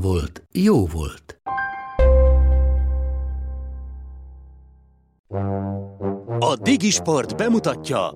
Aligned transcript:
volt, 0.00 0.42
jó 0.52 0.86
volt. 0.86 1.40
A 6.38 6.56
Digisport 6.56 7.36
bemutatja 7.36 8.14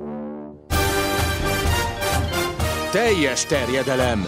Teljes 2.91 3.45
terjedelem 3.45 4.27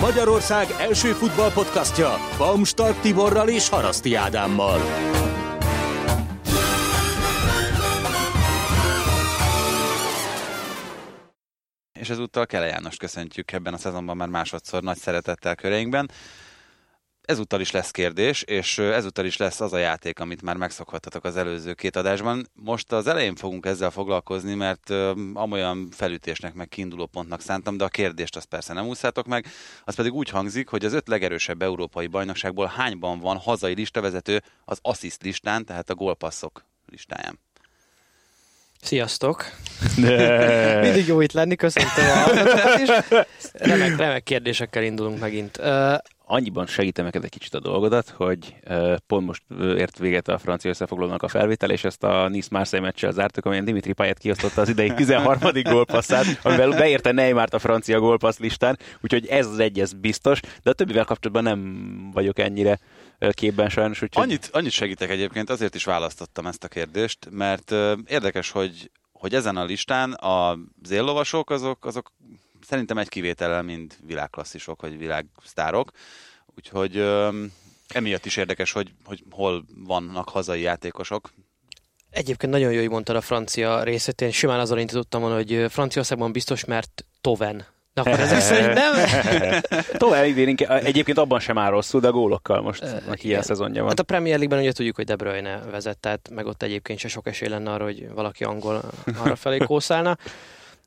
Magyarország 0.00 0.66
első 0.80 1.12
futballpodcastja 1.12 2.10
Baumstark 2.38 3.00
Tiborral 3.00 3.48
és 3.48 3.68
Haraszti 3.68 4.14
Ádámmal. 4.14 4.78
És 11.98 12.10
ezúttal 12.10 12.46
Kele 12.46 12.66
Jánost 12.66 12.98
köszöntjük 12.98 13.52
ebben 13.52 13.74
a 13.74 13.78
szezonban 13.78 14.16
már 14.16 14.28
másodszor 14.28 14.82
nagy 14.82 14.96
szeretettel 14.96 15.54
köreinkben. 15.54 16.10
Ezúttal 17.22 17.60
is 17.60 17.70
lesz 17.70 17.90
kérdés, 17.90 18.42
és 18.42 18.78
ezúttal 18.78 19.24
is 19.24 19.36
lesz 19.36 19.60
az 19.60 19.72
a 19.72 19.78
játék, 19.78 20.20
amit 20.20 20.42
már 20.42 20.56
megszokhattatok 20.56 21.24
az 21.24 21.36
előző 21.36 21.74
két 21.74 21.96
adásban. 21.96 22.46
Most 22.54 22.92
az 22.92 23.06
elején 23.06 23.34
fogunk 23.34 23.66
ezzel 23.66 23.90
foglalkozni, 23.90 24.54
mert 24.54 24.90
amolyan 25.34 25.88
felütésnek, 25.90 26.54
meg 26.54 26.68
kiinduló 26.68 27.06
pontnak 27.06 27.40
szántam, 27.40 27.76
de 27.76 27.84
a 27.84 27.88
kérdést 27.88 28.36
azt 28.36 28.46
persze 28.46 28.72
nem 28.72 28.86
úszátok 28.86 29.26
meg. 29.26 29.46
Az 29.84 29.94
pedig 29.94 30.12
úgy 30.12 30.28
hangzik, 30.28 30.68
hogy 30.68 30.84
az 30.84 30.92
öt 30.92 31.08
legerősebb 31.08 31.62
európai 31.62 32.06
bajnokságból 32.06 32.66
hányban 32.66 33.20
van 33.20 33.36
hazai 33.36 33.74
listavezető 33.74 34.42
az 34.64 34.78
assist 34.82 35.22
listán, 35.22 35.64
tehát 35.64 35.90
a 35.90 35.94
gólpasszok 35.94 36.64
listáján. 36.86 37.38
Sziasztok! 38.82 39.44
De... 39.96 40.80
Mindig 40.84 41.06
jó 41.06 41.20
itt 41.20 41.32
lenni, 41.32 41.56
köszöntöm 41.56 42.04
a 42.04 42.12
hallgatókat 42.12 42.78
is. 42.78 42.88
Remek, 43.52 43.96
remek 43.96 44.22
kérdésekkel 44.22 44.82
indulunk 44.82 45.18
megint. 45.18 45.58
Uh, 45.58 45.94
annyiban 46.24 46.66
segítem 46.66 47.04
neked 47.04 47.24
egy 47.24 47.30
kicsit 47.30 47.54
a 47.54 47.60
dolgodat, 47.60 48.08
hogy 48.08 48.54
uh, 48.70 48.96
pont 49.06 49.26
most 49.26 49.42
ért 49.60 49.98
véget 49.98 50.28
a 50.28 50.38
francia 50.38 50.70
összefoglalónak 50.70 51.22
a 51.22 51.28
felvétel, 51.28 51.70
és 51.70 51.84
ezt 51.84 52.04
a 52.04 52.28
Nice 52.28 52.48
Marseille 52.50 52.86
meccsel 52.86 53.12
zártuk, 53.12 53.44
amelyen 53.44 53.64
Dimitri 53.64 53.92
Payet 53.92 54.18
kiosztotta 54.18 54.60
az 54.60 54.68
idei 54.68 54.94
13. 54.94 55.38
gólpasszát, 55.62 56.24
amivel 56.42 56.70
beérte 56.70 57.12
Neymart 57.12 57.54
a 57.54 57.58
francia 57.58 58.00
gólpassz 58.00 58.38
listán, 58.38 58.78
úgyhogy 59.00 59.26
ez 59.26 59.46
az 59.46 59.58
egy, 59.58 59.80
ez 59.80 59.92
biztos, 59.92 60.40
de 60.62 60.70
a 60.70 60.72
többivel 60.72 61.04
kapcsolatban 61.04 61.42
nem 61.42 62.10
vagyok 62.12 62.38
ennyire 62.38 62.78
képben 63.30 63.68
sajnos. 63.68 64.02
Úgyhogy... 64.02 64.22
Annyit, 64.22 64.48
annyit 64.52 64.72
segítek 64.72 65.10
egyébként, 65.10 65.50
azért 65.50 65.74
is 65.74 65.84
választottam 65.84 66.46
ezt 66.46 66.64
a 66.64 66.68
kérdést, 66.68 67.28
mert 67.30 67.70
érdekes, 68.06 68.50
hogy, 68.50 68.90
hogy 69.12 69.34
ezen 69.34 69.56
a 69.56 69.64
listán 69.64 70.12
a 70.12 70.58
zéllovasok 70.82 71.50
azok, 71.50 71.84
azok 71.84 72.12
szerintem 72.66 72.98
egy 72.98 73.08
kivétellel 73.08 73.62
mind 73.62 73.96
világklasszisok, 74.06 74.80
vagy 74.80 74.98
világsztárok, 74.98 75.90
úgyhogy 76.56 76.96
emiatt 77.88 78.26
is 78.26 78.36
érdekes, 78.36 78.72
hogy, 78.72 78.92
hogy 79.04 79.22
hol 79.30 79.64
vannak 79.74 80.28
hazai 80.28 80.60
játékosok. 80.60 81.30
Egyébként 82.10 82.52
nagyon 82.52 82.72
jó, 82.72 82.78
hogy 82.80 82.90
mondtad 82.90 83.16
a 83.16 83.20
francia 83.20 83.82
részét. 83.82 84.20
Én 84.20 84.30
simán 84.30 84.60
azon 84.60 84.78
indítottam 84.78 85.20
volna, 85.20 85.36
hogy 85.36 85.66
Franciaországban 85.68 86.32
biztos, 86.32 86.64
mert 86.64 87.04
Toven 87.20 87.66
Na, 88.04 88.10
akkor 88.10 88.20
ezek 88.20 88.40
szerint 88.50 88.74
nem? 88.74 88.92
Tovább 89.92 90.24
idén 90.24 90.56
egyébként 90.68 91.18
abban 91.18 91.40
sem 91.40 91.58
áll 91.58 91.70
rosszul, 91.70 92.00
de 92.00 92.08
a 92.08 92.12
gólokkal 92.12 92.60
most 92.60 92.82
uh, 92.82 93.24
ilyen 93.24 93.42
szezonja 93.42 93.80
van. 93.80 93.88
Hát 93.88 93.98
a 93.98 94.02
Premier 94.02 94.36
League-ben 94.36 94.64
ugye 94.64 94.72
tudjuk, 94.72 94.96
hogy 94.96 95.04
De 95.04 95.16
Bruyne 95.16 95.60
vezet, 95.70 95.98
tehát 95.98 96.28
meg 96.30 96.46
ott 96.46 96.62
egyébként 96.62 96.98
se 96.98 97.08
sok 97.08 97.26
esély 97.26 97.48
lenne 97.48 97.72
arra, 97.72 97.84
hogy 97.84 98.12
valaki 98.14 98.44
angol 98.44 98.82
arra 99.18 99.36
felé 99.36 99.58
kószálna. 99.58 100.16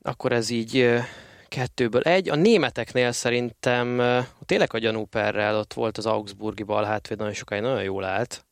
Akkor 0.02 0.32
ez 0.32 0.50
így 0.50 1.00
kettőből 1.48 2.02
egy. 2.02 2.28
A 2.28 2.34
németeknél 2.34 3.12
szerintem 3.12 4.02
tényleg 4.46 4.74
a 4.74 4.78
gyanúperrel 4.78 5.56
ott 5.56 5.72
volt 5.72 5.98
az 5.98 6.06
Augsburgi 6.06 6.62
bal 6.62 6.84
hátvéd 6.84 7.18
nagyon 7.18 7.32
sokáig 7.32 7.62
nagyon 7.62 7.82
jól 7.82 8.04
állt. 8.04 8.44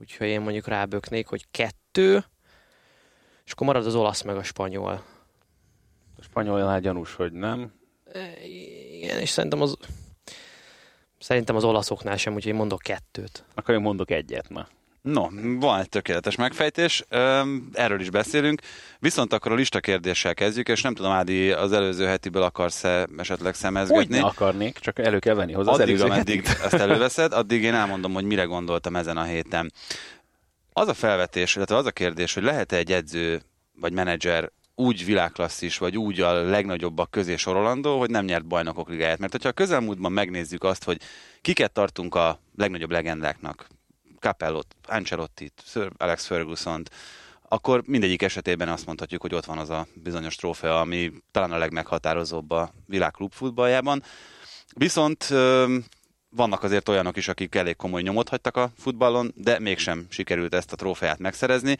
Úgyhogy 0.00 0.26
én 0.26 0.40
mondjuk 0.40 0.68
ráböknék, 0.68 1.26
hogy 1.26 1.44
kettő, 1.50 2.24
és 3.44 3.52
akkor 3.52 3.66
marad 3.66 3.86
az 3.86 3.94
olasz 3.94 4.22
meg 4.22 4.36
a 4.36 4.42
spanyol 4.42 5.02
spanyolnál 6.22 6.80
gyanús, 6.80 7.14
hogy 7.14 7.32
nem. 7.32 7.72
Igen, 8.92 9.20
és 9.20 9.28
szerintem 9.28 9.60
az 9.60 9.76
szerintem 11.18 11.56
az 11.56 11.64
olaszoknál 11.64 12.16
sem, 12.16 12.34
úgyhogy 12.34 12.52
mondok 12.52 12.80
kettőt. 12.82 13.44
Akkor 13.54 13.74
én 13.74 13.80
mondok 13.80 14.10
egyet, 14.10 14.48
na. 14.48 14.68
No, 15.02 15.28
van 15.58 15.80
egy 15.80 15.88
tökéletes 15.88 16.36
megfejtés, 16.36 17.04
erről 17.72 18.00
is 18.00 18.10
beszélünk, 18.10 18.60
viszont 18.98 19.32
akkor 19.32 19.52
a 19.52 19.54
lista 19.54 19.80
kérdéssel 19.80 20.34
kezdjük, 20.34 20.68
és 20.68 20.82
nem 20.82 20.94
tudom, 20.94 21.12
Ádi, 21.12 21.50
az 21.50 21.72
előző 21.72 22.06
hetiből 22.06 22.42
akarsz-e 22.42 23.06
esetleg 23.16 23.54
szemezgetni? 23.54 24.18
Hogy 24.18 24.30
akarnék, 24.30 24.78
csak 24.78 24.98
elő 24.98 25.18
kell 25.18 25.34
venni 25.34 25.52
hozzá 25.52 25.72
Addig, 25.72 26.00
ameddig 26.00 26.44
ezt 26.44 26.74
előveszed, 26.84 27.32
addig 27.32 27.62
én 27.62 27.74
elmondom, 27.74 28.12
hogy 28.12 28.24
mire 28.24 28.42
gondoltam 28.42 28.96
ezen 28.96 29.16
a 29.16 29.22
héten. 29.22 29.72
Az 30.72 30.88
a 30.88 30.94
felvetés, 30.94 31.56
illetve 31.56 31.76
az 31.76 31.86
a 31.86 31.90
kérdés, 31.90 32.34
hogy 32.34 32.42
lehet-e 32.42 32.76
egy 32.76 32.92
edző 32.92 33.42
vagy 33.80 33.92
menedzser 33.92 34.50
úgy 34.74 35.04
világklasszis, 35.04 35.78
vagy 35.78 35.98
úgy 35.98 36.20
a 36.20 36.32
legnagyobbak 36.32 37.10
közé 37.10 37.36
sorolandó, 37.36 37.98
hogy 37.98 38.10
nem 38.10 38.24
nyert 38.24 38.46
bajnokok 38.46 38.88
ligáját. 38.88 39.18
Mert 39.18 39.32
hogyha 39.32 39.48
a 39.48 39.52
közelmúltban 39.52 40.12
megnézzük 40.12 40.64
azt, 40.64 40.84
hogy 40.84 41.00
kiket 41.40 41.72
tartunk 41.72 42.14
a 42.14 42.40
legnagyobb 42.56 42.90
legendáknak, 42.90 43.66
Capellot, 44.18 44.76
Ancelotti, 44.86 45.50
Sir 45.64 45.90
Alex 45.96 46.26
ferguson 46.26 46.82
akkor 47.48 47.82
mindegyik 47.86 48.22
esetében 48.22 48.68
azt 48.68 48.86
mondhatjuk, 48.86 49.20
hogy 49.20 49.34
ott 49.34 49.44
van 49.44 49.58
az 49.58 49.70
a 49.70 49.86
bizonyos 49.94 50.36
trófea, 50.36 50.80
ami 50.80 51.12
talán 51.30 51.52
a 51.52 51.58
legmeghatározóbb 51.58 52.50
a 52.50 52.72
világ 52.86 53.10
klubfutballjában. 53.10 54.02
Viszont 54.76 55.28
vannak 56.28 56.62
azért 56.62 56.88
olyanok 56.88 57.16
is, 57.16 57.28
akik 57.28 57.54
elég 57.54 57.76
komoly 57.76 58.02
nyomot 58.02 58.28
hagytak 58.28 58.56
a 58.56 58.70
futballon, 58.78 59.32
de 59.36 59.58
mégsem 59.58 60.06
sikerült 60.08 60.54
ezt 60.54 60.72
a 60.72 60.76
trófeát 60.76 61.18
megszerezni, 61.18 61.76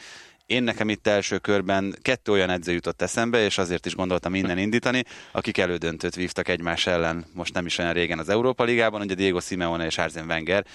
én 0.47 0.63
nekem 0.63 0.89
itt 0.89 1.07
első 1.07 1.39
körben 1.39 1.97
kettő 2.03 2.33
olyan 2.33 2.51
edző 2.51 2.73
jutott 2.73 3.03
eszembe, 3.03 3.45
és 3.45 3.59
azért 3.59 3.87
is 3.87 3.95
gondoltam 3.95 4.35
innen 4.35 4.59
indítani, 4.59 5.03
akik 5.33 5.59
elődöntőt 5.59 6.15
vívtak 6.15 6.49
egymás 6.49 6.87
ellen 6.87 7.25
most 7.33 7.55
nem 7.55 7.67
is 7.67 7.79
olyan 7.79 7.93
régen 7.93 8.19
az 8.19 8.29
Európa 8.29 8.65
Ligában, 8.65 9.01
ugye 9.01 9.15
Diego 9.15 9.41
Simeone 9.41 9.85
és 9.85 9.99
Arsene 9.99 10.27
Wenger, 10.27 10.67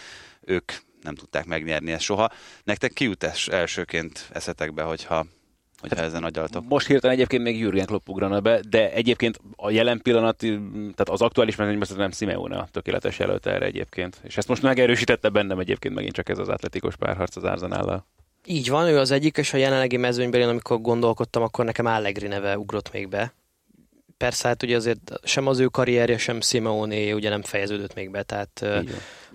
ők 0.41 0.71
nem 1.01 1.15
tudták 1.15 1.45
megnyerni 1.45 1.91
ezt 1.91 2.03
soha. 2.03 2.29
Nektek 2.63 2.93
ki 2.93 3.03
jut 3.03 3.23
elsőként 3.47 4.29
eszetekbe, 4.31 4.83
hogyha 4.83 5.25
hogyha 5.79 5.97
hát, 5.97 6.05
ezen 6.05 6.23
agyaltok. 6.23 6.67
Most 6.67 6.87
hirtelen 6.87 7.15
egyébként 7.15 7.43
még 7.43 7.59
Jürgen 7.59 7.85
Klopp 7.85 8.07
ugrana 8.07 8.39
be, 8.39 8.61
de 8.69 8.91
egyébként 8.91 9.39
a 9.55 9.69
jelen 9.69 10.01
pillanat, 10.01 10.37
tehát 10.37 11.09
az 11.09 11.21
aktuális 11.21 11.55
mezőnyben 11.55 11.87
nem 11.97 12.11
Simeone 12.11 12.57
a 12.57 12.67
tökéletes 12.71 13.19
jelölt 13.19 13.45
erre 13.45 13.65
egyébként. 13.65 14.19
És 14.23 14.37
ezt 14.37 14.47
most 14.47 14.61
megerősítette 14.61 15.29
bennem 15.29 15.59
egyébként 15.59 15.95
megint 15.95 16.13
csak 16.13 16.29
ez 16.29 16.37
az 16.37 16.49
atletikus 16.49 16.95
párharc 16.95 17.35
az 17.35 17.43
Arzenállal. 17.43 18.07
Így 18.45 18.69
van, 18.69 18.87
ő 18.87 18.97
az 18.97 19.11
egyik, 19.11 19.37
és 19.37 19.53
a 19.53 19.57
jelenlegi 19.57 19.97
mezőnyben 19.97 20.41
én 20.41 20.47
amikor 20.47 20.81
gondolkodtam, 20.81 21.43
akkor 21.43 21.65
nekem 21.65 21.85
Allegri 21.85 22.27
neve 22.27 22.57
ugrott 22.57 22.91
még 22.91 23.09
be. 23.09 23.33
Persze, 24.17 24.47
hát 24.47 24.63
ugye 24.63 24.75
azért 24.75 25.13
sem 25.23 25.47
az 25.47 25.59
ő 25.59 25.65
karrierje, 25.65 26.17
sem 26.17 26.41
Simeone 26.41 27.13
ugye 27.13 27.29
nem 27.29 27.41
fejeződött 27.41 27.93
még 27.93 28.11
be, 28.11 28.23
tehát 28.23 28.65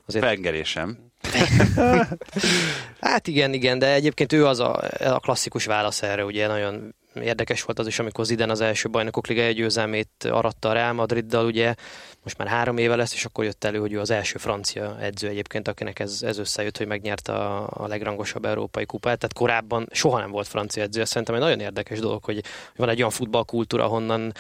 azért... 0.07 0.25
Fengerésem. 0.25 1.13
hát 3.01 3.27
igen, 3.27 3.53
igen, 3.53 3.79
de 3.79 3.93
egyébként 3.93 4.33
ő 4.33 4.47
az 4.47 4.61
a, 4.61 4.83
a 5.01 5.21
klasszikus 5.21 5.65
válasz 5.65 6.03
erre, 6.03 6.25
ugye 6.25 6.47
nagyon 6.47 6.95
érdekes 7.23 7.63
volt 7.63 7.79
az 7.79 7.87
is, 7.87 7.99
amikor 7.99 8.25
Zidane 8.25 8.53
az 8.53 8.61
első 8.61 8.89
bajnokok 8.89 9.27
liga 9.27 9.51
győzelmét 9.51 10.29
aratta 10.31 10.69
a 10.69 10.73
Real 10.73 10.93
Madriddal, 10.93 11.47
ugye 11.47 11.75
most 12.23 12.39
már 12.39 12.49
három 12.49 12.79
éve 12.79 12.97
lesz, 12.97 13.15
és 13.15 13.25
akkor 13.25 13.45
jött 13.45 13.65
elő, 13.65 13.79
hogy 13.79 13.93
ő 13.93 14.01
az 14.01 14.11
első 14.11 14.39
francia 14.39 14.97
edző 15.01 15.29
egyébként, 15.29 15.69
akinek 15.69 15.99
ez, 15.99 16.19
ez 16.23 16.39
összejött, 16.39 16.77
hogy 16.77 16.87
megnyerte 16.87 17.33
a, 17.33 17.69
a 17.71 17.87
legrangosabb 17.87 18.45
európai 18.45 18.87
kupát. 18.87 19.19
Tehát 19.19 19.35
korábban 19.35 19.89
soha 19.91 20.19
nem 20.19 20.31
volt 20.31 20.49
francia 20.49 20.83
edző. 20.83 21.05
Szerintem 21.05 21.35
egy 21.35 21.41
nagyon 21.41 21.61
érdekes 21.61 21.99
dolog, 21.99 22.25
hogy 22.25 22.45
van 22.77 22.89
egy 22.89 22.99
olyan 22.99 23.11
futballkultúra, 23.11 23.87
honnan 23.87 24.33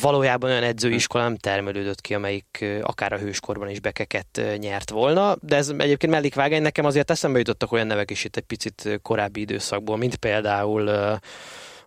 valójában 0.00 0.50
olyan 0.50 0.62
edzőiskola 0.62 1.24
nem 1.24 1.36
termelődött 1.36 2.00
ki, 2.00 2.14
amelyik 2.14 2.64
akár 2.82 3.12
a 3.12 3.18
hőskorban 3.18 3.68
is 3.68 3.80
bekeket 3.80 4.40
nyert 4.58 4.90
volna, 4.90 5.36
de 5.40 5.56
ez 5.56 5.68
egyébként 5.68 6.12
mellékvágány 6.12 6.62
nekem 6.62 6.84
azért 6.84 7.10
eszembe 7.10 7.38
jutottak 7.38 7.72
olyan 7.72 7.86
nevek 7.86 8.10
is 8.10 8.24
itt 8.24 8.36
egy 8.36 8.44
picit 8.44 9.00
korábbi 9.02 9.40
időszakból, 9.40 9.96
mint 9.96 10.16
például 10.16 11.18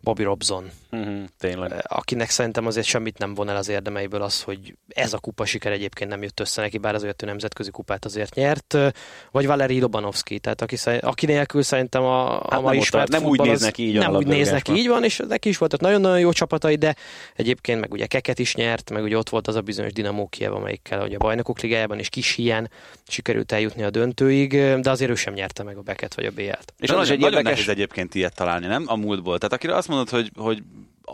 Bobby 0.03 0.23
Robson, 0.25 0.71
Uh-huh, 0.91 1.23
tényleg. 1.39 1.73
akinek 1.87 2.29
szerintem 2.29 2.65
azért 2.65 2.85
semmit 2.87 3.17
nem 3.17 3.33
von 3.33 3.49
el 3.49 3.55
az 3.55 3.69
érdemeiből 3.69 4.21
az, 4.21 4.41
hogy 4.41 4.73
ez 4.87 5.13
a 5.13 5.17
kupa 5.19 5.45
siker 5.45 5.71
egyébként 5.71 6.09
nem 6.09 6.21
jött 6.21 6.39
össze 6.39 6.61
neki, 6.61 6.77
bár 6.77 6.95
azért 6.95 7.23
ő 7.23 7.25
nemzetközi 7.25 7.71
kupát 7.71 8.05
azért 8.05 8.35
nyert, 8.35 8.77
vagy 9.31 9.45
Valeri 9.45 9.79
Lobanovski, 9.79 10.39
tehát 10.39 10.61
aki, 10.61 10.75
aki 10.99 11.25
nélkül 11.25 11.61
szerintem 11.61 12.03
a, 12.03 12.39
a 12.41 12.47
Hát 12.49 12.61
ma 12.61 12.69
nem 12.69 12.79
ismert 12.79 13.05
ott- 13.13 13.19
nem 13.21 13.29
úgy 13.29 13.39
az- 13.39 13.47
néznek 13.47 13.77
így 13.77 13.97
Nem 13.97 14.15
úgy 14.15 14.27
néznek 14.27 14.67
így 14.69 14.87
van, 14.87 15.03
és 15.03 15.21
neki 15.27 15.49
is 15.49 15.57
voltak 15.57 15.79
nagyon-nagyon 15.79 16.19
jó 16.19 16.31
csapatai, 16.31 16.75
de 16.75 16.95
egyébként 17.35 17.79
meg 17.79 17.91
ugye 17.91 18.05
Keket 18.05 18.39
is 18.39 18.55
nyert, 18.55 18.89
meg 18.91 19.03
ugye 19.03 19.17
ott 19.17 19.29
volt 19.29 19.47
az 19.47 19.55
a 19.55 19.61
bizonyos 19.61 19.91
Dinamo 19.93 20.27
Kiev, 20.27 20.53
amelyikkel 20.53 21.01
ugye 21.05 21.15
a 21.15 21.19
bajnokok 21.19 21.59
ligájában 21.59 21.99
és 21.99 22.09
kis 22.09 22.31
hiány 22.33 22.67
sikerült 23.07 23.51
eljutni 23.51 23.83
a 23.83 23.89
döntőig, 23.89 24.49
de 24.81 24.89
azért 24.89 25.11
ő 25.11 25.15
sem 25.15 25.33
nyerte 25.33 25.63
meg 25.63 25.77
a 25.77 25.81
Beket 25.81 26.13
vagy 26.15 26.25
a 26.25 26.31
BL-t. 26.31 26.73
És 26.77 26.89
az 26.89 26.97
az 26.97 27.03
is 27.03 27.09
egy 27.13 27.21
érdekes... 27.21 27.43
nehéz 27.43 27.69
egyébként 27.69 28.15
ilyet 28.15 28.35
találni, 28.35 28.65
nem? 28.67 28.83
A 28.87 28.95
múltból. 28.95 29.37
Tehát 29.37 29.53
akire 29.53 29.75
azt 29.75 29.87
mondod, 29.87 30.09
hogy, 30.09 30.31
hogy 30.35 30.63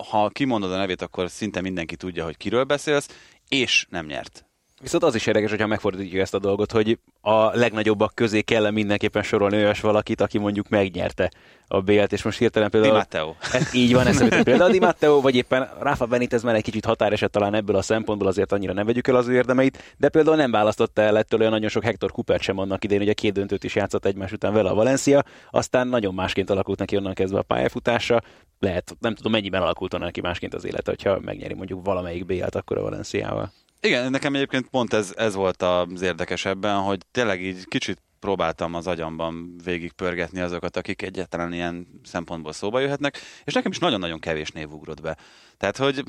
ha 0.10 0.30
kimondod 0.30 0.72
a 0.72 0.78
nevét, 0.78 1.02
akkor 1.02 1.30
szinte 1.30 1.62
mindenki 1.62 1.96
tudja, 1.96 2.24
hogy 2.24 2.38
kiről 2.38 2.64
beszélsz, 2.64 3.08
és 3.48 3.86
nem 3.90 4.06
nyert. 4.06 4.46
Viszont 4.84 5.04
az 5.04 5.16
is 5.16 5.28
érdekes, 5.28 5.50
hogyha 5.50 5.68
megfordítjuk 5.68 6.22
ezt 6.22 6.34
a 6.34 6.40
dolgot, 6.40 6.72
hogy 6.72 7.00
a 7.22 7.58
legnagyobbak 7.58 8.16
közé 8.16 8.42
kell 8.42 8.70
mindenképpen 8.70 9.24
sorolni 9.24 9.56
olyas 9.56 9.82
valakit, 9.82 10.22
aki 10.22 10.38
mondjuk 10.38 10.70
megnyerte 10.70 11.32
a 11.68 11.82
BL-t, 11.82 12.14
és 12.14 12.24
most 12.24 12.38
hirtelen 12.38 12.70
Di 12.70 12.78
például... 12.78 12.98
Matteo. 12.98 13.34
Ez 13.54 13.74
így 13.74 13.94
van, 13.94 14.08
eszembe 14.08 14.44
például 14.44 14.72
Di 14.72 14.80
Matteo, 14.80 15.22
vagy 15.22 15.36
éppen 15.36 15.70
Rafa 15.80 16.06
Benitez 16.06 16.44
már 16.44 16.56
egy 16.56 16.64
kicsit 16.64 16.86
határeset 16.86 17.32
talán 17.32 17.54
ebből 17.54 17.76
a 17.76 17.82
szempontból, 17.82 18.28
azért 18.28 18.52
annyira 18.52 18.74
nem 18.74 18.86
vegyük 18.86 19.08
el 19.08 19.16
az 19.16 19.28
ő 19.28 19.34
érdemeit, 19.34 19.96
de 19.98 20.10
például 20.10 20.36
nem 20.36 20.52
választotta 20.52 21.02
el 21.02 21.18
ettől 21.18 21.40
olyan 21.40 21.52
nagyon 21.52 21.70
sok 21.70 21.84
Hector 21.84 22.12
Cooper 22.12 22.40
sem 22.40 22.58
annak 22.58 22.84
idején, 22.84 23.04
ugye 23.04 23.14
két 23.14 23.34
döntőt 23.34 23.64
is 23.64 23.76
játszott 23.76 24.06
egymás 24.06 24.32
után 24.32 24.54
vele 24.54 24.70
a 24.70 24.76
Valencia, 24.76 25.24
aztán 25.52 25.88
nagyon 25.88 26.14
másként 26.14 26.50
alakult 26.50 26.80
neki 26.80 26.98
onnan 26.98 27.14
kezdve 27.14 27.40
a 27.40 27.44
pályafutása, 27.44 28.22
lehet, 28.60 28.96
nem 29.00 29.16
tudom 29.16 29.32
mennyiben 29.32 29.62
alakult 29.62 29.94
onnan 29.94 30.08
neki 30.08 30.22
másként 30.22 30.54
az 30.54 30.66
élet, 30.66 30.88
hogyha 30.88 31.20
megnyeri 31.20 31.54
mondjuk 31.54 31.86
valamelyik 31.86 32.26
BL-t 32.26 32.56
akkor 32.56 32.78
a 32.78 32.82
Valenciával. 32.82 33.52
Igen, 33.86 34.12
nekem 34.12 34.36
egyébként 34.36 34.68
pont 34.68 34.94
ez, 34.94 35.14
ez 35.16 35.36
volt 35.36 35.62
az 35.62 36.02
érdekes 36.02 36.46
ebben, 36.46 36.80
hogy 36.80 37.00
tényleg 37.12 37.42
így 37.42 37.66
kicsit 37.68 38.02
próbáltam 38.20 38.74
az 38.74 38.88
agyamban 38.88 39.56
végigpörgetni 39.64 40.40
azokat, 40.40 40.78
akik 40.78 41.02
egyáltalán 41.02 41.54
ilyen 41.54 41.88
szempontból 42.04 42.54
szóba 42.54 42.80
jöhetnek, 42.80 43.20
és 43.44 43.54
nekem 43.54 43.72
is 43.72 43.78
nagyon-nagyon 43.78 44.20
kevés 44.20 44.52
név 44.52 44.72
ugrott 44.72 45.02
be. 45.02 45.18
Tehát, 45.58 45.78
hogy 45.78 46.04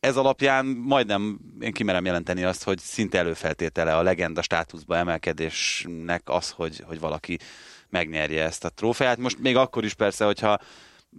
ez 0.00 0.16
alapján 0.16 0.66
majdnem 0.66 1.38
én 1.60 1.72
kimerem 1.72 2.04
jelenteni 2.04 2.44
azt, 2.44 2.62
hogy 2.62 2.78
szinte 2.78 3.18
előfeltétele 3.18 3.96
a 3.96 4.02
legenda 4.02 4.42
státuszba 4.42 4.96
emelkedésnek 4.96 6.22
az, 6.24 6.50
hogy, 6.50 6.82
hogy 6.86 7.00
valaki 7.00 7.38
megnyerje 7.88 8.44
ezt 8.44 8.64
a 8.64 8.68
trófeát. 8.70 9.18
Most 9.18 9.38
még 9.38 9.56
akkor 9.56 9.84
is 9.84 9.94
persze, 9.94 10.24
hogyha 10.24 10.58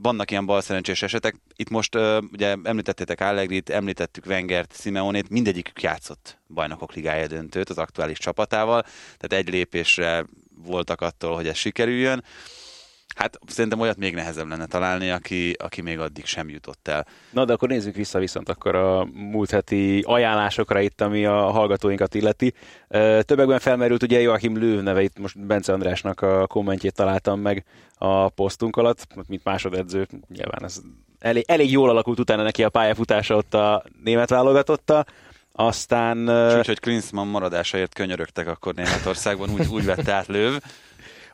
vannak 0.01 0.31
ilyen 0.31 0.45
balszerencsés 0.45 1.01
esetek. 1.01 1.35
Itt 1.55 1.69
most 1.69 1.95
ugye 2.31 2.55
említettétek 2.63 3.21
Allegrit, 3.21 3.69
említettük 3.69 4.25
Wengert, 4.25 4.81
Simeonét, 4.81 5.29
mindegyikük 5.29 5.81
játszott 5.81 6.38
bajnokok 6.47 6.94
ligája 6.94 7.27
döntőt 7.27 7.69
az 7.69 7.77
aktuális 7.77 8.17
csapatával, 8.17 8.81
tehát 9.17 9.45
egy 9.45 9.53
lépésre 9.53 10.25
voltak 10.63 11.01
attól, 11.01 11.35
hogy 11.35 11.47
ez 11.47 11.55
sikerüljön. 11.57 12.23
Hát 13.17 13.39
szerintem 13.47 13.79
olyat 13.79 13.97
még 13.97 14.13
nehezebb 14.13 14.47
lenne 14.47 14.65
találni, 14.65 15.09
aki, 15.09 15.55
aki 15.59 15.81
még 15.81 15.99
addig 15.99 16.25
sem 16.25 16.49
jutott 16.49 16.87
el. 16.87 17.05
Na, 17.31 17.45
de 17.45 17.53
akkor 17.53 17.69
nézzük 17.69 17.95
vissza 17.95 18.19
viszont 18.19 18.49
akkor 18.49 18.75
a 18.75 19.05
múlt 19.13 19.49
heti 19.49 20.03
ajánlásokra 20.05 20.79
itt, 20.79 21.01
ami 21.01 21.25
a 21.25 21.35
hallgatóinkat 21.35 22.15
illeti. 22.15 22.53
Többekben 23.21 23.59
felmerült 23.59 24.03
ugye 24.03 24.19
Joachim 24.19 24.57
Löw 24.57 24.81
neve, 24.81 25.01
itt 25.01 25.19
most 25.19 25.45
Bence 25.45 25.73
Andrásnak 25.73 26.21
a 26.21 26.47
kommentjét 26.47 26.93
találtam 26.93 27.39
meg 27.39 27.65
a 27.97 28.29
posztunk 28.29 28.75
alatt, 28.75 29.07
mint 29.27 29.43
másodedző, 29.43 30.07
nyilván 30.29 30.63
ez 30.63 30.81
elég, 31.19 31.43
elég 31.47 31.71
jól 31.71 31.89
alakult 31.89 32.19
utána 32.19 32.43
neki 32.43 32.63
a 32.63 32.69
pályafutása 32.69 33.35
ott 33.35 33.53
a 33.53 33.83
német 34.03 34.29
válogatotta. 34.29 35.05
Aztán 35.51 36.17
És 36.49 36.57
úgy, 36.57 36.65
hogy 36.65 36.79
Klinsmann 36.79 37.27
maradásaért 37.27 37.93
könyörögtek 37.93 38.47
akkor 38.47 38.73
Németországban, 38.73 39.49
úgy, 39.49 39.67
úgy 39.67 39.85
vette 39.85 40.13
át 40.13 40.27
Löw. 40.27 40.55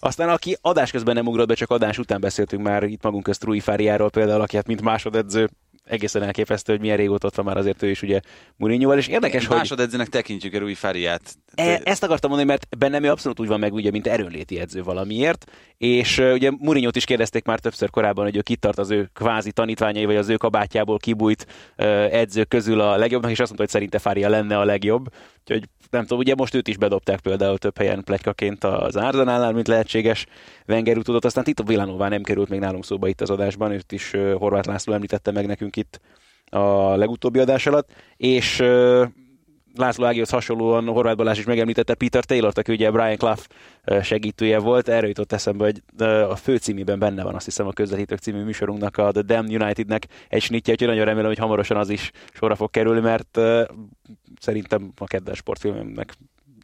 Aztán 0.03 0.29
aki 0.29 0.57
adás 0.61 0.91
közben 0.91 1.15
nem 1.15 1.27
ugrott 1.27 1.47
be, 1.47 1.53
csak 1.53 1.69
adás 1.69 1.97
után 1.97 2.21
beszéltünk 2.21 2.63
már 2.63 2.83
itt 2.83 3.03
magunk 3.03 3.23
közt 3.23 3.43
Rui 3.43 3.59
Fáriáról 3.59 4.09
például, 4.09 4.41
aki 4.41 4.55
hát 4.55 4.67
mint 4.67 4.81
másodedző 4.81 5.49
egészen 5.83 6.23
elképesztő, 6.23 6.71
hogy 6.71 6.81
milyen 6.81 6.97
régóta 6.97 7.27
ott 7.27 7.35
van 7.35 7.45
már 7.45 7.57
azért 7.57 7.83
ő 7.83 7.89
is 7.89 8.01
ugye 8.01 8.19
Mourinhoval, 8.55 8.97
és 8.97 9.07
érdekes, 9.07 9.45
hogy... 9.45 9.57
Másodedzőnek 9.57 10.07
tekintjük 10.07 10.53
a 10.53 10.59
Rui 10.59 10.73
Fariát. 10.73 11.35
E, 11.55 11.81
ezt 11.83 12.03
akartam 12.03 12.29
mondani, 12.29 12.51
mert 12.51 12.77
bennem 12.77 13.03
ő 13.03 13.09
abszolút 13.09 13.39
úgy 13.39 13.47
van 13.47 13.59
meg, 13.59 13.73
ugye, 13.73 13.91
mint 13.91 14.07
erőnléti 14.07 14.59
edző 14.59 14.83
valamiért, 14.83 15.51
és 15.77 16.17
ugye 16.17 16.51
Mourinho-t 16.59 16.95
is 16.95 17.05
kérdezték 17.05 17.45
már 17.45 17.59
többször 17.59 17.89
korábban, 17.89 18.23
hogy 18.23 18.35
ő 18.35 18.41
kitart 18.41 18.77
az 18.77 18.91
ő 18.91 19.09
kvázi 19.13 19.51
tanítványai, 19.51 20.05
vagy 20.05 20.15
az 20.15 20.29
ő 20.29 20.35
kabátjából 20.35 20.97
kibújt 20.97 21.47
edzők 22.11 22.47
közül 22.47 22.79
a 22.79 22.95
legjobbnak, 22.95 23.31
és 23.31 23.39
azt 23.39 23.47
mondta, 23.47 23.63
hogy 23.63 23.71
szerinte 23.71 23.99
Fária 23.99 24.29
lenne 24.29 24.57
a 24.57 24.65
legjobb. 24.65 25.07
Úgyhogy 25.39 25.69
nem 25.89 26.01
tudom, 26.01 26.19
ugye 26.19 26.35
most 26.35 26.53
őt 26.53 26.67
is 26.67 26.77
bedobták 26.77 27.19
például 27.19 27.57
több 27.57 27.77
helyen 27.77 28.03
plegykaként 28.03 28.63
az 28.63 28.95
Arzenálnál, 28.95 29.51
mint 29.51 29.67
lehetséges 29.67 30.25
Wenger 30.67 30.97
utódot, 30.97 31.25
aztán 31.25 31.43
Tito 31.43 31.63
Villanová 31.63 32.07
nem 32.07 32.23
került 32.23 32.49
még 32.49 32.59
nálunk 32.59 32.85
szóba 32.85 33.07
itt 33.07 33.21
az 33.21 33.29
adásban, 33.29 33.71
őt 33.71 33.91
is 33.91 34.11
Horváth 34.37 34.67
László 34.67 34.93
említette 34.93 35.31
meg 35.31 35.45
nekünk 35.45 35.72
itt 35.75 35.99
a 36.49 36.95
legutóbbi 36.95 37.39
adás 37.39 37.65
alatt, 37.65 37.91
és 38.17 38.63
László 39.75 40.05
Ágihoz 40.05 40.29
hasonlóan 40.29 40.87
Horváth 40.87 41.17
Balázs 41.17 41.37
is 41.37 41.45
megemlítette 41.45 41.93
Peter 41.93 42.23
Taylor-t, 42.23 42.57
aki 42.57 42.71
ugye 42.71 42.91
Brian 42.91 43.17
Clough 43.17 43.41
segítője 44.01 44.59
volt. 44.59 44.87
Erről 44.87 45.07
jutott 45.07 45.31
eszembe, 45.31 45.63
hogy 45.63 46.05
a 46.29 46.35
főcímében 46.35 46.99
benne 46.99 47.23
van 47.23 47.35
azt 47.35 47.45
hiszem 47.45 47.67
a 47.67 47.71
Közvetítők 47.71 48.19
című 48.19 48.43
műsorunknak, 48.43 48.97
a 48.97 49.11
The 49.11 49.21
Damn 49.21 49.61
Unitednek 49.61 50.07
egy 50.29 50.41
snitje, 50.41 50.73
úgyhogy 50.73 50.87
nagyon 50.87 51.05
remélem, 51.05 51.27
hogy 51.27 51.37
hamarosan 51.37 51.77
az 51.77 51.89
is 51.89 52.11
sorra 52.33 52.55
fog 52.55 52.69
kerülni, 52.69 52.99
mert 52.99 53.39
szerintem 54.39 54.91
a 54.97 55.05
kedves 55.05 55.37
sportfilmemnek 55.37 56.13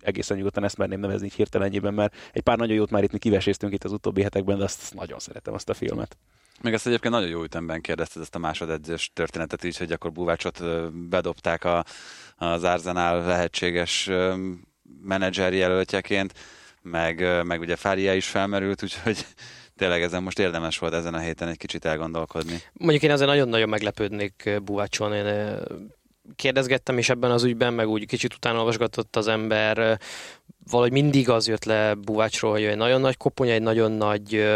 egészen 0.02 0.38
nyugodtan 0.38 0.64
ezt 0.64 0.78
merném 0.78 1.00
nevezni 1.00 1.26
így 1.26 1.34
hirtelenjében, 1.34 1.94
mert 1.94 2.16
egy 2.32 2.42
pár 2.42 2.58
nagyon 2.58 2.76
jót 2.76 2.92
már 2.92 3.04
itt 3.04 3.12
mi 3.12 3.18
kiveséztünk 3.18 3.74
itt 3.74 3.84
az 3.84 3.92
utóbbi 3.92 4.22
hetekben, 4.22 4.58
de 4.58 4.64
azt 4.64 4.94
nagyon 4.94 5.20
szeretem 5.20 5.54
azt 5.54 5.70
a 5.70 5.74
filmet. 5.74 6.18
Meg 6.62 6.74
ezt 6.74 6.88
egyébként 6.88 7.14
nagyon 7.14 7.30
jó 7.30 7.44
ütemben 7.44 7.82
kérdezted 7.82 8.22
ezt 8.22 8.36
a 8.36 8.40
másodedzős 8.40 9.12
történetet 9.14 9.64
is, 9.64 9.78
hogy 9.78 9.92
akkor 9.92 10.12
Búvácsot 10.12 10.62
bedobták 11.10 11.64
a, 11.64 11.86
az 12.36 12.64
Arzenál 12.64 13.26
lehetséges 13.26 14.10
menedzser 15.02 15.54
jelöltjeként, 15.54 16.34
meg, 16.82 17.44
meg 17.46 17.60
ugye 17.60 17.76
Fária 17.76 18.14
is 18.14 18.28
felmerült, 18.28 18.84
úgyhogy 18.84 19.26
tényleg 19.78 20.02
ezen 20.02 20.24
most 20.24 20.40
érdemes 20.40 20.78
volt 20.78 20.94
ezen 20.94 21.14
a 21.14 21.20
héten 21.20 21.48
egy 21.48 21.58
kicsit 21.58 21.86
elgondolkodni. 21.86 22.62
Mondjuk 22.74 23.04
én 23.04 23.12
azért 23.12 23.30
nagyon-nagyon 23.30 23.70
meglepődnék 23.70 24.60
Buvácson, 24.64 25.14
én 25.14 25.58
kérdezgettem 26.36 26.98
is 26.98 27.10
ebben 27.10 27.32
az 27.32 27.44
ügyben, 27.44 27.74
meg 27.74 27.88
úgy 27.88 28.06
kicsit 28.06 28.33
utána 28.33 28.57
olvasgatott 28.57 29.16
az 29.16 29.28
ember, 29.28 30.00
valahogy 30.69 30.92
mindig 30.92 31.30
az 31.30 31.48
jött 31.48 31.64
le 31.64 31.94
Buvácsról, 31.94 32.52
hogy 32.52 32.64
egy 32.64 32.78
nagyon 32.78 33.02
nagy 33.02 33.18
koponya, 33.18 33.52
egy 33.52 33.62
nagyon 33.62 33.92
nagy 33.92 34.50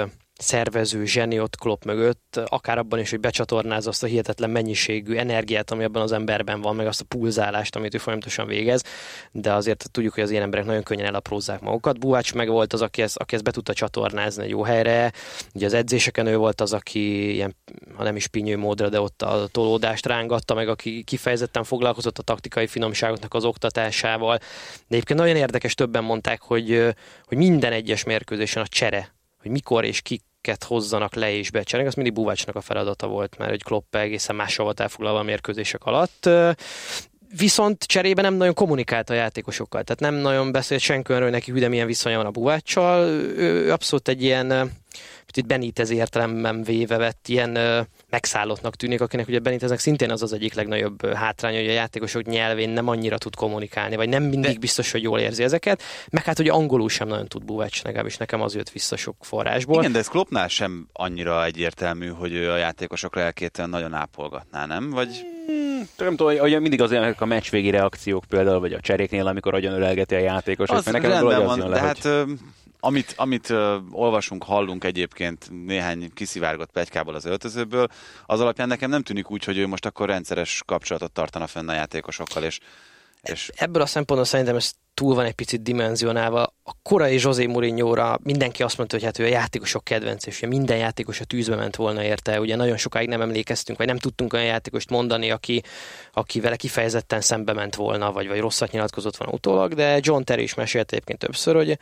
szervező 0.43 1.05
zseni 1.05 1.39
ott 1.39 1.55
Klopp 1.55 1.83
mögött, 1.83 2.39
akár 2.45 2.77
abban 2.77 2.99
is, 2.99 3.09
hogy 3.09 3.19
becsatornázza 3.19 3.89
azt 3.89 4.03
a 4.03 4.07
hihetetlen 4.07 4.49
mennyiségű 4.49 5.15
energiát, 5.15 5.71
ami 5.71 5.83
abban 5.83 6.01
az 6.01 6.11
emberben 6.11 6.61
van, 6.61 6.75
meg 6.75 6.87
azt 6.87 7.01
a 7.01 7.05
pulzálást, 7.07 7.75
amit 7.75 7.93
ő 7.93 7.97
folyamatosan 7.97 8.47
végez, 8.47 8.83
de 9.31 9.53
azért 9.53 9.91
tudjuk, 9.91 10.13
hogy 10.13 10.23
az 10.23 10.31
ilyen 10.31 10.43
emberek 10.43 10.65
nagyon 10.65 10.83
könnyen 10.83 11.05
elaprózzák 11.05 11.61
magukat. 11.61 11.99
Buhács 11.99 12.33
meg 12.33 12.49
volt 12.49 12.73
az, 12.73 12.81
aki 12.81 13.01
ezt, 13.01 13.17
aki 13.17 13.35
ezt 13.35 13.43
be 13.43 13.51
tudta 13.51 13.73
csatornázni 13.73 14.43
egy 14.43 14.49
jó 14.49 14.63
helyre, 14.63 15.11
ugye 15.53 15.65
az 15.65 15.73
edzéseken 15.73 16.25
ő 16.25 16.37
volt 16.37 16.61
az, 16.61 16.73
aki 16.73 17.33
ilyen, 17.33 17.55
ha 17.95 18.03
nem 18.03 18.15
is 18.15 18.27
pinyő 18.27 18.57
módra, 18.57 18.89
de 18.89 19.01
ott 19.01 19.21
a 19.21 19.47
tolódást 19.51 20.05
rángatta, 20.05 20.53
meg 20.53 20.67
aki 20.67 21.03
kifejezetten 21.03 21.63
foglalkozott 21.63 22.17
a 22.17 22.23
taktikai 22.23 22.67
finomságoknak 22.67 23.33
az 23.33 23.45
oktatásával. 23.45 24.37
De 24.37 24.95
egyébként 24.95 25.19
nagyon 25.19 25.35
érdekes, 25.35 25.73
többen 25.73 26.03
mondták, 26.03 26.41
hogy, 26.41 26.95
hogy 27.25 27.37
minden 27.37 27.71
egyes 27.71 28.03
mérkőzésen 28.03 28.63
a 28.63 28.67
csere 28.67 29.11
hogy 29.43 29.51
mikor 29.51 29.85
és 29.85 30.01
kiket 30.43 30.63
hozzanak 30.63 31.15
le 31.15 31.31
és 31.31 31.51
becsereg, 31.51 31.85
az 31.87 31.93
mindig 31.93 32.13
Buvácsnak 32.13 32.55
a 32.55 32.61
feladata 32.61 33.07
volt, 33.07 33.37
mert 33.37 33.49
hogy 33.49 33.63
Klopp 33.63 33.95
egészen 33.95 34.35
mással 34.35 34.65
volt 34.65 34.79
elfoglalva 34.79 35.19
a 35.19 35.23
mérkőzések 35.23 35.83
alatt. 35.83 36.29
Viszont 37.37 37.83
cserébe 37.83 38.21
nem 38.21 38.33
nagyon 38.33 38.53
kommunikált 38.53 39.09
a 39.09 39.13
játékosokkal, 39.13 39.83
tehát 39.83 40.13
nem 40.13 40.21
nagyon 40.21 40.51
beszélt 40.51 40.81
senki 40.81 41.13
hogy 41.13 41.31
neki 41.31 41.51
hüde 41.51 41.67
milyen 41.67 41.87
viszonya 41.87 42.17
van 42.17 42.25
a 42.25 42.31
Buváccsal. 42.31 43.07
Ő 43.37 43.71
abszolút 43.71 44.07
egy 44.07 44.23
ilyen 44.23 44.71
itt 45.35 45.45
Benítez 45.45 45.89
értelemben 45.89 46.63
véve 46.63 46.97
vett 46.97 47.27
ilyen 47.27 47.57
megszállottnak 48.13 48.75
tűnik, 48.75 49.01
akinek 49.01 49.27
ugye 49.27 49.39
Beníteznek 49.39 49.79
szintén 49.79 50.11
az 50.11 50.21
az 50.21 50.33
egyik 50.33 50.53
legnagyobb 50.53 51.05
hátránya, 51.05 51.59
hogy 51.59 51.69
a 51.69 51.71
játékosok 51.71 52.23
nyelvén 52.23 52.69
nem 52.69 52.87
annyira 52.87 53.17
tud 53.17 53.35
kommunikálni, 53.35 53.95
vagy 53.95 54.09
nem 54.09 54.23
mindig 54.23 54.53
De... 54.53 54.59
biztos, 54.59 54.91
hogy 54.91 55.03
jól 55.03 55.19
érzi 55.19 55.43
ezeket, 55.43 55.83
meg 56.09 56.23
hát 56.23 56.37
hogy 56.37 56.47
angolul 56.47 56.89
sem 56.89 57.07
nagyon 57.07 57.27
tud 57.27 57.45
Búvács, 57.45 57.83
legalábbis 57.83 58.17
nekem 58.17 58.41
az 58.41 58.55
jött 58.55 58.69
vissza 58.69 58.95
sok 58.95 59.15
forrásból. 59.19 59.79
Igen, 59.79 59.91
de 59.91 59.99
ez 59.99 60.07
Kloppnál 60.07 60.47
sem 60.47 60.87
annyira 60.93 61.45
egyértelmű, 61.45 62.07
hogy 62.07 62.33
ő 62.33 62.51
a 62.51 62.57
játékosok 62.57 63.15
lelkét 63.15 63.61
nagyon 63.65 63.93
ápolgatná, 63.93 64.65
nem? 64.65 64.89
Vagy... 64.89 65.25
Hmm, 65.45 65.87
nem 65.97 66.15
tudom, 66.15 66.37
hogy 66.37 66.61
mindig 66.61 66.81
az 66.81 66.91
olyan 66.91 67.15
a 67.17 67.25
meccs 67.25 67.49
végi 67.49 67.69
reakciók 67.69 68.23
például, 68.29 68.59
vagy 68.59 68.73
a 68.73 68.79
cseréknél, 68.79 69.27
amikor 69.27 69.53
agyon 69.53 69.73
ölelgeti 69.73 70.15
a 70.15 70.19
játékos. 70.19 70.69
Az 70.69 70.85
nekem 70.85 71.11
rendben 71.11 71.41
az 71.41 71.45
van, 71.45 71.57
jön 71.57 71.69
de 71.69 71.79
hát 71.79 72.03
hogy... 72.03 72.37
amit, 72.85 73.13
amit 73.17 73.49
uh, 73.49 73.75
olvasunk, 73.91 74.43
hallunk 74.43 74.83
egyébként 74.83 75.49
néhány 75.65 76.13
kiszivárgott 76.13 76.71
pegykából 76.71 77.15
az 77.15 77.25
öltözőből, 77.25 77.87
az 78.25 78.39
alapján 78.39 78.67
nekem 78.67 78.89
nem 78.89 79.01
tűnik 79.01 79.31
úgy, 79.31 79.43
hogy 79.43 79.57
ő 79.57 79.67
most 79.67 79.85
akkor 79.85 80.07
rendszeres 80.07 80.63
kapcsolatot 80.65 81.11
tartana 81.11 81.47
fenn 81.47 81.69
a 81.69 81.73
játékosokkal, 81.73 82.43
és, 82.43 82.59
és 83.21 83.51
Ebből 83.55 83.81
a 83.81 83.85
szempontból 83.85 84.29
szerintem 84.29 84.55
ez 84.55 84.71
túl 84.93 85.15
van 85.15 85.25
egy 85.25 85.33
picit 85.33 85.61
dimenzionálva. 85.61 86.43
A 86.63 86.71
korai 86.81 87.19
José 87.19 87.45
mourinho 87.45 88.15
mindenki 88.23 88.63
azt 88.63 88.77
mondta, 88.77 88.95
hogy 88.95 89.05
hát 89.05 89.19
ő 89.19 89.23
a 89.23 89.27
játékosok 89.27 89.83
kedvenc, 89.83 90.25
és 90.25 90.39
minden 90.39 90.77
játékos 90.77 91.19
a 91.19 91.25
tűzbe 91.25 91.55
ment 91.55 91.75
volna 91.75 92.03
érte. 92.03 92.39
Ugye 92.39 92.55
nagyon 92.55 92.77
sokáig 92.77 93.07
nem 93.07 93.21
emlékeztünk, 93.21 93.77
vagy 93.77 93.87
nem 93.87 93.97
tudtunk 93.97 94.33
olyan 94.33 94.45
játékost 94.45 94.89
mondani, 94.89 95.31
aki, 95.31 95.63
aki 96.13 96.39
vele 96.39 96.55
kifejezetten 96.55 97.21
szembe 97.21 97.53
ment 97.53 97.75
volna, 97.75 98.11
vagy, 98.11 98.27
vagy 98.27 98.39
rosszat 98.39 98.71
nyilatkozott 98.71 99.17
volna 99.17 99.33
utólag, 99.33 99.73
de 99.73 99.99
John 100.01 100.23
Terry 100.23 100.43
is 100.43 100.53
mesélt 100.53 100.91
egyébként 100.91 101.19
többször, 101.19 101.55
hogy 101.55 101.77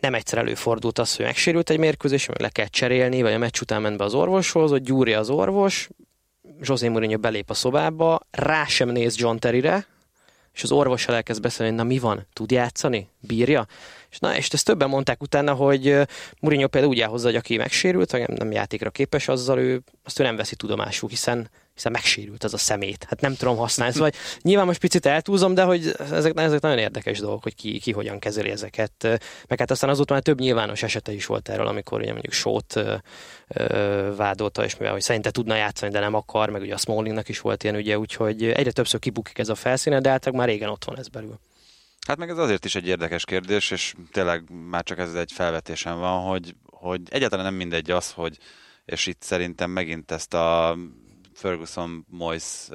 nem 0.00 0.14
egyszer 0.14 0.38
előfordult 0.38 0.98
az, 0.98 1.16
hogy 1.16 1.24
megsérült 1.24 1.70
egy 1.70 1.78
mérkőzés, 1.78 2.26
meg 2.26 2.40
le 2.40 2.48
kell 2.48 2.66
cserélni, 2.66 3.22
vagy 3.22 3.32
a 3.32 3.38
meccs 3.38 3.60
után 3.60 3.82
ment 3.82 3.96
be 3.96 4.04
az 4.04 4.14
orvoshoz, 4.14 4.70
hogy 4.70 4.82
gyúrja 4.82 5.18
az 5.18 5.30
orvos, 5.30 5.88
José 6.60 6.88
Mourinho 6.88 7.18
belép 7.18 7.50
a 7.50 7.54
szobába, 7.54 8.20
rá 8.30 8.64
sem 8.64 8.88
néz 8.88 9.18
John 9.18 9.36
Terryre, 9.36 9.86
és 10.52 10.62
az 10.62 10.72
orvos 10.72 11.08
elkezd 11.08 11.42
beszélni, 11.42 11.76
na 11.76 11.84
mi 11.84 11.98
van, 11.98 12.26
tud 12.32 12.50
játszani, 12.50 13.08
bírja? 13.20 13.66
És, 14.10 14.18
na, 14.18 14.36
és 14.36 14.48
ezt 14.48 14.64
többen 14.64 14.88
mondták 14.88 15.22
utána, 15.22 15.54
hogy 15.54 15.96
Mourinho 16.40 16.68
például 16.68 16.92
úgy 16.92 17.00
elhozza, 17.00 17.26
hogy 17.26 17.36
aki 17.36 17.56
megsérült, 17.56 18.10
vagy 18.10 18.28
nem 18.28 18.52
játékra 18.52 18.90
képes, 18.90 19.28
azzal 19.28 19.58
ő, 19.58 19.82
azt 20.04 20.20
ő 20.20 20.22
nem 20.22 20.36
veszi 20.36 20.56
tudomásul, 20.56 21.08
hiszen 21.08 21.50
hiszen 21.80 21.92
megsérült 21.92 22.44
az 22.44 22.54
a 22.54 22.58
szemét. 22.58 23.06
Hát 23.08 23.20
nem 23.20 23.34
tudom 23.34 23.56
használni. 23.56 23.94
Szóval 23.94 24.10
nyilván 24.42 24.66
most 24.66 24.80
picit 24.80 25.06
eltúlzom, 25.06 25.54
de 25.54 25.62
hogy 25.62 25.94
ezek, 26.10 26.32
ezek 26.38 26.60
nagyon 26.60 26.78
érdekes 26.78 27.18
dolgok, 27.18 27.42
hogy 27.42 27.54
ki, 27.54 27.78
ki 27.78 27.92
hogyan 27.92 28.18
kezeli 28.18 28.50
ezeket. 28.50 28.92
Meg 29.48 29.58
hát 29.58 29.70
aztán 29.70 29.90
azóta 29.90 30.12
már 30.12 30.22
több 30.22 30.40
nyilvános 30.40 30.82
esete 30.82 31.12
is 31.12 31.26
volt 31.26 31.48
erről, 31.48 31.66
amikor 31.66 32.00
ugye 32.00 32.12
mondjuk 32.12 32.32
sót 32.32 32.80
vádolta, 34.16 34.64
és 34.64 34.76
mivel 34.76 34.92
hogy 34.92 35.02
szerinte 35.02 35.30
tudna 35.30 35.54
játszani, 35.56 35.92
de 35.92 36.00
nem 36.00 36.14
akar, 36.14 36.50
meg 36.50 36.60
ugye 36.60 36.74
a 36.74 36.78
Smallingnak 36.78 37.28
is 37.28 37.40
volt 37.40 37.62
ilyen 37.62 37.76
ügye, 37.76 37.98
úgyhogy 37.98 38.44
egyre 38.44 38.72
többször 38.72 39.00
kibukik 39.00 39.38
ez 39.38 39.48
a 39.48 39.54
felszíne, 39.54 40.00
de 40.00 40.10
általában 40.10 40.44
már 40.44 40.54
régen 40.54 40.68
ott 40.68 40.84
van 40.84 40.98
ez 40.98 41.08
belül. 41.08 41.38
Hát 42.06 42.18
meg 42.18 42.28
ez 42.28 42.38
azért 42.38 42.64
is 42.64 42.74
egy 42.74 42.86
érdekes 42.86 43.24
kérdés, 43.24 43.70
és 43.70 43.94
tényleg 44.12 44.42
már 44.70 44.82
csak 44.82 44.98
ez 44.98 45.14
egy 45.14 45.32
felvetésem 45.32 45.98
van, 45.98 46.22
hogy, 46.22 46.54
hogy 46.70 47.00
egyáltalán 47.08 47.44
nem 47.44 47.54
mindegy 47.54 47.90
az, 47.90 48.12
hogy 48.12 48.38
és 48.84 49.06
itt 49.06 49.22
szerintem 49.22 49.70
megint 49.70 50.10
ezt 50.10 50.34
a 50.34 50.76
Ferguson 51.40 52.06
Moyes 52.08 52.68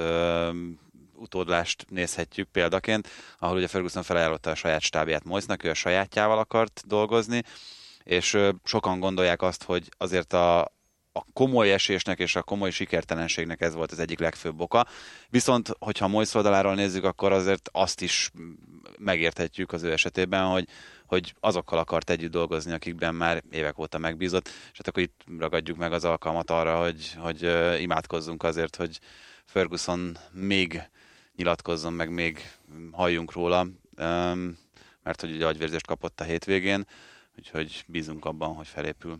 utódlást 1.14 1.86
nézhetjük 1.90 2.48
példaként, 2.48 3.08
ahol 3.40 3.58
ugye 3.58 3.68
Ferguson 3.68 4.04
felajánlotta 4.04 4.50
a 4.50 4.56
saját 4.56 4.82
stábját 4.82 5.24
Moyesnak, 5.24 5.64
ő 5.64 5.70
a 5.70 5.74
sajátjával 5.74 6.38
akart 6.38 6.84
dolgozni, 6.88 7.44
és 8.04 8.38
sokan 8.64 9.00
gondolják 9.00 9.42
azt, 9.42 9.64
hogy 9.64 9.90
azért 9.98 10.34
a, 10.34 10.62
a 11.12 11.24
komoly 11.34 11.74
esésnek 11.74 12.20
és 12.20 12.36
a 12.36 12.44
komoly 12.44 12.72
sikertelenségnek 12.72 13.62
ez 13.62 13.74
volt 13.74 13.92
az 13.92 14.00
egyik 14.00 14.20
legfőbb 14.20 14.62
oka. 14.62 14.86
Viszont, 15.30 15.70
hogyha 15.80 16.08
Moyes 16.08 16.34
oldaláról 16.34 16.76
nézzük, 16.76 17.04
akkor 17.04 17.32
azért 17.32 17.70
azt 17.72 18.02
is 18.02 18.32
megérthetjük 18.98 19.72
az 19.72 19.84
ő 19.84 19.92
esetében, 19.92 20.46
hogy, 20.46 20.68
hogy 21.06 21.36
azokkal 21.40 21.80
akart 21.80 22.10
együtt 22.10 22.32
dolgozni, 22.32 22.72
akikben 22.72 23.16
már 23.16 23.44
évek 23.52 23.80
óta 23.80 23.98
megbízott, 23.98 24.48
és 24.48 24.78
hát 24.78 24.88
akkor 24.88 25.04
itt 25.04 25.22
ragadjuk 25.40 25.78
meg 25.78 25.94
az 25.94 26.06
alkalmat 26.06 26.52
arra, 26.52 26.82
hogy, 26.82 27.14
hogy 27.18 27.42
imádkozzunk 27.82 28.44
azért, 28.44 28.76
hogy 28.76 29.00
Ferguson 29.46 30.18
még 30.32 30.82
nyilatkozzon, 31.36 31.94
meg 31.94 32.10
még 32.10 32.52
halljunk 32.92 33.32
róla, 33.32 33.68
mert 35.04 35.22
hogy 35.22 35.32
ugye 35.32 35.46
agyvérzést 35.46 35.88
kapott 35.88 36.22
a 36.22 36.24
hétvégén, 36.24 36.86
úgyhogy 37.38 37.84
bízunk 37.88 38.26
abban, 38.26 38.56
hogy 38.56 38.68
felépül. 38.68 39.20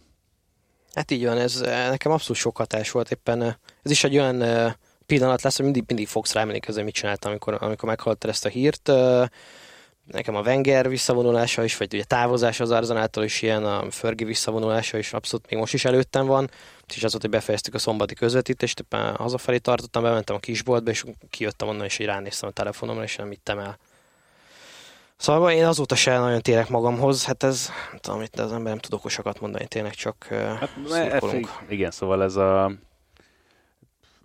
Hát 0.94 1.12
így 1.12 1.26
van, 1.26 1.38
ez 1.38 1.60
nekem 1.62 2.12
abszolút 2.12 2.42
sok 2.42 2.58
hatás 2.58 2.92
volt 2.92 3.12
éppen. 3.12 3.42
Ez 3.82 3.92
is 3.92 4.04
egy 4.04 4.18
olyan 4.18 4.44
pillanat 5.06 5.42
lesz, 5.42 5.56
hogy 5.56 5.66
mindig, 5.66 5.84
mindig 5.88 6.08
fogsz 6.08 6.34
rá 6.34 6.42
emlékezni, 6.42 6.82
mit 6.82 6.94
csináltam, 6.94 7.32
amikor, 7.32 7.58
amikor 7.60 7.90
meghallottad 7.90 8.30
ezt 8.30 8.46
a 8.46 8.50
hírt 8.50 8.92
nekem 10.06 10.36
a 10.36 10.42
Wenger 10.42 10.90
visszavonulása 10.90 11.64
is, 11.64 11.78
vagy 11.78 11.94
ugye 11.94 12.04
távozás 12.04 12.60
az 12.60 12.72
Arzenától 12.72 13.24
is 13.24 13.42
ilyen, 13.42 13.66
a 13.66 13.92
Fergi 13.92 14.24
visszavonulása 14.24 14.98
is 14.98 15.14
abszolút 15.14 15.50
még 15.50 15.60
most 15.60 15.74
is 15.74 15.86
előttem 15.86 16.26
van, 16.26 16.50
és 16.96 17.04
az 17.04 17.12
volt, 17.12 17.22
hogy 17.22 17.32
befejeztük 17.32 17.74
a 17.74 17.78
szombati 17.78 18.14
közvetítést, 18.14 18.80
éppen 18.80 19.16
hazafelé 19.16 19.58
tartottam, 19.58 20.04
bementem 20.04 20.36
a 20.36 20.40
kisboltba, 20.40 20.92
és 20.92 21.04
kijöttem 21.30 21.68
onnan, 21.68 21.86
és 21.86 22.00
így 22.00 22.06
ránéztem 22.06 22.50
a 22.50 22.52
telefonomra, 22.52 23.04
és 23.04 23.16
nem 23.16 23.30
vittem 23.30 23.60
el. 23.60 23.78
Szóval 25.18 25.52
én 25.52 25.66
azóta 25.66 25.96
se 25.96 26.18
nagyon 26.18 26.42
térek 26.42 26.70
magamhoz, 26.70 27.26
hát 27.26 27.44
ez, 27.44 27.70
nem 27.92 28.00
tudom, 28.00 28.22
itt 28.22 28.40
az 28.40 28.52
ember 28.52 28.72
nem 28.72 28.78
tud 28.78 28.94
okosakat 28.94 29.40
mondani, 29.40 29.68
tényleg 29.68 29.94
csak 29.94 30.26
hát, 30.30 30.70
szurkolunk. 30.88 31.50
Igen, 31.70 31.92
szóval 31.92 32.24
ez 32.24 32.36
a 32.36 32.72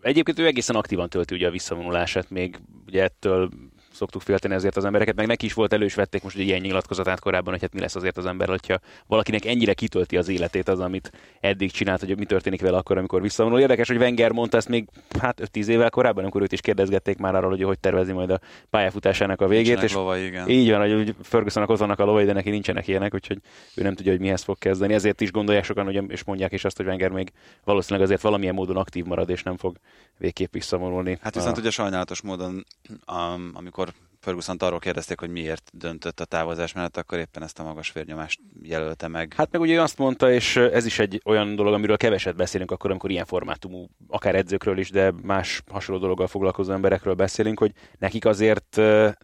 Egyébként 0.02 0.38
ő 0.38 0.46
egészen 0.46 0.76
aktívan 0.76 1.08
tölti 1.08 1.34
ugye 1.34 1.46
a 1.46 1.50
visszavonulását, 1.50 2.30
még 2.30 2.60
ugye 2.86 3.02
ettől 3.02 3.50
szoktuk 4.00 4.22
félteni 4.22 4.54
ezért 4.54 4.76
az 4.76 4.84
embereket, 4.84 5.14
meg 5.14 5.26
neki 5.26 5.46
is 5.46 5.52
volt 5.52 5.72
elős 5.72 5.94
vették 5.94 6.22
most 6.22 6.36
egy 6.36 6.46
ilyen 6.46 6.60
nyilatkozatát 6.60 7.20
korábban, 7.20 7.52
hogy 7.52 7.62
hát 7.62 7.72
mi 7.74 7.80
lesz 7.80 7.94
azért 7.94 8.16
az 8.16 8.26
ember, 8.26 8.48
hogyha 8.48 8.78
valakinek 9.06 9.44
ennyire 9.44 9.74
kitölti 9.74 10.16
az 10.16 10.28
életét 10.28 10.68
az, 10.68 10.80
amit 10.80 11.12
eddig 11.40 11.70
csinált, 11.70 12.00
hogy 12.00 12.18
mi 12.18 12.24
történik 12.24 12.60
vele 12.60 12.76
akkor, 12.76 12.98
amikor 12.98 13.22
visszavonul. 13.22 13.60
Érdekes, 13.60 13.88
hogy 13.88 13.96
Wenger 13.96 14.32
mondta 14.32 14.56
ezt 14.56 14.68
még 14.68 14.88
hát 15.18 15.40
5-10 15.52 15.66
évvel 15.66 15.90
korábban, 15.90 16.22
amikor 16.22 16.42
őt 16.42 16.52
is 16.52 16.60
kérdezgették 16.60 17.18
már 17.18 17.34
arról, 17.34 17.50
hogy 17.50 17.62
hogy 17.62 17.78
tervezi 17.78 18.12
majd 18.12 18.30
a 18.30 18.40
pályafutásának 18.70 19.40
a 19.40 19.46
végét. 19.46 19.66
Nincsenek 19.66 19.90
és 19.90 19.94
lovai, 19.94 20.24
igen. 20.24 20.48
Így 20.48 20.70
van, 20.70 20.96
hogy 20.96 21.14
Fergusonnak 21.22 21.70
ott 21.70 21.78
vannak 21.78 21.98
a 21.98 22.04
lovai, 22.04 22.24
de 22.24 22.32
neki 22.32 22.50
nincsenek 22.50 22.88
ilyenek, 22.88 23.14
úgyhogy 23.14 23.38
ő 23.74 23.82
nem 23.82 23.94
tudja, 23.94 24.12
hogy 24.12 24.20
mihez 24.20 24.42
fog 24.42 24.58
kezdeni. 24.58 24.94
Ezért 24.94 25.20
is 25.20 25.30
gondolják 25.30 25.64
sokan, 25.64 25.84
hogy, 25.84 26.04
és 26.08 26.24
mondják 26.24 26.52
is 26.52 26.64
azt, 26.64 26.76
hogy 26.76 26.86
Wenger 26.86 27.10
még 27.10 27.32
valószínűleg 27.64 28.06
azért 28.06 28.20
valamilyen 28.20 28.54
módon 28.54 28.76
aktív 28.76 29.04
marad, 29.04 29.30
és 29.30 29.42
nem 29.42 29.56
fog 29.56 29.76
végképp 30.18 30.52
visszavonulni. 30.52 31.18
Hát 31.20 31.34
viszont 31.34 31.56
a... 31.56 31.60
ugye 31.60 31.70
sajnálatos 31.70 32.22
módon, 32.22 32.66
um, 33.12 33.50
amikor 33.54 33.89
ferguson 34.20 34.56
arról 34.58 34.78
kérdezték, 34.78 35.20
hogy 35.20 35.30
miért 35.30 35.70
döntött 35.72 36.20
a 36.20 36.24
távozás 36.24 36.72
mellett, 36.72 36.96
akkor 36.96 37.18
éppen 37.18 37.42
ezt 37.42 37.58
a 37.58 37.62
magas 37.62 37.92
vérnyomást 37.92 38.40
jelölte 38.62 39.08
meg. 39.08 39.34
Hát 39.36 39.52
meg 39.52 39.60
ugye 39.60 39.82
azt 39.82 39.98
mondta, 39.98 40.32
és 40.32 40.56
ez 40.56 40.86
is 40.86 40.98
egy 40.98 41.20
olyan 41.24 41.54
dolog, 41.54 41.74
amiről 41.74 41.96
keveset 41.96 42.36
beszélünk 42.36 42.70
akkor, 42.70 42.90
amikor 42.90 43.10
ilyen 43.10 43.24
formátumú, 43.24 43.88
akár 44.08 44.34
edzőkről 44.34 44.78
is, 44.78 44.90
de 44.90 45.12
más 45.22 45.62
hasonló 45.70 46.00
dologgal 46.00 46.26
foglalkozó 46.26 46.72
emberekről 46.72 47.14
beszélünk, 47.14 47.58
hogy 47.58 47.72
nekik 47.98 48.24
azért 48.24 48.76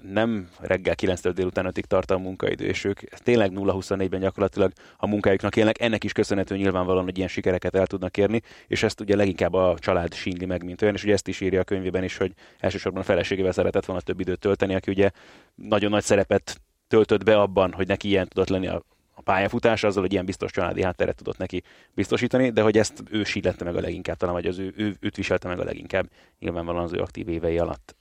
nem 0.02 0.48
reggel 0.60 0.94
9 0.94 1.32
délután 1.34 1.70
5-ig 1.74 1.84
tart 1.84 2.10
a 2.10 2.18
munkaidő, 2.18 2.66
és 2.66 2.84
ők 2.84 3.00
tényleg 3.00 3.50
0-24-ben 3.54 4.20
gyakorlatilag 4.20 4.72
a 4.96 5.06
munkájuknak 5.06 5.56
élnek. 5.56 5.80
Ennek 5.80 6.04
is 6.04 6.12
köszönhető 6.12 6.56
nyilvánvalóan, 6.56 7.04
hogy 7.04 7.16
ilyen 7.16 7.28
sikereket 7.28 7.74
el 7.74 7.86
tudnak 7.86 8.16
érni, 8.16 8.42
és 8.66 8.82
ezt 8.82 9.00
ugye 9.00 9.16
leginkább 9.16 9.54
a 9.54 9.76
család 9.78 10.14
sínli 10.14 10.44
meg, 10.46 10.64
mint 10.64 10.82
olyan, 10.82 10.94
és 10.94 11.04
ugye 11.04 11.12
ezt 11.12 11.28
is 11.28 11.40
írja 11.40 11.60
a 11.60 11.64
könyvében 11.64 12.04
is, 12.04 12.16
hogy 12.16 12.32
elsősorban 12.58 13.00
a 13.00 13.04
feleségével 13.04 13.52
szeretett 13.52 13.84
volna 13.84 14.02
több 14.02 14.20
időt 14.20 14.38
tölteni, 14.38 14.74
aki 14.86 15.00
ugye 15.00 15.10
nagyon 15.54 15.90
nagy 15.90 16.02
szerepet 16.02 16.60
töltött 16.88 17.24
be 17.24 17.40
abban, 17.40 17.72
hogy 17.72 17.86
neki 17.86 18.08
ilyen 18.08 18.28
tudott 18.28 18.48
lenni 18.48 18.66
a, 18.66 18.82
a 19.14 19.22
pályafutás, 19.22 19.84
azzal, 19.84 20.02
hogy 20.02 20.12
ilyen 20.12 20.24
biztos 20.24 20.50
családi 20.50 20.82
hátteret 20.82 21.16
tudott 21.16 21.38
neki 21.38 21.62
biztosítani, 21.94 22.50
de 22.50 22.62
hogy 22.62 22.78
ezt 22.78 23.02
ő 23.10 23.24
sílette 23.24 23.64
meg 23.64 23.76
a 23.76 23.80
leginkább, 23.80 24.16
talán 24.16 24.34
vagy 24.34 24.46
az 24.46 24.58
ő, 24.58 24.72
ő 24.76 24.96
őt 25.00 25.16
viselte 25.16 25.48
meg 25.48 25.60
a 25.60 25.64
leginkább, 25.64 26.10
nyilvánvalóan 26.38 26.84
az 26.84 26.92
ő 26.92 26.98
aktív 26.98 27.28
évei 27.28 27.58
alatt. 27.58 27.96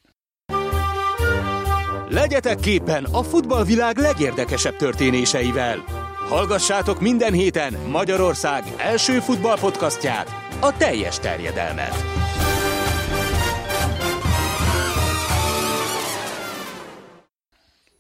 Legyetek 2.10 2.60
képen 2.60 3.04
a 3.04 3.24
futballvilág 3.24 3.98
legérdekesebb 3.98 4.76
történéseivel! 4.76 5.84
Hallgassátok 6.30 7.02
minden 7.02 7.34
héten 7.34 7.74
Magyarország 7.92 8.64
első 8.78 9.20
futballpodcastját, 9.20 10.30
a 10.62 10.78
teljes 10.78 11.20
terjedelmet! 11.20 12.35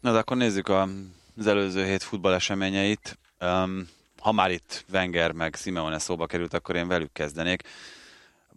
Na, 0.05 0.11
de 0.11 0.17
akkor 0.17 0.37
nézzük 0.37 0.69
az 0.69 1.47
előző 1.47 1.85
hét 1.85 2.03
futballeseményeit. 2.03 3.17
Um, 3.41 3.89
ha 4.19 4.31
már 4.31 4.51
itt 4.51 4.85
Wenger 4.91 5.31
meg 5.31 5.55
Simeone 5.55 5.99
szóba 5.99 6.25
került, 6.25 6.53
akkor 6.53 6.75
én 6.75 6.87
velük 6.87 7.13
kezdenék. 7.13 7.63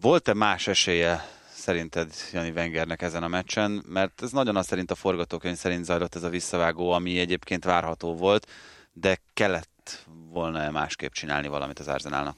Volt-e 0.00 0.34
más 0.34 0.66
esélye 0.66 1.28
szerinted 1.54 2.12
Jani 2.32 2.50
Wengernek 2.50 3.02
ezen 3.02 3.22
a 3.22 3.28
meccsen? 3.28 3.84
Mert 3.86 4.22
ez 4.22 4.30
nagyon 4.30 4.56
azt 4.56 4.68
szerint 4.68 4.90
a 4.90 4.94
forgatókönyv 4.94 5.56
szerint 5.56 5.84
zajlott 5.84 6.14
ez 6.14 6.22
a 6.22 6.28
visszavágó, 6.28 6.90
ami 6.90 7.18
egyébként 7.18 7.64
várható 7.64 8.14
volt, 8.14 8.46
de 8.92 9.18
kellett 9.34 10.04
volna-e 10.30 10.70
másképp 10.70 11.12
csinálni 11.12 11.48
valamit 11.48 11.78
az 11.78 11.88
Arzenálnak? 11.88 12.36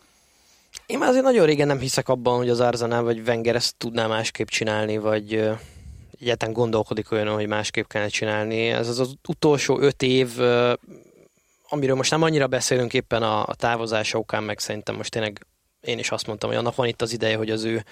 Én 0.87 0.99
már 0.99 1.09
azért 1.09 1.25
nagyon 1.25 1.47
régen 1.47 1.67
nem 1.67 1.79
hiszek 1.79 2.09
abban, 2.09 2.37
hogy 2.37 2.49
az 2.49 2.61
Arzenál 2.61 3.03
vagy 3.03 3.21
Wenger 3.29 3.55
ezt 3.55 3.77
tudná 3.77 4.07
másképp 4.07 4.49
csinálni, 4.49 4.99
vagy 4.99 5.51
egyáltalán 6.21 6.55
gondolkodik 6.55 7.13
olyan, 7.13 7.29
hogy 7.29 7.47
másképp 7.47 7.87
kellene 7.87 8.11
csinálni. 8.11 8.69
Ez 8.69 8.89
az, 8.89 8.99
az 8.99 9.15
utolsó 9.29 9.81
öt 9.81 10.03
év, 10.03 10.39
amiről 11.69 11.97
most 11.97 12.11
nem 12.11 12.23
annyira 12.23 12.47
beszélünk 12.47 12.95
éppen 12.95 13.23
a, 13.23 13.47
a 13.47 13.55
távozása 13.55 14.19
okán, 14.19 14.43
meg 14.43 14.59
szerintem 14.59 14.97
most 14.97 15.11
tényleg 15.11 15.47
én 15.81 15.99
is 15.99 16.11
azt 16.11 16.27
mondtam, 16.27 16.49
hogy 16.49 16.59
annak 16.59 16.75
van 16.75 16.87
itt 16.87 17.03
az 17.03 17.13
ideje, 17.13 17.37
hogy 17.37 17.51
az 17.51 17.65
ő 17.65 17.85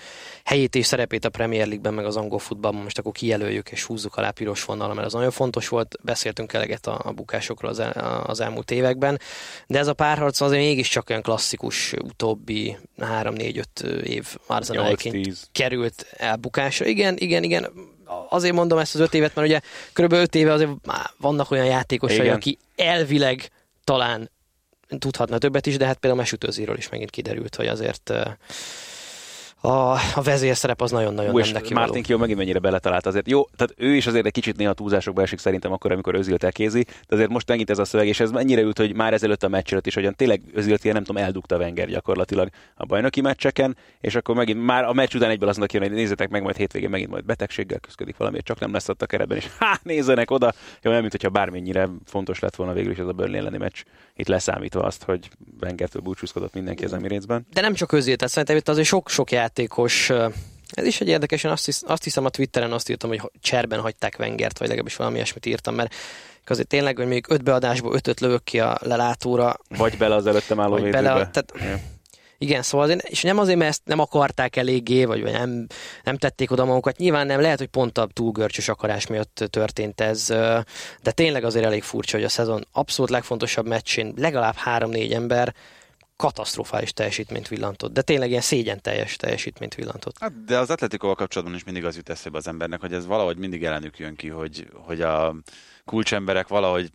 helyét 0.44 0.74
és 0.74 0.86
szerepét 0.86 1.24
a 1.24 1.28
Premier 1.28 1.66
League-ben, 1.66 1.94
meg 1.94 2.04
az 2.04 2.16
angol 2.16 2.38
futballban 2.38 2.82
most 2.82 2.98
akkor 2.98 3.12
kijelöljük 3.12 3.70
és 3.70 3.84
húzzuk 3.84 4.16
alá 4.16 4.30
piros 4.30 4.64
vonal, 4.64 4.94
mert 4.94 5.06
az 5.06 5.12
nagyon 5.12 5.30
fontos 5.30 5.68
volt, 5.68 5.96
beszéltünk 6.02 6.52
eleget 6.52 6.86
a, 6.86 7.00
a 7.04 7.12
bukásokról 7.12 7.70
az, 7.70 7.78
el, 7.78 8.22
az 8.26 8.40
elmúlt 8.40 8.70
években, 8.70 9.20
de 9.66 9.78
ez 9.78 9.86
a 9.86 9.94
párharc 9.94 10.40
azért 10.40 10.62
mégiscsak 10.62 11.10
olyan 11.10 11.22
klasszikus 11.22 11.92
utóbbi 11.92 12.76
3-4-5 12.98 14.02
év 14.02 14.36
Arsenalként 14.46 15.48
került 15.52 16.06
elbukásra. 16.16 16.86
Igen, 16.86 17.16
igen, 17.18 17.42
igen, 17.42 17.70
azért 18.28 18.54
mondom 18.54 18.78
ezt 18.78 18.94
az 18.94 19.00
öt 19.00 19.14
évet, 19.14 19.34
mert 19.34 19.48
ugye 19.48 19.60
kb. 19.92 20.12
öt 20.12 20.34
éve 20.34 20.52
azért 20.52 20.70
vannak 21.16 21.50
olyan 21.50 21.66
játékosai, 21.66 22.28
aki 22.28 22.58
elvileg 22.76 23.50
talán 23.84 24.30
tudhatna 24.98 25.38
többet 25.38 25.66
is, 25.66 25.76
de 25.76 25.86
hát 25.86 25.98
például 25.98 26.20
a 26.20 26.22
mesütőzéről 26.22 26.76
is 26.76 26.88
megint 26.88 27.10
kiderült, 27.10 27.54
hogy 27.54 27.66
azért 27.66 28.12
a, 29.60 29.92
a 29.92 30.22
vezérszerep 30.22 30.80
az 30.80 30.90
nagyon-nagyon 30.90 31.30
Hú, 31.30 31.38
nem 31.38 31.52
neki 31.52 31.74
Martin 31.74 32.02
Kio 32.02 32.18
megint 32.18 32.38
mennyire 32.38 32.58
beletalált 32.58 33.06
azért. 33.06 33.28
Jó, 33.28 33.44
tehát 33.56 33.74
ő 33.76 33.94
is 33.94 34.06
azért 34.06 34.26
egy 34.26 34.32
kicsit 34.32 34.56
néha 34.56 34.72
túlzásokba 34.72 35.22
esik 35.22 35.38
szerintem 35.38 35.72
akkor, 35.72 35.92
amikor 35.92 36.14
Özil 36.14 36.38
tekézi, 36.38 36.82
de 36.82 37.14
azért 37.14 37.30
most 37.30 37.48
megint 37.48 37.70
ez 37.70 37.78
a 37.78 37.84
szöveg, 37.84 38.06
és 38.06 38.20
ez 38.20 38.30
mennyire 38.30 38.60
ült, 38.60 38.78
hogy 38.78 38.94
már 38.94 39.12
ezelőtt 39.12 39.42
a 39.42 39.48
meccs 39.48 39.72
előtt 39.72 39.86
is, 39.86 39.94
hogyan 39.94 40.14
tényleg 40.14 40.40
Özil 40.54 40.76
nem 40.82 41.04
tudom, 41.04 41.22
eldugta 41.22 41.56
Wenger 41.56 41.88
gyakorlatilag 41.88 42.48
a 42.74 42.86
bajnoki 42.86 43.20
meccseken, 43.20 43.76
és 44.00 44.14
akkor 44.14 44.34
megint 44.34 44.64
már 44.64 44.84
a 44.84 44.92
meccs 44.92 45.14
után 45.14 45.30
egyből 45.30 45.48
azt 45.48 45.58
mondta, 45.58 45.78
hogy 45.78 45.90
nézzétek 45.90 46.28
meg, 46.28 46.42
majd 46.42 46.56
hétvégén 46.56 46.90
megint 46.90 47.10
majd 47.10 47.24
betegséggel 47.24 47.78
küzdik 47.78 48.16
valamiért, 48.16 48.46
csak 48.46 48.58
nem 48.60 48.72
lesz 48.72 48.88
ott 48.88 49.02
a 49.02 49.06
keretben, 49.06 49.36
és 49.36 49.46
há, 49.58 49.78
nézzenek 49.82 50.30
oda. 50.30 50.52
Jó, 50.82 50.90
nem, 50.90 51.00
mint 51.00 51.12
hogyha 51.12 51.28
bármennyire 51.28 51.88
fontos 52.04 52.38
lett 52.38 52.56
volna 52.56 52.72
végül 52.72 52.90
is 52.90 52.98
ez 52.98 53.06
a 53.06 53.12
Burnley 53.12 53.38
elleni 53.38 53.58
meccs, 53.58 53.82
itt 54.18 54.28
leszámítva 54.28 54.82
azt, 54.82 55.02
hogy 55.02 55.28
Wengertől 55.60 56.02
búcsúzkodott 56.02 56.54
mindenki 56.54 56.84
az 56.84 56.92
Emirates-ben. 56.92 57.46
De 57.52 57.60
nem 57.60 57.74
csak 57.74 57.92
Özil, 57.92 58.16
tehát 58.16 58.32
szerintem 58.32 58.56
itt 58.56 58.68
azért 58.68 58.86
sok-sok 58.86 59.30
játékos 59.30 60.10
ez 60.70 60.84
is 60.84 61.00
egy 61.00 61.08
érdekes, 61.08 61.44
én 61.44 61.50
azt, 61.50 61.64
hisz, 61.64 61.82
azt 61.86 62.04
hiszem 62.04 62.24
a 62.24 62.28
Twitteren 62.28 62.72
azt 62.72 62.88
írtam, 62.88 63.08
hogy 63.08 63.30
cserben 63.40 63.80
hagyták 63.80 64.16
Wengert, 64.18 64.58
vagy 64.58 64.68
legalábbis 64.68 64.96
valami 64.96 65.16
ilyesmit 65.16 65.46
írtam, 65.46 65.74
mert 65.74 65.94
azért 66.46 66.68
tényleg, 66.68 66.96
hogy 66.96 67.06
még 67.06 67.24
öt 67.28 67.42
beadásból 67.42 67.94
ötöt 67.94 68.20
lövök 68.20 68.44
ki 68.44 68.60
a 68.60 68.78
lelátóra. 68.82 69.56
Vagy 69.68 69.96
bele 69.96 70.14
az 70.14 70.26
előttem 70.26 70.60
álló 70.60 70.74
védőbe. 70.74 71.02
Bele, 71.02 71.12
tehát, 71.12 71.52
yeah. 71.60 71.80
Igen, 72.38 72.62
szóval 72.62 72.86
azért, 72.86 73.08
és 73.08 73.22
nem 73.22 73.38
azért, 73.38 73.58
mert 73.58 73.70
ezt 73.70 73.82
nem 73.84 73.98
akarták 73.98 74.56
eléggé, 74.56 75.04
vagy 75.04 75.22
nem, 75.22 75.66
nem 76.04 76.16
tették 76.16 76.50
oda 76.50 76.64
magukat. 76.64 76.96
Nyilván 76.96 77.26
nem, 77.26 77.40
lehet, 77.40 77.58
hogy 77.58 77.66
pont 77.66 77.98
a 77.98 78.08
túl 78.12 78.32
görcsös 78.32 78.68
akarás 78.68 79.06
miatt 79.06 79.44
történt 79.50 80.00
ez, 80.00 80.26
de 81.02 81.12
tényleg 81.14 81.44
azért 81.44 81.64
elég 81.64 81.82
furcsa, 81.82 82.16
hogy 82.16 82.26
a 82.26 82.28
szezon 82.28 82.66
abszolút 82.72 83.10
legfontosabb 83.10 83.66
meccsén 83.66 84.12
legalább 84.16 84.54
három-négy 84.54 85.12
ember 85.12 85.54
katasztrofális 86.16 86.92
teljesítményt 86.92 87.48
villantott, 87.48 87.92
de 87.92 88.02
tényleg 88.02 88.30
ilyen 88.30 88.40
szégyen 88.40 88.80
teljes 88.82 89.16
teljesítményt 89.16 89.74
villantott. 89.74 90.16
Hát, 90.20 90.44
de 90.44 90.58
az 90.58 90.70
Atletikóval 90.70 91.14
kapcsolatban 91.14 91.56
is 91.56 91.64
mindig 91.64 91.84
az 91.84 91.96
jut 91.96 92.08
eszébe 92.08 92.38
az 92.38 92.48
embernek, 92.48 92.80
hogy 92.80 92.92
ez 92.92 93.06
valahogy 93.06 93.36
mindig 93.36 93.64
ellenük 93.64 93.98
jön 93.98 94.16
ki, 94.16 94.28
hogy, 94.28 94.68
hogy 94.72 95.00
a 95.00 95.34
kulcsemberek 95.84 96.48
valahogy 96.48 96.90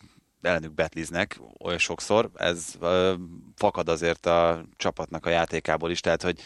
ellenük 0.46 0.74
betliznek 0.74 1.40
olyan 1.60 1.78
sokszor, 1.78 2.30
ez 2.36 2.74
ö, 2.80 3.14
fakad 3.56 3.90
azért 3.90 4.26
a 4.26 4.66
csapatnak 4.76 5.26
a 5.26 5.30
játékából 5.30 5.92
is, 5.92 6.00
tehát 6.00 6.22
hogy 6.22 6.40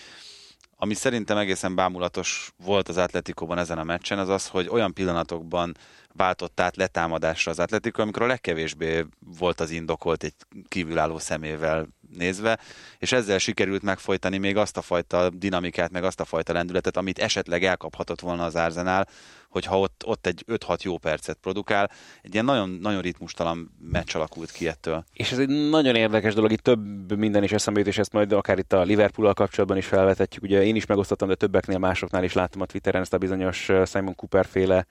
ami 0.80 0.94
szerintem 0.94 1.38
egészen 1.38 1.76
bámulatos 1.76 2.52
volt 2.64 2.90
az 2.90 2.98
Atletikóban 2.98 3.58
ezen 3.58 3.78
a 3.78 3.84
meccsen, 3.84 4.20
az 4.20 4.30
az, 4.30 4.48
hogy 4.48 4.68
olyan 4.68 4.94
pillanatokban 4.94 5.78
váltott 6.14 6.60
át 6.60 6.76
letámadásra 6.76 7.52
az 7.52 7.60
Atletikó, 7.60 8.02
amikor 8.02 8.22
a 8.22 8.28
legkevésbé 8.28 9.06
volt 9.20 9.60
az 9.60 9.70
indokolt 9.70 10.24
egy 10.24 10.34
kívülálló 10.68 11.18
szemével 11.18 11.88
nézve, 12.10 12.60
és 12.98 13.12
ezzel 13.12 13.38
sikerült 13.38 13.82
megfojtani 13.82 14.38
még 14.38 14.58
azt 14.58 14.78
a 14.78 14.82
fajta 14.82 15.30
dinamikát, 15.30 15.92
meg 15.92 16.04
azt 16.04 16.20
a 16.20 16.26
fajta 16.26 16.54
lendületet, 16.54 16.98
amit 16.98 17.20
esetleg 17.20 17.64
elkaphatott 17.64 18.20
volna 18.20 18.46
az 18.46 18.56
Arsenal, 18.56 19.06
hogyha 19.50 19.80
ott, 19.80 20.04
ott 20.06 20.26
egy 20.26 20.44
5-6 20.48 20.82
jó 20.82 20.98
percet 20.98 21.38
produkál. 21.42 21.92
Egy 22.22 22.34
ilyen 22.34 22.46
nagyon, 22.46 22.70
nagyon 22.70 23.02
ritmustalan 23.02 23.72
meccs 23.80 24.16
alakult 24.16 24.52
ki 24.52 24.68
ettől. 24.68 25.04
És 25.14 25.32
ez 25.32 25.38
egy 25.38 25.70
nagyon 25.70 25.96
érdekes 25.96 26.34
dolog, 26.34 26.52
itt 26.52 26.62
több 26.62 27.18
minden 27.18 27.44
is 27.44 27.52
eszembe 27.52 27.80
jut, 27.80 27.90
és 27.90 27.98
ezt 27.98 28.14
majd 28.14 28.32
akár 28.32 28.58
itt 28.58 28.74
a 28.74 28.82
Liverpool 28.82 29.34
kapcsolatban 29.34 29.78
is 29.78 29.86
felvetetjük. 29.86 30.44
Ugye 30.44 30.64
én 30.64 30.76
is 30.76 30.86
megosztottam, 30.86 31.28
de 31.28 31.36
többeknél 31.36 31.78
másoknál 31.78 32.24
is 32.24 32.34
láttam 32.34 32.62
a 32.62 32.66
Twitteren 32.66 33.02
ezt 33.02 33.14
a 33.14 33.18
bizonyos 33.18 33.72
Simon 33.86 34.16
Cooper 34.16 34.46
féle 34.46 34.86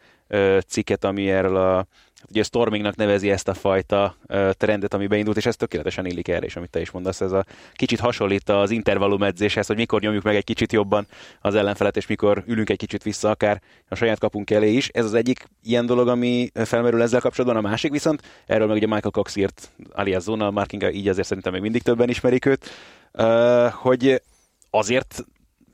cikket, 0.66 1.04
ami 1.04 1.30
erről 1.30 1.56
a 1.56 1.86
ugye 2.28 2.42
Stormingnak 2.42 2.96
nevezi 2.96 3.30
ezt 3.30 3.48
a 3.48 3.54
fajta 3.54 4.16
trendet, 4.50 4.94
ami 4.94 5.06
beindult, 5.06 5.36
és 5.36 5.46
ez 5.46 5.56
tökéletesen 5.56 6.06
illik 6.06 6.28
erre 6.28 6.46
is, 6.46 6.56
amit 6.56 6.70
te 6.70 6.80
is 6.80 6.90
mondasz. 6.90 7.20
Ez 7.20 7.32
a 7.32 7.44
kicsit 7.72 8.00
hasonlít 8.00 8.48
az 8.48 8.70
intervallum 8.70 9.22
edzéshez, 9.22 9.66
hogy 9.66 9.76
mikor 9.76 10.00
nyomjuk 10.00 10.22
meg 10.22 10.36
egy 10.36 10.44
kicsit 10.44 10.72
jobban 10.72 11.06
az 11.40 11.54
ellenfelet, 11.54 11.96
és 11.96 12.06
mikor 12.06 12.42
ülünk 12.46 12.70
egy 12.70 12.78
kicsit 12.78 13.02
vissza, 13.02 13.30
akár 13.30 13.62
a 13.88 13.94
saját 13.94 14.18
kapunk 14.18 14.50
elé 14.50 14.72
is. 14.72 14.88
Ez 14.88 15.04
az 15.04 15.14
egyik 15.14 15.48
ilyen 15.62 15.86
dolog, 15.86 16.08
ami 16.08 16.50
felmerül 16.54 17.02
ezzel 17.02 17.20
kapcsolatban. 17.20 17.64
A 17.64 17.68
másik 17.68 17.90
viszont, 17.90 18.22
erről 18.46 18.66
meg 18.66 18.76
ugye 18.76 18.86
Michael 18.86 19.10
Cox 19.10 19.36
írt 19.36 19.70
alias 19.92 20.22
Zonal 20.22 20.50
Marking, 20.50 20.94
így 20.94 21.08
azért 21.08 21.26
szerintem 21.26 21.52
még 21.52 21.62
mindig 21.62 21.82
többen 21.82 22.08
ismerik 22.08 22.46
őt, 22.46 22.70
hogy 23.72 24.22
azért 24.70 25.24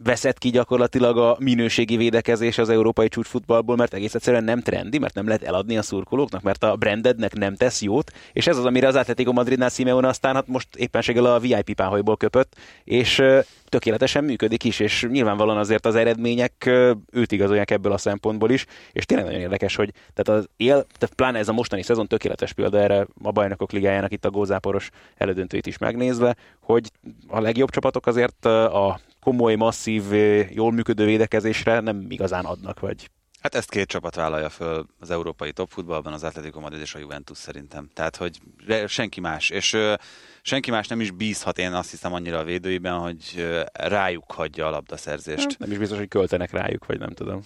veszett 0.05 0.39
ki 0.39 0.51
gyakorlatilag 0.51 1.19
a 1.19 1.37
minőségi 1.39 1.97
védekezés 1.97 2.59
az 2.59 2.69
európai 2.69 3.09
csúcsfutballból, 3.09 3.77
mert 3.77 3.95
egész 3.95 4.15
egyszerűen 4.15 4.45
nem 4.45 4.61
trendi, 4.61 4.99
mert 4.99 5.15
nem 5.15 5.27
lehet 5.27 5.43
eladni 5.43 5.77
a 5.77 5.83
szurkolóknak, 5.83 6.43
mert 6.43 6.65
a 6.65 6.77
brandednek 6.77 7.35
nem 7.35 7.55
tesz 7.55 7.83
jót, 7.83 8.13
és 8.33 8.47
ez 8.47 8.57
az, 8.57 8.65
amire 8.65 8.87
az 8.87 8.95
Atletico 8.95 9.33
Madridnál 9.33 9.69
Simeone 9.69 10.09
aztán 10.09 10.35
hát 10.35 10.47
most 10.47 10.77
éppenséggel 10.77 11.25
a 11.25 11.39
VIP 11.39 11.75
páholyból 11.75 12.17
köpött, 12.17 12.57
és 12.85 13.23
tökéletesen 13.69 14.25
működik 14.25 14.65
is, 14.65 14.81
és 14.81 15.07
nyilvánvalóan 15.11 15.59
azért 15.59 15.87
az 15.87 15.95
eredmények 15.95 16.71
őt 17.11 17.33
igazolják 17.33 17.71
ebből 17.71 17.93
a 17.93 17.99
szempontból 17.99 18.51
is, 18.51 18.67
és 18.93 19.05
tényleg 19.05 19.27
nagyon 19.27 19.41
érdekes, 19.41 19.77
hogy 19.77 19.93
tehát 20.15 20.41
az 20.41 20.49
él, 20.57 20.87
tehát 20.99 21.15
pláne 21.17 21.39
ez 21.39 21.49
a 21.49 21.53
mostani 21.53 21.83
szezon 21.83 22.07
tökéletes 22.07 22.53
példa 22.53 22.81
erre 22.81 23.07
a 23.23 23.31
bajnokok 23.31 23.73
ligájának 23.73 24.13
itt 24.13 24.25
a 24.25 24.31
gózáporos 24.31 24.91
elődöntőit 25.17 25.67
is 25.67 25.79
megnézve, 25.79 26.37
hogy 26.61 26.91
a 27.29 27.41
legjobb 27.41 27.71
csapatok 27.71 28.07
azért 28.07 28.45
a 28.45 29.01
komoly, 29.23 29.55
masszív, 29.55 30.03
jól 30.51 30.73
működő 30.73 31.05
védekezésre 31.05 31.81
nem 31.81 32.07
igazán 32.09 32.45
adnak, 32.45 32.81
vagy 32.81 33.11
Hát 33.43 33.55
ezt 33.55 33.71
két 33.71 33.89
csapat 33.89 34.15
vállalja 34.15 34.49
föl 34.49 34.87
az 35.01 35.11
európai 35.11 35.53
topfutballban, 35.53 36.13
az 36.13 36.23
Atletico 36.23 36.61
Madrid 36.61 36.81
és 36.81 36.95
a 36.95 36.99
Juventus 36.99 37.39
szerintem. 37.39 37.91
Tehát, 37.95 38.17
hogy 38.17 38.39
senki 38.87 39.21
más. 39.21 39.51
És 39.51 39.73
ö, 39.73 39.95
senki 40.43 40.71
más 40.71 40.87
nem 40.87 41.01
is 41.01 41.11
bízhat, 41.11 41.59
én 41.59 41.73
azt 41.73 41.91
hiszem 41.91 42.13
annyira 42.13 42.39
a 42.39 42.45
védőiben, 42.45 42.99
hogy 42.99 43.35
ö, 43.37 43.63
rájuk 43.73 44.33
hagyja 44.33 44.67
a 44.67 44.71
labdaszerzést. 44.71 45.47
Nem, 45.47 45.57
nem 45.59 45.71
is 45.71 45.79
biztos, 45.79 45.99
hogy 45.99 46.09
költenek 46.09 46.51
rájuk, 46.51 46.87
vagy 46.87 46.99
nem 46.99 47.11
tudom. 47.11 47.41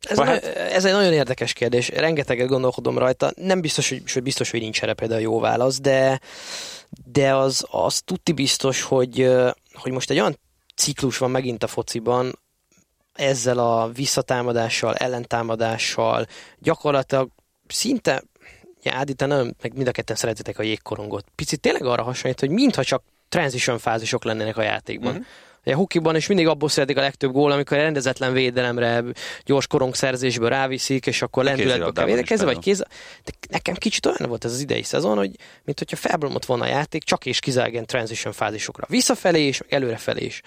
Ez, 0.00 0.18
hát... 0.18 0.44
ez 0.44 0.84
egy 0.84 0.92
nagyon 0.92 1.12
érdekes 1.12 1.52
kérdés. 1.52 1.88
Rengeteget 1.88 2.48
gondolkodom 2.48 2.98
rajta. 2.98 3.32
Nem 3.36 3.60
biztos, 3.60 3.88
hogy, 3.88 4.12
hogy 4.12 4.22
biztos, 4.22 4.50
hogy 4.50 4.60
nincs 4.60 4.82
erre 4.82 4.94
például 4.94 5.20
jó 5.20 5.40
válasz, 5.40 5.80
de, 5.80 6.20
de 7.04 7.34
az, 7.34 7.66
az 7.70 8.00
tuti 8.00 8.32
biztos, 8.32 8.82
hogy, 8.82 9.32
hogy 9.72 9.92
most 9.92 10.10
egy 10.10 10.18
olyan 10.18 10.38
ciklus 10.76 11.18
van 11.18 11.30
megint 11.30 11.62
a 11.62 11.66
fociban, 11.66 12.38
ezzel 13.12 13.58
a 13.58 13.88
visszatámadással, 13.88 14.94
ellentámadással, 14.94 16.26
gyakorlatilag 16.58 17.28
szinte, 17.68 18.22
ja, 18.82 18.94
Ádi, 18.94 19.14
te 19.14 19.26
nem, 19.26 19.54
meg 19.62 19.74
mind 19.74 19.88
a 19.88 19.90
ketten 19.90 20.16
szeretitek 20.16 20.58
a 20.58 20.62
jégkorongot. 20.62 21.24
Picit 21.34 21.60
tényleg 21.60 21.84
arra 21.84 22.02
hasonlít, 22.02 22.40
hogy 22.40 22.50
mintha 22.50 22.84
csak 22.84 23.02
transition 23.28 23.78
fázisok 23.78 24.24
lennének 24.24 24.56
a 24.56 24.62
játékban. 24.62 25.12
Mm-hmm. 25.12 25.22
A 25.72 25.74
hukiban 25.74 26.16
is 26.16 26.26
mindig 26.26 26.46
abból 26.46 26.68
születik 26.68 26.96
a 26.96 27.00
legtöbb 27.00 27.32
gól, 27.32 27.50
amikor 27.50 27.76
rendezetlen 27.76 28.32
védelemre, 28.32 29.04
gyors 29.44 29.66
korongszerzésből 29.66 30.48
ráviszik, 30.48 31.06
és 31.06 31.22
akkor 31.22 31.44
lendületből 31.44 31.92
kell 31.92 32.04
védekezni, 32.04 32.44
vagy 32.44 32.58
kéz. 32.58 32.78
De 33.24 33.32
nekem 33.50 33.74
kicsit 33.74 34.06
olyan 34.06 34.28
volt 34.28 34.44
ez 34.44 34.52
az 34.52 34.60
idei 34.60 34.82
szezon, 34.82 35.16
hogy 35.16 35.30
mint 35.64 35.78
hogyha 35.78 35.96
felbromlott 35.96 36.44
volna 36.44 36.64
a 36.64 36.68
játék, 36.68 37.02
csak 37.02 37.26
és 37.26 37.40
kizárólag 37.40 37.84
transition 37.84 38.32
fázisokra. 38.32 38.86
Visszafelé 38.88 39.46
is, 39.46 39.60
meg 39.60 39.72
előrefelé 39.72 40.24
is. 40.24 40.42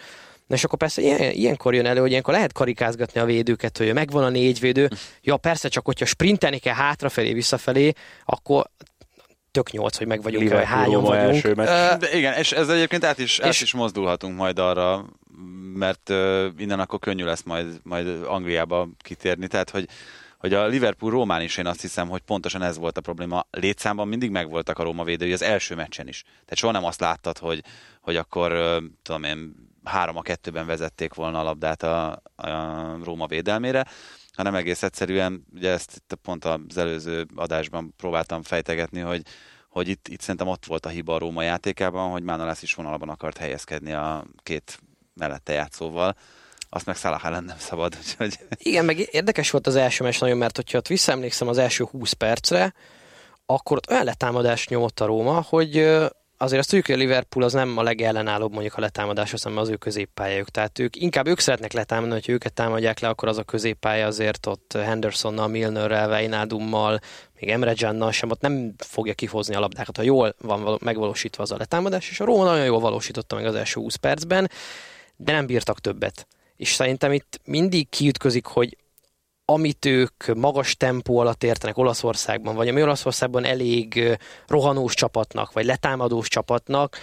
Na 0.47 0.55
és 0.55 0.63
akkor 0.63 0.79
persze 0.79 1.01
ilyen, 1.01 1.32
ilyenkor 1.32 1.73
jön 1.73 1.86
elő, 1.86 1.99
hogy 1.99 2.10
ilyenkor 2.10 2.34
lehet 2.34 2.53
karikázgatni 2.53 3.19
a 3.19 3.25
védőket, 3.25 3.77
hogy 3.77 3.93
megvan 3.93 4.23
a 4.23 4.29
négy 4.29 4.60
védő. 4.60 4.89
Ja, 5.21 5.38
persze, 5.38 5.67
csak 5.67 5.86
hogyha 5.86 6.05
sprintelni 6.05 6.58
kell 6.58 6.73
hátrafelé, 6.73 7.34
visszafelé, 7.34 7.93
akkor 8.25 8.69
tök 9.63 9.72
nyolc, 9.72 9.98
hogy 9.98 10.08
meg 10.08 10.22
vagyunk, 10.22 10.50
vagy 10.50 10.65
hányan 10.65 11.02
vagyunk. 11.02 11.36
Első 11.36 11.54
De 12.00 12.17
igen, 12.17 12.34
és 12.34 12.52
ez 12.52 12.69
egyébként 12.69 13.04
át 13.04 13.17
is, 13.17 13.38
és... 13.38 13.45
át 13.45 13.62
is 13.62 13.74
mozdulhatunk 13.74 14.38
majd 14.38 14.60
arra, 14.60 15.06
mert 15.74 16.10
uh, 16.10 16.45
innen 16.58 16.80
akkor 16.80 17.00
könnyű 17.00 17.24
lesz 17.24 17.43
majd, 17.43 17.80
majd 17.84 18.08
Angliába 18.26 18.88
kitérni, 19.02 19.48
tehát 19.48 19.69
hogy 19.69 19.88
hogy 20.38 20.54
a 20.54 20.65
Liverpool 20.65 21.12
Rómán 21.12 21.41
is 21.41 21.58
én 21.58 21.65
azt 21.65 21.82
hiszem, 21.82 22.08
hogy 22.10 22.22
pontosan 22.22 22.62
ez 22.62 22.78
volt 22.78 22.98
a 22.98 23.02
probléma. 23.02 23.45
Létszámban 23.52 24.08
mindig 24.08 24.30
megvoltak 24.30 24.80
a 24.80 24.84
Róma 24.84 25.04
védői 25.04 25.34
az 25.34 25.41
első 25.41 25.76
meccsen 25.76 26.08
is. 26.08 26.22
Tehát 26.22 26.56
soha 26.56 26.74
nem 26.74 26.86
azt 26.86 27.00
láttad, 27.00 27.38
hogy, 27.38 27.63
hogy 28.02 28.15
akkor 28.15 28.52
uh, 28.52 28.84
tudom 29.02 29.24
én, 29.24 29.56
három 29.84 30.17
a 30.17 30.22
kettőben 30.22 30.65
vezették 30.65 31.13
volna 31.13 31.39
a 31.39 31.43
labdát 31.43 31.84
a, 31.84 32.22
a 32.36 32.50
Róma 33.04 33.28
védelmére, 33.28 33.86
hanem 34.39 34.56
egész 34.56 34.84
egyszerűen, 34.84 35.45
ugye 35.56 35.71
ezt 35.71 35.95
itt 35.95 36.17
pont 36.21 36.45
az 36.45 36.78
előző 36.78 37.25
adásban 37.36 37.93
próbáltam 37.97 38.43
fejtegetni, 38.43 38.99
hogy, 38.99 39.21
hogy 39.69 39.88
itt, 39.88 40.08
itt 40.08 40.21
szerintem 40.21 40.47
ott 40.47 40.65
volt 40.65 40.86
a 40.86 40.89
hiba 40.89 41.15
a 41.15 41.17
Róma 41.17 41.41
játékában, 41.41 42.12
hogy 42.12 42.23
Mánalász 42.23 42.62
is 42.62 42.73
vonalban 42.73 43.10
akart 43.10 43.38
helyezkedni 43.38 43.93
a 43.93 44.25
két 44.43 44.80
mellette 45.13 45.54
játszóval, 45.54 46.15
azt 46.69 46.86
meg 46.86 46.95
Salah 46.95 47.25
ellen 47.25 47.43
nem 47.43 47.58
szabad, 47.58 47.97
úgyhogy... 47.99 48.39
Igen, 48.58 48.86
meg 48.86 48.99
érdekes 49.12 49.49
volt 49.49 49.67
az 49.67 49.75
első 49.75 50.04
meccs 50.04 50.19
nagyon, 50.19 50.38
mert 50.38 50.56
hogyha 50.56 50.78
ott 50.78 50.88
visszaemlékszem 50.88 51.47
az 51.47 51.58
első 51.58 51.84
20 51.84 52.12
percre, 52.12 52.73
akkor 53.45 53.78
ott 53.78 53.89
olyan 53.89 54.04
letámadást 54.04 54.69
nyomott 54.69 54.99
a 54.99 55.06
Róma, 55.06 55.45
hogy 55.49 55.97
azért 56.41 56.60
azt 56.60 56.69
tudjuk, 56.69 56.86
hogy 56.86 56.95
a 56.95 56.97
Liverpool 56.97 57.45
az 57.45 57.54
nem 57.54 57.78
a 57.78 57.84
legellenállóbb 57.84 58.52
mondjuk 58.52 58.75
a 58.75 58.80
letámadás, 58.80 59.34
hanem 59.43 59.58
az 59.58 59.69
ő 59.69 59.75
középpályájuk. 59.75 60.49
Tehát 60.49 60.80
ők 60.80 60.95
inkább 60.95 61.28
ők 61.28 61.39
szeretnek 61.39 61.73
letámadni, 61.73 62.13
hogy 62.13 62.30
őket 62.30 62.54
támadják 62.54 62.99
le, 62.99 63.08
akkor 63.08 63.28
az 63.28 63.38
a 63.38 63.43
középpálya 63.43 64.06
azért 64.06 64.45
ott 64.45 64.73
Hendersonnal, 64.73 65.47
Milnerrel, 65.47 66.10
Weinaldummal, 66.10 66.99
még 67.39 67.49
Emre 67.49 67.73
Cannal 67.73 68.12
sem, 68.12 68.30
ott 68.30 68.41
nem 68.41 68.73
fogja 68.78 69.13
kihozni 69.13 69.56
a 69.56 69.60
labdákat, 69.60 69.97
ha 69.97 70.04
jól 70.04 70.36
van 70.41 70.78
megvalósítva 70.82 71.43
az 71.43 71.52
a 71.52 71.58
letámadás, 71.58 72.10
és 72.10 72.19
a 72.19 72.25
Róma 72.25 72.43
nagyon 72.43 72.65
jól 72.65 72.80
valósította 72.80 73.36
meg 73.36 73.45
az 73.45 73.56
első 73.56 73.80
20 73.80 73.95
percben, 73.95 74.49
de 75.15 75.32
nem 75.32 75.45
bírtak 75.45 75.80
többet. 75.80 76.28
És 76.56 76.73
szerintem 76.73 77.12
itt 77.12 77.39
mindig 77.43 77.89
kiütközik, 77.89 78.45
hogy 78.45 78.78
amit 79.49 79.85
ők 79.85 80.35
magas 80.35 80.77
tempó 80.77 81.17
alatt 81.17 81.43
értenek 81.43 81.77
Olaszországban, 81.77 82.55
vagy 82.55 82.67
ami 82.67 82.81
Olaszországban 82.81 83.45
elég 83.45 84.17
rohanós 84.47 84.93
csapatnak, 84.93 85.53
vagy 85.53 85.65
letámadós 85.65 86.27
csapatnak, 86.27 86.97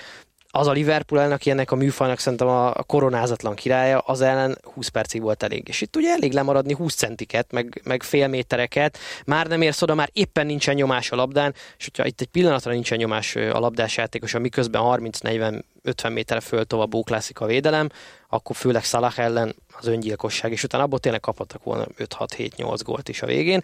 az 0.50 0.66
a 0.66 0.72
Liverpool 0.72 1.20
elnök 1.20 1.46
ilyennek 1.46 1.70
a 1.70 1.76
műfajnak 1.76 2.18
szerintem 2.18 2.48
a 2.48 2.72
koronázatlan 2.72 3.54
királya, 3.54 3.98
az 3.98 4.20
ellen 4.20 4.58
20 4.62 4.88
percig 4.88 5.22
volt 5.22 5.42
elég. 5.42 5.68
És 5.68 5.80
itt 5.80 5.96
ugye 5.96 6.10
elég 6.10 6.32
lemaradni 6.32 6.72
20 6.72 6.94
centiket, 6.94 7.52
meg, 7.52 7.80
meg 7.84 8.02
fél 8.02 8.28
métereket, 8.28 8.98
már 9.26 9.46
nem 9.46 9.62
érsz 9.62 9.82
oda, 9.82 9.94
már 9.94 10.10
éppen 10.12 10.46
nincsen 10.46 10.74
nyomás 10.74 11.10
a 11.10 11.16
labdán, 11.16 11.54
és 11.78 11.84
hogyha 11.84 12.06
itt 12.06 12.20
egy 12.20 12.26
pillanatra 12.26 12.72
nincsen 12.72 12.98
nyomás 12.98 13.36
a 13.36 13.58
labdás 13.58 13.96
játékos, 13.96 14.38
miközben 14.38 14.82
30-40 14.84 15.62
50 15.82 16.12
méterre 16.12 16.40
föl 16.40 16.64
tovább 16.64 16.88
bóklászik 16.88 17.40
a 17.40 17.46
védelem, 17.46 17.88
akkor 18.28 18.56
főleg 18.56 18.84
Salah 18.84 19.18
ellen 19.18 19.54
az 19.78 19.86
öngyilkosság, 19.86 20.52
és 20.52 20.62
utána 20.62 20.82
abból 20.82 20.98
tényleg 20.98 21.20
kaphattak 21.20 21.64
volna 21.64 21.86
5-6-7-8 21.98 22.80
gólt 22.84 23.08
is 23.08 23.22
a 23.22 23.26
végén. 23.26 23.60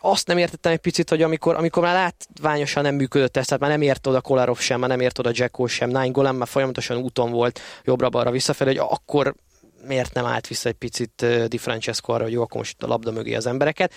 Azt 0.00 0.26
nem 0.26 0.38
értettem 0.38 0.72
egy 0.72 0.78
picit, 0.78 1.08
hogy 1.08 1.22
amikor, 1.22 1.54
amikor 1.54 1.82
már 1.82 1.94
látványosan 1.94 2.82
nem 2.82 2.94
működött 2.94 3.36
ez, 3.36 3.46
tehát 3.46 3.60
már 3.60 3.70
nem 3.70 3.82
ért 3.82 4.06
oda 4.06 4.20
Kolarov 4.20 4.58
sem, 4.58 4.80
már 4.80 4.88
nem 4.88 5.00
ért 5.00 5.18
oda 5.18 5.30
Jacko 5.32 5.66
sem, 5.66 5.88
Nine 5.88 6.06
Golem 6.06 6.36
már 6.36 6.48
folyamatosan 6.48 6.96
úton 6.96 7.30
volt 7.30 7.60
jobbra-balra 7.84 8.30
visszafelé, 8.30 8.76
hogy 8.76 8.86
akkor 8.90 9.34
miért 9.86 10.14
nem 10.14 10.24
állt 10.24 10.46
vissza 10.46 10.68
egy 10.68 10.74
picit 10.74 11.26
Di 11.48 11.58
Francesco 11.58 12.12
arra, 12.12 12.22
hogy 12.22 12.32
jó, 12.32 12.42
akkor 12.42 12.56
most 12.56 12.82
a 12.82 12.86
labda 12.86 13.10
mögé 13.10 13.34
az 13.34 13.46
embereket. 13.46 13.92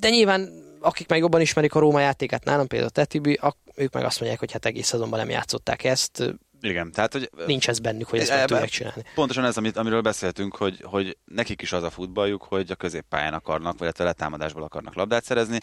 De 0.00 0.08
nyilván 0.08 0.62
akik 0.84 1.08
meg 1.08 1.18
jobban 1.18 1.40
ismerik 1.40 1.74
a 1.74 1.78
Róma 1.78 2.00
játékát, 2.00 2.44
nálam 2.44 2.66
például 2.66 2.90
Tetibi, 2.90 3.38
ők 3.74 3.92
meg 3.92 4.04
azt 4.04 4.18
mondják, 4.18 4.40
hogy 4.40 4.52
hát 4.52 4.66
egész 4.66 4.86
szezonban 4.86 5.18
nem 5.18 5.30
játszották 5.30 5.84
ezt. 5.84 6.34
Igen, 6.64 6.92
tehát 6.92 7.12
hogy... 7.12 7.30
Nincs 7.46 7.68
ez 7.68 7.78
bennük, 7.78 8.08
hogy 8.08 8.18
ezt 8.18 8.30
meg 8.30 8.44
tudják 8.44 8.68
csinálni. 8.68 9.02
Pontosan 9.14 9.44
ez, 9.44 9.56
amit, 9.56 9.76
amiről 9.76 10.00
beszéltünk, 10.00 10.56
hogy, 10.56 10.80
hogy 10.82 11.16
nekik 11.24 11.62
is 11.62 11.72
az 11.72 11.82
a 11.82 11.90
futballjuk, 11.90 12.42
hogy 12.42 12.70
a 12.70 12.74
középpályán 12.74 13.34
akarnak, 13.34 13.78
vagy 13.78 13.92
a 13.98 14.02
letámadásból 14.02 14.62
akarnak 14.62 14.94
labdát 14.94 15.24
szerezni. 15.24 15.60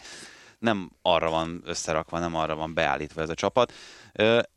Nem 0.58 0.90
arra 1.02 1.30
van 1.30 1.62
összerakva, 1.64 2.18
nem 2.18 2.34
arra 2.34 2.54
van 2.54 2.74
beállítva 2.74 3.20
ez 3.20 3.28
a 3.28 3.34
csapat. 3.34 3.72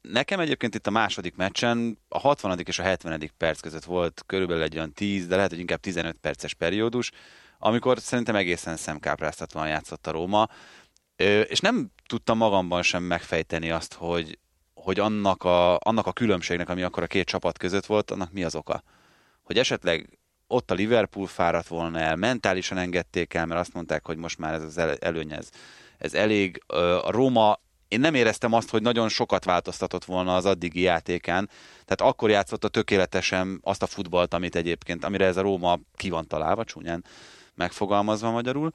Nekem 0.01 0.39
egyébként 0.39 0.75
itt 0.75 0.87
a 0.87 0.91
második 0.91 1.35
meccsen 1.35 1.99
a 2.07 2.19
60. 2.19 2.59
és 2.63 2.79
a 2.79 2.83
70. 2.83 3.31
perc 3.37 3.59
között 3.59 3.83
volt 3.83 4.23
körülbelül 4.25 4.63
egy 4.63 4.75
olyan 4.75 4.93
10, 4.93 5.27
de 5.27 5.35
lehet, 5.35 5.49
hogy 5.49 5.59
inkább 5.59 5.79
15 5.79 6.17
perces 6.21 6.53
periódus, 6.53 7.11
amikor 7.59 7.99
szerintem 7.99 8.35
egészen 8.35 8.75
szemkápráztatóan 8.75 9.67
játszott 9.67 10.07
a 10.07 10.11
Róma, 10.11 10.49
és 11.47 11.59
nem 11.59 11.91
tudtam 12.07 12.37
magamban 12.37 12.81
sem 12.81 13.03
megfejteni 13.03 13.71
azt, 13.71 13.93
hogy, 13.93 14.37
hogy 14.85 14.99
annak 14.99 15.43
a, 15.43 15.77
annak 15.79 16.07
a 16.07 16.11
különbségnek, 16.11 16.69
ami 16.69 16.83
akkor 16.83 17.03
a 17.03 17.07
két 17.07 17.25
csapat 17.25 17.57
között 17.57 17.85
volt, 17.85 18.11
annak 18.11 18.31
mi 18.31 18.43
az 18.43 18.55
oka. 18.55 18.83
Hogy 19.43 19.57
esetleg 19.57 20.19
ott 20.47 20.71
a 20.71 20.73
Liverpool 20.73 21.27
fáradt 21.27 21.67
volna 21.67 21.99
el, 21.99 22.15
mentálisan 22.15 22.77
engedték 22.77 23.33
el, 23.33 23.45
mert 23.45 23.59
azt 23.59 23.73
mondták, 23.73 24.05
hogy 24.05 24.17
most 24.17 24.37
már 24.37 24.53
ez 24.53 24.63
az 24.63 24.77
előny, 24.99 25.31
ez, 25.31 25.49
ez 25.97 26.13
elég. 26.13 26.63
A 27.01 27.11
Róma, 27.11 27.59
én 27.87 27.99
nem 27.99 28.13
éreztem 28.13 28.53
azt, 28.53 28.69
hogy 28.69 28.81
nagyon 28.81 29.09
sokat 29.09 29.45
változtatott 29.45 30.05
volna 30.05 30.35
az 30.35 30.45
addigi 30.45 30.81
játékán, 30.81 31.49
tehát 31.85 32.13
akkor 32.13 32.29
játszotta 32.29 32.67
tökéletesen 32.67 33.59
azt 33.63 33.83
a 33.83 33.87
futballt, 33.87 34.33
amit 34.33 34.55
egyébként, 34.55 35.03
amire 35.03 35.25
ez 35.25 35.37
a 35.37 35.41
Róma 35.41 35.79
ki 35.95 36.09
van 36.09 36.27
találva, 36.27 36.63
csúnyán 36.63 37.03
megfogalmazva 37.55 38.31
magyarul. 38.31 38.71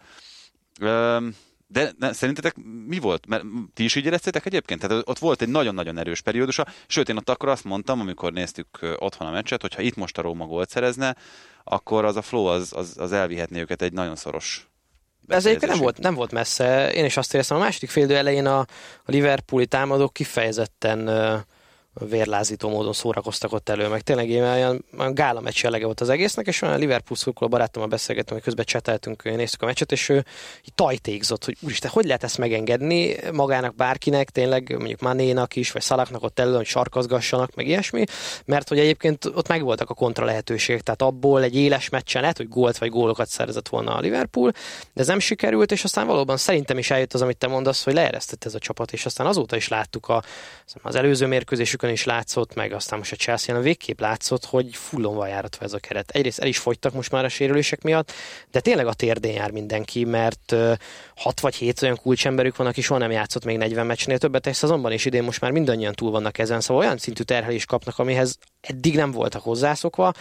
De 1.72 1.92
ne, 1.98 2.12
szerintetek 2.12 2.56
mi 2.86 2.98
volt? 2.98 3.26
Mert 3.26 3.44
ti 3.74 3.84
is 3.84 3.94
így 3.94 4.04
éreztétek 4.04 4.46
egyébként? 4.46 4.80
Tehát 4.80 5.08
ott 5.08 5.18
volt 5.18 5.42
egy 5.42 5.48
nagyon-nagyon 5.48 5.98
erős 5.98 6.20
periódusa, 6.20 6.66
sőt 6.86 7.08
én 7.08 7.16
ott 7.16 7.28
akkor 7.28 7.48
azt 7.48 7.64
mondtam, 7.64 8.00
amikor 8.00 8.32
néztük 8.32 8.96
otthon 8.96 9.28
a 9.28 9.30
meccset, 9.30 9.60
hogy 9.60 9.74
ha 9.74 9.82
itt 9.82 9.96
most 9.96 10.18
a 10.18 10.22
Róma 10.22 10.46
gólt 10.46 10.70
szerezne, 10.70 11.16
akkor 11.64 12.04
az 12.04 12.16
a 12.16 12.22
flow 12.22 12.44
az, 12.44 12.72
az, 12.76 12.94
az 12.98 13.12
elvihetné 13.12 13.60
őket 13.60 13.82
egy 13.82 13.92
nagyon 13.92 14.16
szoros 14.16 14.70
ez 15.28 15.46
egyébként 15.46 15.72
nem 15.72 15.80
volt, 15.80 15.98
nem 15.98 16.14
volt 16.14 16.32
messze. 16.32 16.92
Én 16.92 17.04
is 17.04 17.16
azt 17.16 17.34
éreztem, 17.34 17.56
a 17.56 17.60
második 17.60 17.90
fél 17.90 18.16
elején 18.16 18.46
a, 18.46 18.58
a 18.58 18.66
Liverpooli 19.04 19.66
támadók 19.66 20.12
kifejezetten 20.12 21.08
uh, 21.08 21.40
vérlázító 21.94 22.68
módon 22.68 22.92
szórakoztak 22.92 23.52
ott 23.52 23.68
elő, 23.68 23.88
meg 23.88 24.00
tényleg 24.00 24.28
olyan, 24.28 24.84
olyan 24.98 25.14
gála 25.14 25.40
meccs 25.40 25.62
jellege 25.62 25.84
volt 25.84 26.00
az 26.00 26.08
egésznek, 26.08 26.46
és 26.46 26.62
olyan 26.62 26.78
Liverpool 26.78 27.18
szurkoló 27.18 27.50
barátommal 27.50 27.88
beszélgettem, 27.88 28.34
hogy 28.34 28.44
közben 28.44 28.64
cseteltünk, 28.64 29.22
néztük 29.22 29.62
a 29.62 29.66
meccset, 29.66 29.92
és 29.92 30.08
ő 30.08 30.24
így 30.64 30.74
tajtékzott, 30.74 31.44
hogy 31.44 31.56
úristen, 31.60 31.90
hogy 31.90 32.04
lehet 32.04 32.24
ezt 32.24 32.38
megengedni 32.38 33.16
magának 33.32 33.74
bárkinek, 33.74 34.30
tényleg 34.30 34.74
mondjuk 34.78 35.00
Manénak 35.00 35.56
is, 35.56 35.72
vagy 35.72 35.82
Szalaknak 35.82 36.22
ott 36.22 36.38
elő, 36.38 36.56
hogy 36.56 36.66
sarkazgassanak, 36.66 37.54
meg 37.54 37.66
ilyesmi, 37.66 38.04
mert 38.44 38.68
hogy 38.68 38.78
egyébként 38.78 39.24
ott 39.24 39.48
megvoltak 39.48 39.90
a 39.90 39.94
kontra 39.94 40.24
lehetőségek, 40.24 40.82
tehát 40.82 41.02
abból 41.02 41.42
egy 41.42 41.56
éles 41.56 41.88
meccsen 41.88 42.20
lehet, 42.20 42.36
hogy 42.36 42.48
gólt 42.48 42.78
vagy 42.78 42.90
gólokat 42.90 43.28
szerzett 43.28 43.68
volna 43.68 43.94
a 43.94 44.00
Liverpool, 44.00 44.50
de 44.92 45.00
ez 45.00 45.06
nem 45.06 45.18
sikerült, 45.18 45.72
és 45.72 45.84
aztán 45.84 46.06
valóban 46.06 46.36
szerintem 46.36 46.78
is 46.78 46.90
eljött 46.90 47.14
az, 47.14 47.22
amit 47.22 47.36
te 47.36 47.46
mondasz, 47.46 47.84
hogy 47.84 47.94
leeresztett 47.94 48.44
ez 48.44 48.54
a 48.54 48.58
csapat, 48.58 48.92
és 48.92 49.06
aztán 49.06 49.26
azóta 49.26 49.56
is 49.56 49.68
láttuk 49.68 50.08
a, 50.08 50.22
az 50.82 50.94
előző 50.94 51.26
mérkőzésükön 51.80 51.90
is 51.90 52.04
látszott, 52.04 52.54
meg 52.54 52.72
aztán 52.72 52.98
most 52.98 53.12
a 53.12 53.16
chelsea 53.16 53.56
a 53.56 53.60
végképp 53.60 54.00
látszott, 54.00 54.44
hogy 54.44 54.74
fullon 54.74 55.14
van 55.14 55.28
járatva 55.28 55.64
ez 55.64 55.72
a 55.72 55.78
keret. 55.78 56.10
Egyrészt 56.10 56.38
el 56.38 56.46
is 56.46 56.58
fogytak 56.58 56.92
most 56.92 57.10
már 57.10 57.24
a 57.24 57.28
sérülések 57.28 57.82
miatt, 57.82 58.12
de 58.50 58.60
tényleg 58.60 58.86
a 58.86 58.94
térdén 58.94 59.32
jár 59.32 59.50
mindenki, 59.50 60.04
mert 60.04 60.54
6 61.16 61.40
vagy 61.40 61.54
7 61.54 61.82
olyan 61.82 61.96
kulcsemberük 61.96 62.56
van, 62.56 62.66
aki 62.66 62.80
soha 62.80 63.00
nem 63.00 63.10
játszott 63.10 63.44
még 63.44 63.56
40 63.56 63.86
meccsnél 63.86 64.18
többet 64.18 64.46
egy 64.46 64.54
szezonban, 64.54 64.92
és 64.92 65.04
idén 65.04 65.22
most 65.22 65.40
már 65.40 65.50
mindannyian 65.50 65.94
túl 65.94 66.10
vannak 66.10 66.38
ezen, 66.38 66.60
szóval 66.60 66.82
olyan 66.82 66.98
szintű 66.98 67.22
terhelést 67.22 67.66
kapnak, 67.66 67.98
amihez 67.98 68.38
eddig 68.60 68.94
nem 68.94 69.10
voltak 69.10 69.42
hozzászokva, 69.42 70.12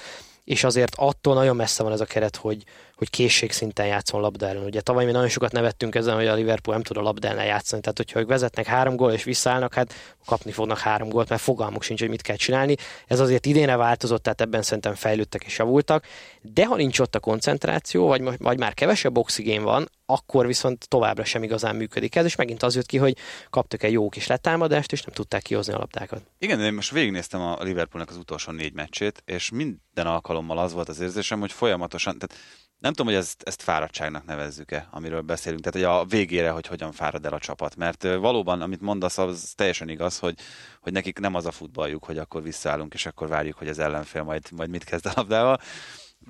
és 0.44 0.64
azért 0.64 0.96
attól 0.96 1.34
nagyon 1.34 1.56
messze 1.56 1.84
van 1.84 1.92
ez 1.92 2.02
a 2.02 2.06
keret, 2.06 2.36
hogy, 2.36 2.64
hogy 3.00 3.10
készségszinten 3.10 3.86
játszon 3.86 4.22
labda 4.22 4.48
ellen. 4.48 4.64
Ugye 4.64 4.82
tavaly 4.82 5.06
mi 5.06 5.12
nagyon 5.12 5.30
sokat 5.30 5.52
nevettünk 5.52 5.96
ezen, 5.96 6.16
hogy 6.16 6.28
a 6.28 6.34
Liverpool 6.34 6.76
nem 6.76 6.86
tud 6.86 6.98
a 6.98 7.02
labda 7.02 7.28
ellen 7.28 7.46
játszani, 7.46 7.82
tehát 7.82 7.98
hogyha 7.98 8.20
ők 8.20 8.28
vezetnek 8.28 8.66
három 8.66 8.96
gól 8.96 9.12
és 9.12 9.24
visszaállnak, 9.24 9.74
hát 9.74 9.94
kapni 10.26 10.52
fognak 10.52 10.78
három 10.78 11.10
gólt, 11.10 11.30
mert 11.30 11.42
fogalmuk 11.42 11.84
sincs, 11.84 12.00
hogy 12.00 12.10
mit 12.10 12.22
kell 12.22 12.36
csinálni. 12.36 12.76
Ez 13.08 13.20
azért 13.20 13.46
idénre 13.46 13.76
változott, 13.76 14.24
tehát 14.24 14.42
ebben 14.42 14.62
szerintem 14.62 14.96
fejlődtek 14.96 15.44
és 15.44 15.58
javultak, 15.58 16.06
de 16.42 16.66
ha 16.66 16.76
nincs 16.76 17.00
ott 17.00 17.16
a 17.16 17.20
koncentráció, 17.20 18.08
vagy, 18.08 18.38
vagy 18.38 18.58
már 18.58 18.74
kevesebb 18.74 19.18
oxigén 19.18 19.64
van, 19.64 19.90
akkor 20.06 20.48
viszont 20.48 20.88
továbbra 20.88 21.24
sem 21.24 21.44
igazán 21.44 21.76
működik 21.76 22.16
ez, 22.16 22.26
és 22.26 22.36
megint 22.36 22.64
az 22.64 22.76
jött 22.76 22.86
ki, 22.86 22.98
hogy 22.98 23.18
kaptak 23.50 23.84
egy 23.84 23.92
jó 23.92 24.10
kis 24.10 24.28
letámadást, 24.28 24.92
és 24.92 25.02
nem 25.02 25.14
tudták 25.14 25.42
kihozni 25.42 25.74
a 25.74 25.78
labdákat. 25.78 26.22
Igen, 26.40 26.62
én 26.62 26.74
most 26.74 26.92
végignéztem 26.92 27.42
a 27.42 27.58
Liverpoolnak 27.64 28.12
az 28.12 28.18
utolsó 28.18 28.52
négy 28.52 28.74
meccsét, 28.74 29.24
és 29.26 29.50
minden 29.50 30.08
alkalommal 30.08 30.58
az 30.58 30.74
volt 30.74 30.90
az 30.90 31.00
érzésem, 31.00 31.40
hogy 31.40 31.52
folyamatosan, 31.52 32.18
tehát 32.18 32.44
nem 32.80 32.94
tudom, 32.94 33.14
hogy 33.14 33.22
ezt, 33.22 33.44
ezt 33.44 33.62
fáradtságnak 33.62 34.26
nevezzük-e, 34.26 34.88
amiről 34.92 35.22
beszélünk. 35.22 35.62
Tehát, 35.62 35.88
hogy 35.88 36.00
a 36.00 36.06
végére, 36.06 36.50
hogy 36.50 36.68
hogyan 36.68 36.92
fárad 36.92 37.26
el 37.26 37.34
a 37.34 37.40
csapat. 37.40 37.76
Mert 37.76 38.04
valóban, 38.04 38.62
amit 38.62 38.82
mondasz, 38.82 39.18
az 39.18 39.54
teljesen 39.56 39.90
igaz, 39.90 40.20
hogy, 40.20 40.40
hogy 40.82 40.94
nekik 40.94 41.20
nem 41.20 41.36
az 41.36 41.46
a 41.46 41.52
futballjuk, 41.52 42.04
hogy 42.04 42.18
akkor 42.18 42.44
visszaállunk, 42.44 42.94
és 42.94 43.06
akkor 43.06 43.28
várjuk, 43.28 43.58
hogy 43.58 43.68
az 43.68 43.80
ellenfél 43.80 44.24
majd, 44.24 44.52
majd 44.52 44.70
mit 44.70 44.84
kezd 44.84 45.06
a 45.06 45.12
labdával. 45.16 45.60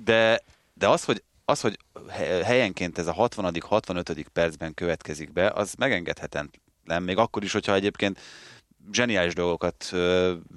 De, 0.04 0.40
de 0.74 0.88
az, 0.88 1.04
hogy 1.04 1.22
az, 1.44 1.60
hogy 1.60 1.78
helyenként 2.42 2.98
ez 2.98 3.06
a 3.06 3.12
60 3.12 3.52
65 3.60 4.28
percben 4.32 4.74
következik 4.74 5.32
be, 5.32 5.50
az 5.50 5.74
megengedhetetlen, 5.74 6.50
még 6.98 7.16
akkor 7.16 7.42
is, 7.42 7.52
hogyha 7.52 7.74
egyébként 7.74 8.20
zseniális 8.92 9.34
dolgokat 9.34 9.90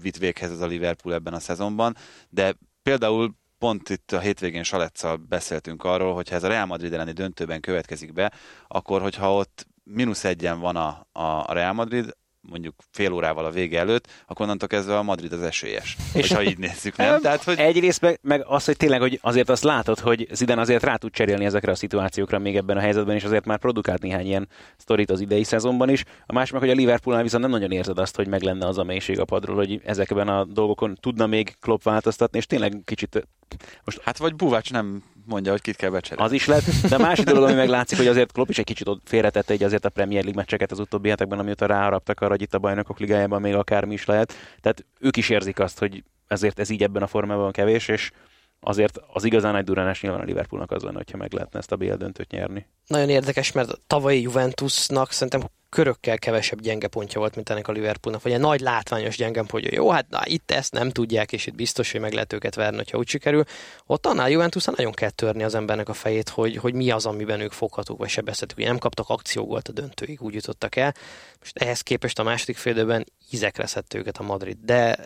vitt 0.01 0.17
véghez 0.17 0.51
az 0.51 0.62
a 0.62 0.65
Liverpool 0.65 1.13
ebben 1.13 1.34
a 1.34 1.39
szezonban, 1.39 1.95
de 2.29 2.56
például 2.84 3.36
pont 3.63 3.89
itt 3.89 4.12
a 4.12 4.19
hétvégén 4.19 4.63
Saletszal 4.63 5.15
beszéltünk 5.15 5.84
arról, 5.84 6.13
hogy 6.13 6.30
ha 6.30 6.36
ez 6.36 6.43
a 6.43 6.47
Real 6.47 6.65
Madrid 6.65 6.93
elleni 6.93 7.12
döntőben 7.12 7.62
következik 7.62 8.13
be, 8.13 8.32
akkor 8.67 9.02
hogyha 9.02 9.36
ott 9.36 9.67
mínusz 9.84 10.23
egyen 10.23 10.60
van 10.60 10.76
a, 10.76 11.08
a 11.12 11.54
Real 11.54 11.73
Madrid, 11.73 12.17
mondjuk 12.49 12.75
fél 12.91 13.12
órával 13.12 13.45
a 13.45 13.51
vége 13.51 13.79
előtt, 13.79 14.08
akkor 14.27 14.45
onnantól 14.45 14.67
kezdve 14.67 14.97
a 14.97 15.03
Madrid 15.03 15.34
az 15.34 15.41
esélyes. 15.41 15.97
És 16.13 16.32
ha 16.32 16.43
így 16.43 16.58
nézzük, 16.58 16.95
nem? 16.95 17.21
Tehát, 17.21 17.43
hogy... 17.43 17.58
Egyrészt 17.58 18.01
meg, 18.01 18.19
meg 18.21 18.43
az, 18.45 18.65
hogy 18.65 18.77
tényleg, 18.77 19.01
hogy 19.01 19.19
azért 19.21 19.49
azt 19.49 19.63
látod, 19.63 19.99
hogy 19.99 20.27
Zidane 20.32 20.62
azért 20.62 20.84
rá 20.84 20.95
tud 20.95 21.12
cserélni 21.12 21.45
ezekre 21.45 21.71
a 21.71 21.75
szituációkra 21.75 22.39
még 22.39 22.56
ebben 22.56 22.77
a 22.77 22.79
helyzetben, 22.79 23.15
és 23.15 23.23
azért 23.23 23.45
már 23.45 23.60
produkált 23.60 24.01
néhány 24.01 24.25
ilyen 24.25 24.47
sztorit 24.77 25.10
az 25.10 25.19
idei 25.19 25.43
szezonban 25.43 25.89
is. 25.89 26.03
A 26.25 26.34
másik 26.34 26.53
meg, 26.53 26.62
hogy 26.62 26.71
a 26.71 26.75
Liverpoolnál 26.75 27.23
viszont 27.23 27.43
nem 27.43 27.51
nagyon 27.51 27.71
érzed 27.71 27.97
azt, 27.97 28.15
hogy 28.15 28.27
meg 28.27 28.41
lenne 28.41 28.67
az 28.67 28.77
a 28.77 28.84
mélység 28.84 29.19
a 29.19 29.25
padról, 29.25 29.56
hogy 29.56 29.82
ezekben 29.86 30.27
a 30.27 30.43
dolgokon 30.43 30.97
tudna 30.99 31.27
még 31.27 31.56
Klopp 31.60 31.84
változtatni, 31.84 32.38
és 32.38 32.45
tényleg 32.45 32.82
kicsit 32.86 33.27
most... 33.84 34.01
Hát 34.03 34.17
vagy 34.17 34.36
Buvács 34.36 34.71
nem 34.71 35.03
mondja, 35.25 35.51
hogy 35.51 35.62
kit 35.62 35.75
kell 35.75 35.89
becserélni. 35.89 36.23
Az 36.23 36.31
is 36.31 36.45
lett, 36.45 36.63
de 36.89 36.97
másik 36.97 37.25
dolog, 37.25 37.43
ami 37.43 37.53
meglátszik, 37.53 37.97
hogy 37.97 38.07
azért 38.07 38.31
Klopp 38.31 38.49
is 38.49 38.57
egy 38.57 38.65
kicsit 38.65 38.89
félretette 39.03 39.53
egy 39.53 39.63
azért 39.63 39.86
a 39.86 39.89
Premier 39.89 40.23
League 40.23 40.41
meccseket 40.41 40.71
az 40.71 40.79
utóbbi 40.79 41.09
hetekben, 41.09 41.39
amióta 41.39 41.65
ráharaptak 41.65 42.19
arra, 42.19 42.31
hogy 42.31 42.41
itt 42.41 42.53
a 42.53 42.59
bajnokok 42.59 42.99
ligájában 42.99 43.41
még 43.41 43.55
akármi 43.55 43.93
is 43.93 44.05
lehet. 44.05 44.33
Tehát 44.62 44.86
ők 44.99 45.17
is 45.17 45.29
érzik 45.29 45.59
azt, 45.59 45.79
hogy 45.79 46.03
ezért 46.27 46.59
ez 46.59 46.69
így 46.69 46.83
ebben 46.83 47.03
a 47.03 47.07
formában 47.07 47.51
kevés, 47.51 47.88
és 47.88 48.12
azért 48.59 48.99
az 49.13 49.23
igazán 49.23 49.53
nagy 49.53 49.63
duránás 49.63 50.01
nyilván 50.01 50.21
a 50.21 50.23
Liverpoolnak 50.23 50.71
az 50.71 50.83
lenne, 50.83 50.97
hogyha 50.97 51.17
meg 51.17 51.33
lehetne 51.33 51.59
ezt 51.59 51.71
a 51.71 51.75
BL 51.75 51.93
döntőt 51.93 52.31
nyerni. 52.31 52.67
Nagyon 52.88 53.09
érdekes, 53.09 53.51
mert 53.51 53.69
a 53.69 53.77
tavalyi 53.88 54.21
Juventusnak 54.21 55.12
szerintem 55.12 55.49
körökkel 55.73 56.17
kevesebb 56.17 56.62
gyenge 56.62 56.88
pontja 56.88 57.19
volt, 57.19 57.36
mint 57.36 57.49
ennek 57.49 57.67
a 57.67 57.71
Liverpoolnak, 57.71 58.23
vagy 58.23 58.31
egy 58.31 58.39
nagy 58.39 58.59
látványos 58.59 59.17
gyenge 59.17 59.43
pontja. 59.43 59.69
Jó, 59.73 59.89
hát 59.89 60.09
na, 60.09 60.21
itt 60.23 60.51
ezt 60.51 60.73
nem 60.73 60.89
tudják, 60.89 61.31
és 61.31 61.45
itt 61.45 61.55
biztos, 61.55 61.91
hogy 61.91 62.01
meg 62.01 62.13
lehet 62.13 62.33
őket 62.33 62.55
verni, 62.55 62.83
ha 62.91 62.97
úgy 62.97 63.07
sikerül. 63.07 63.43
Ott 63.86 64.05
annál 64.05 64.29
Juventus 64.29 64.65
nagyon 64.65 64.91
kell 64.91 65.09
törni 65.09 65.43
az 65.43 65.55
embernek 65.55 65.89
a 65.89 65.93
fejét, 65.93 66.29
hogy, 66.29 66.55
hogy 66.55 66.73
mi 66.73 66.91
az, 66.91 67.05
amiben 67.05 67.39
ők 67.39 67.51
foghatók, 67.51 67.97
vagy 67.97 68.09
sebezhetők. 68.09 68.57
Ugye 68.57 68.67
nem 68.67 68.77
kaptak 68.77 69.09
akciógolt 69.09 69.67
a 69.67 69.71
döntőig, 69.71 70.21
úgy 70.21 70.33
jutottak 70.33 70.75
el. 70.75 70.93
Most 71.39 71.57
ehhez 71.57 71.81
képest 71.81 72.19
a 72.19 72.23
második 72.23 72.57
félidőben 72.57 73.05
ízekre 73.31 73.65
szedte 73.65 73.97
őket 73.97 74.17
a 74.17 74.23
Madrid, 74.23 74.57
de 74.62 74.97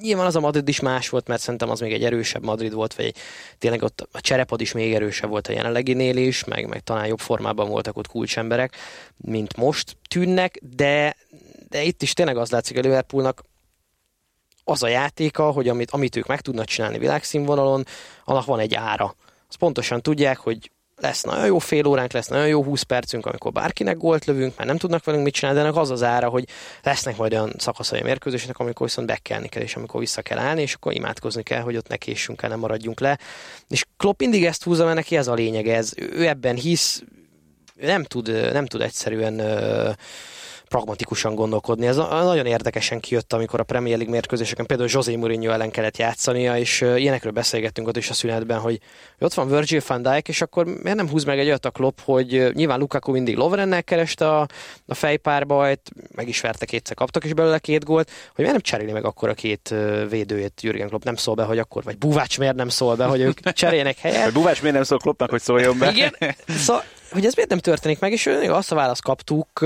nyilván 0.00 0.26
az 0.26 0.36
a 0.36 0.40
Madrid 0.40 0.68
is 0.68 0.80
más 0.80 1.08
volt, 1.08 1.28
mert 1.28 1.40
szerintem 1.40 1.70
az 1.70 1.80
még 1.80 1.92
egy 1.92 2.04
erősebb 2.04 2.44
Madrid 2.44 2.72
volt, 2.72 2.94
vagy 2.94 3.14
tényleg 3.58 3.82
ott 3.82 4.08
a 4.12 4.20
cserepad 4.20 4.60
is 4.60 4.72
még 4.72 4.94
erősebb 4.94 5.30
volt 5.30 5.46
a 5.46 5.52
jelenleginél 5.52 6.16
is, 6.16 6.44
meg, 6.44 6.68
meg 6.68 6.80
talán 6.80 7.06
jobb 7.06 7.18
formában 7.18 7.68
voltak 7.68 7.96
ott 7.96 8.08
kulcsemberek, 8.08 8.76
mint 9.16 9.56
most 9.56 9.96
tűnnek, 10.08 10.60
de, 10.76 11.16
de 11.68 11.82
itt 11.82 12.02
is 12.02 12.12
tényleg 12.12 12.36
az 12.36 12.50
látszik 12.50 12.78
a 12.78 12.80
Liverpoolnak, 12.80 13.42
az 14.64 14.82
a 14.82 14.88
játéka, 14.88 15.50
hogy 15.50 15.68
amit, 15.68 15.90
amit 15.90 16.16
ők 16.16 16.26
meg 16.26 16.40
tudnak 16.40 16.64
csinálni 16.64 16.98
világszínvonalon, 16.98 17.84
annak 18.24 18.44
van 18.44 18.58
egy 18.58 18.74
ára. 18.74 19.14
Azt 19.48 19.58
pontosan 19.58 20.02
tudják, 20.02 20.38
hogy 20.38 20.70
lesz 21.00 21.22
nagyon 21.22 21.46
jó 21.46 21.58
fél 21.58 21.86
óránk, 21.86 22.12
lesz 22.12 22.26
nagyon 22.26 22.46
jó 22.46 22.62
20 22.62 22.82
percünk, 22.82 23.26
amikor 23.26 23.52
bárkinek 23.52 23.96
gólt 23.96 24.24
lövünk, 24.24 24.56
mert 24.56 24.68
nem 24.68 24.78
tudnak 24.78 25.04
velünk 25.04 25.24
mit 25.24 25.34
csinálni, 25.34 25.58
de 25.58 25.64
ennek 25.64 25.78
az 25.78 25.90
az 25.90 26.02
ára, 26.02 26.28
hogy 26.28 26.44
lesznek 26.82 27.16
majd 27.16 27.32
olyan 27.32 27.52
szakaszai 27.58 28.02
mérkőzésnek, 28.02 28.58
amikor 28.58 28.86
viszont 28.86 29.06
bekelni 29.06 29.48
kell, 29.48 29.62
és 29.62 29.76
amikor 29.76 30.00
vissza 30.00 30.22
kell 30.22 30.38
állni, 30.38 30.62
és 30.62 30.74
akkor 30.74 30.92
imádkozni 30.92 31.42
kell, 31.42 31.60
hogy 31.60 31.76
ott 31.76 31.88
ne 31.88 31.96
késünk 31.96 32.42
el, 32.42 32.48
nem 32.48 32.58
maradjunk 32.58 33.00
le. 33.00 33.18
És 33.68 33.84
Klopp 33.96 34.20
mindig 34.20 34.44
ezt 34.44 34.62
húzza, 34.62 34.84
mert 34.84 34.96
neki 34.96 35.16
ez 35.16 35.28
a 35.28 35.34
lényeg, 35.34 35.68
ez, 35.68 35.92
ő 35.96 36.26
ebben 36.26 36.56
hisz, 36.56 37.02
nem 37.74 38.04
tud, 38.04 38.52
nem 38.52 38.66
tud 38.66 38.80
egyszerűen 38.80 39.40
pragmatikusan 40.68 41.34
gondolkodni. 41.34 41.86
Ez 41.86 41.96
nagyon 41.96 42.46
érdekesen 42.46 43.00
kijött, 43.00 43.32
amikor 43.32 43.60
a 43.60 43.62
Premier 43.62 43.96
League 43.96 44.14
mérkőzéseken 44.14 44.66
például 44.66 44.88
José 44.92 45.16
Mourinho 45.16 45.50
ellen 45.52 45.70
kellett 45.70 45.96
játszania, 45.96 46.58
és 46.58 46.80
ilyenekről 46.80 47.32
beszélgettünk 47.32 47.88
ott 47.88 47.96
is 47.96 48.10
a 48.10 48.14
szünetben, 48.14 48.58
hogy 48.58 48.80
ott 49.18 49.34
van 49.34 49.48
Virgil 49.48 49.80
van 49.86 50.02
Dijk, 50.02 50.28
és 50.28 50.40
akkor 50.40 50.64
miért 50.64 50.96
nem 50.96 51.08
húz 51.08 51.24
meg 51.24 51.38
egy 51.38 51.46
olyat 51.46 51.64
a 51.64 51.70
Klopp, 51.70 51.98
hogy 52.04 52.50
nyilván 52.52 52.78
Lukaku 52.78 53.12
mindig 53.12 53.36
Lovrennel 53.36 53.84
kereste 53.84 54.28
a, 54.28 54.46
a 54.86 54.94
fejpárbajt, 54.94 55.90
meg 56.14 56.28
is 56.28 56.40
verte 56.40 56.66
kétszer, 56.66 56.96
kaptak 56.96 57.24
is 57.24 57.32
belőle 57.34 57.58
két 57.58 57.84
gólt, 57.84 58.08
hogy 58.08 58.44
miért 58.44 58.52
nem 58.52 58.60
cseréli 58.60 58.92
meg 58.92 59.04
akkor 59.04 59.28
a 59.28 59.34
két 59.34 59.74
védőjét 60.08 60.62
Jürgen 60.62 60.88
Klopp 60.88 61.04
nem 61.04 61.16
szól 61.16 61.34
be, 61.34 61.42
hogy 61.42 61.58
akkor, 61.58 61.82
vagy 61.84 61.98
Buvács 61.98 62.38
miért 62.38 62.54
nem 62.56 62.68
szól 62.68 62.96
be, 62.96 63.04
hogy 63.04 63.20
ők 63.20 63.40
cseréljenek 63.52 63.98
helyet. 63.98 64.32
Buvács 64.32 64.60
miért 64.60 64.74
nem 64.74 64.84
szól 64.84 64.98
Kloppnak, 64.98 65.30
hogy 65.30 65.40
szóljon 65.40 65.78
be. 65.78 65.90
Igen, 65.90 66.14
szóval 66.46 66.84
hogy 67.10 67.24
ez 67.24 67.34
miért 67.34 67.50
nem 67.50 67.58
történik 67.58 67.98
meg, 67.98 68.12
és 68.12 68.26
azt 68.48 68.72
a 68.72 68.74
választ 68.74 69.02
kaptuk, 69.02 69.60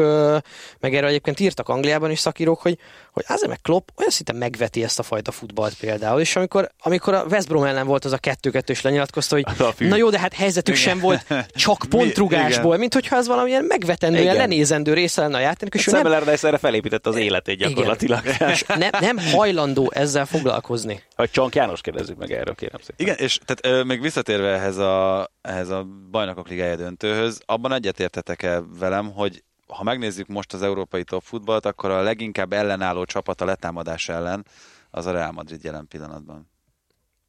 meg 0.81 0.95
erről 0.95 1.09
egyébként 1.09 1.41
írtak 1.41 1.69
Angliában 1.69 2.11
is 2.11 2.19
szakírók, 2.19 2.61
hogy, 2.61 2.79
hogy 3.13 3.25
azért 3.29 3.49
meg 3.49 3.59
Klopp 3.63 3.89
olyan 3.97 4.11
szinte 4.11 4.33
megveti 4.33 4.83
ezt 4.83 4.99
a 4.99 5.03
fajta 5.03 5.31
futballt 5.31 5.75
például, 5.75 6.21
és 6.21 6.37
amikor, 6.37 6.71
amikor 6.79 7.15
a 7.15 7.25
West 7.31 7.49
Brom 7.49 7.65
ellen 7.65 7.87
volt 7.87 8.05
az 8.05 8.13
a 8.13 8.19
kettő-kettő, 8.19 8.73
és 8.73 8.83
lenyilatkozta, 8.83 9.35
hogy 9.35 9.47
na 9.79 9.97
jó, 9.97 10.11
de 10.11 10.19
hát 10.19 10.33
helyzetük 10.33 10.77
Igen. 10.77 10.89
sem 10.89 10.99
volt 10.99 11.27
csak 11.55 11.85
pontrugásból, 11.91 12.77
mint 12.77 12.95
hogyha 12.95 13.17
ez 13.17 13.27
valamilyen 13.27 13.65
megvetendő, 13.65 14.21
ilyen 14.21 14.37
lenézendő 14.37 14.95
része 14.95 15.21
lenne 15.21 15.37
a 15.37 15.41
játéknak. 15.41 15.75
És 15.75 15.89
hát 15.89 16.03
nem... 16.03 16.13
erre 16.43 16.59
felépítette 16.59 17.09
az 17.09 17.17
életét 17.17 17.59
gyakorlatilag. 17.59 18.25
Igen. 18.25 18.51
és 18.55 18.63
nem, 18.63 18.91
nem 19.01 19.19
hajlandó 19.19 19.91
ezzel 19.95 20.27
foglalkozni. 20.27 21.03
Hogy 21.17 21.31
Csank 21.31 21.55
János 21.55 21.81
kérdezzük 21.81 22.17
meg 22.17 22.33
erről, 22.33 22.55
kérem 22.55 22.81
szépen. 22.81 23.07
Igen, 23.07 23.17
és 23.17 23.39
tehát 23.45 23.79
ö, 23.79 23.83
még 23.83 24.01
visszatérve 24.01 24.49
ehhez 24.49 24.77
a, 24.77 25.29
ehhez 25.43 25.69
a 25.69 25.87
bajnokok 26.11 26.49
ligája 26.49 26.77
döntőhöz, 26.77 27.32
abban 27.45 27.73
egyetértetek-e 27.73 28.63
velem, 28.79 29.13
hogy 29.13 29.45
ha 29.67 29.83
megnézzük 29.83 30.27
most 30.27 30.53
az 30.53 30.63
európai 30.63 31.05
top 31.05 31.23
futballt, 31.23 31.67
akkor 31.67 31.91
a 31.91 32.03
leginkább 32.03 32.53
ellenálló 32.53 33.05
csapat 33.05 33.41
a 33.41 33.45
letámadás 33.45 34.09
ellen 34.09 34.47
az 34.91 35.07
a 35.07 35.11
Real 35.11 35.33
Madrid 35.33 35.65
jelen 35.65 35.89
pillanatban. 35.89 36.51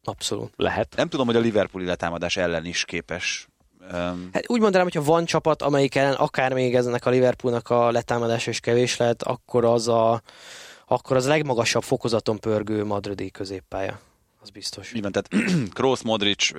Abszolút. 0.04 0.54
Lehet. 0.56 0.96
Nem 0.96 1.10
tudom, 1.10 1.26
hogy 1.26 1.36
a 1.36 1.40
Liverpooli 1.40 1.86
letámadás 1.86 2.38
ellen 2.38 2.66
is 2.66 2.86
képes 2.86 3.48
Um, 3.92 4.30
hát 4.34 4.50
úgy 4.50 4.60
mondanám, 4.60 4.86
hogyha 4.86 5.04
van 5.04 5.26
csapat, 5.26 5.62
amelyik 5.62 5.96
ellen 5.96 6.14
akár 6.14 6.54
még 6.54 6.76
eznek 6.76 7.06
a 7.06 7.10
Liverpoolnak 7.10 7.70
a 7.70 7.92
letámadása 7.92 8.50
is 8.50 8.60
kevés 8.60 8.98
lehet, 8.98 9.24
akkor 9.24 9.66
az 9.66 9.88
a, 9.88 10.22
akkor 10.88 11.16
az 11.16 11.28
legmagasabb 11.28 11.84
fokozaton 11.84 12.40
pörgő 12.40 12.86
madridi 12.86 13.32
középpálya. 13.32 14.00
Az 14.42 14.50
biztos. 14.50 14.94
Igen, 14.94 15.12
tehát 15.12 15.50
Kroos, 15.76 16.02
Modric, 16.02 16.52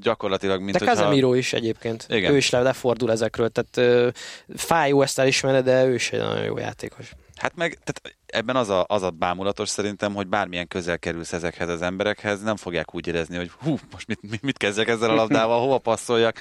gyakorlatilag, 0.00 0.60
mint 0.60 0.78
De 0.78 0.78
hogyha... 0.78 0.94
Casemiro 0.94 1.34
is 1.34 1.52
egyébként. 1.52 2.06
Igen. 2.08 2.32
Ő 2.32 2.36
is 2.36 2.50
le, 2.50 2.60
lefordul 2.60 3.10
ezekről, 3.10 3.48
tehát 3.48 4.06
uh, 4.06 4.12
fájó 4.56 5.02
ezt 5.02 5.18
elismerni, 5.18 5.62
de 5.62 5.84
ő 5.84 5.94
is 5.94 6.12
egy 6.12 6.20
nagyon 6.20 6.44
jó 6.44 6.58
játékos. 6.58 7.12
Hát 7.36 7.56
meg 7.56 7.78
tehát 7.84 8.18
ebben 8.26 8.56
az 8.56 8.68
a, 8.68 8.84
az 8.88 9.02
a 9.02 9.10
bámulatos 9.10 9.68
szerintem, 9.68 10.14
hogy 10.14 10.26
bármilyen 10.26 10.68
közel 10.68 10.98
kerülsz 10.98 11.32
ezekhez 11.32 11.68
az 11.68 11.82
emberekhez, 11.82 12.42
nem 12.42 12.56
fogják 12.56 12.94
úgy 12.94 13.06
érezni, 13.06 13.36
hogy 13.36 13.50
hú, 13.50 13.78
most 13.92 14.06
mit, 14.06 14.42
mit, 14.42 14.56
kezdjek 14.56 14.88
ezzel 14.88 15.10
a 15.10 15.14
labdával, 15.14 15.60
hova 15.60 15.78
passzoljak. 15.78 16.36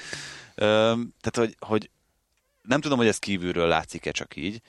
Üm, 0.56 1.14
tehát, 1.22 1.34
hogy, 1.34 1.56
hogy 1.60 1.90
nem 2.62 2.82
tudom, 2.82 2.98
hogy 2.98 3.08
ez 3.08 3.18
kívülről 3.18 3.68
látszik-e 3.68 4.12
csak 4.12 4.36
így, 4.36 4.62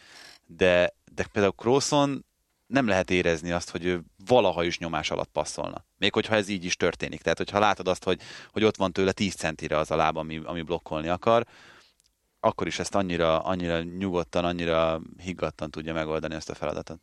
de, 0.46 0.94
de 1.14 1.24
például 1.33 1.55
Crosson 1.57 2.24
nem 2.68 2.87
lehet 2.87 3.11
érezni 3.11 3.50
azt, 3.50 3.70
hogy 3.70 3.85
ő 3.85 4.02
valaha 4.26 4.64
is 4.64 4.78
nyomás 4.78 5.11
alatt 5.11 5.31
passzolna. 5.33 5.85
Még 5.98 6.12
hogyha 6.12 6.35
ez 6.35 6.48
így 6.48 6.64
is 6.64 6.76
történik. 6.76 7.22
Tehát, 7.22 7.38
hogyha 7.38 7.59
látod 7.59 7.88
azt, 7.88 8.04
hogy, 8.04 8.20
hogy 8.52 8.64
ott 8.64 8.76
van 8.76 8.92
tőle 8.92 9.12
10 9.12 9.35
centire 9.35 9.78
az 9.78 9.90
a 9.90 9.96
láb, 9.96 10.16
ami, 10.16 10.40
ami 10.44 10.62
blokkolni 10.62 11.09
akar, 11.09 11.46
akkor 12.40 12.66
is 12.66 12.78
ezt 12.78 12.94
annyira, 12.94 13.38
annyira 13.38 13.83
nyugodtan, 13.83 14.44
annyira 14.44 15.00
higgadtan 15.22 15.70
tudja 15.70 15.92
megoldani 15.92 16.35
ezt 16.35 16.50
a 16.50 16.54
feladatot. 16.54 17.00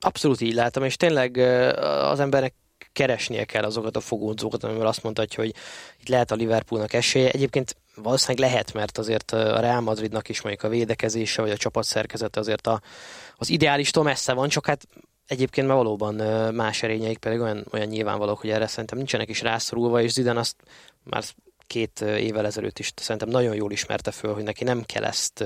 Abszolút 0.00 0.40
így 0.40 0.54
látom, 0.54 0.84
és 0.84 0.96
tényleg 0.96 1.36
az 1.36 2.20
embernek 2.20 2.54
keresnie 2.92 3.44
kell 3.44 3.62
azokat 3.62 3.96
a 3.96 4.00
fogódzókat, 4.00 4.64
amivel 4.64 4.86
azt 4.86 5.02
mondhatja, 5.02 5.42
hogy 5.42 5.54
itt 6.00 6.08
lehet 6.08 6.30
a 6.30 6.34
Liverpoolnak 6.34 6.92
esélye. 6.92 7.30
Egyébként 7.30 7.76
valószínűleg 7.94 8.50
lehet, 8.50 8.72
mert 8.72 8.98
azért 8.98 9.30
a 9.30 9.60
Real 9.60 9.80
Madridnak 9.80 10.28
is 10.28 10.40
mondjuk 10.42 10.64
a 10.64 10.68
védekezése, 10.68 11.42
vagy 11.42 11.50
a 11.50 11.56
csapatszerkezete 11.56 12.40
azért 12.40 12.66
a, 12.66 12.80
az 13.36 13.50
ideálistól 13.50 14.04
messze 14.04 14.32
van, 14.32 14.48
csak 14.48 14.66
hát 14.66 14.86
egyébként 15.26 15.66
már 15.66 15.76
valóban 15.76 16.14
más 16.54 16.82
erényeik 16.82 17.18
pedig 17.18 17.40
olyan, 17.40 17.66
olyan 17.72 17.86
nyilvánvalók, 17.86 18.40
hogy 18.40 18.50
erre 18.50 18.66
szerintem 18.66 18.98
nincsenek 18.98 19.28
is 19.28 19.40
rászorulva, 19.40 20.02
és 20.02 20.12
Zidane 20.12 20.40
azt 20.40 20.56
már 21.02 21.22
két 21.66 22.00
évvel 22.00 22.46
ezelőtt 22.46 22.78
is 22.78 22.92
szerintem 22.96 23.28
nagyon 23.28 23.54
jól 23.54 23.72
ismerte 23.72 24.10
föl, 24.10 24.34
hogy 24.34 24.42
neki 24.42 24.64
nem 24.64 24.82
kell 24.82 25.04
ezt 25.04 25.44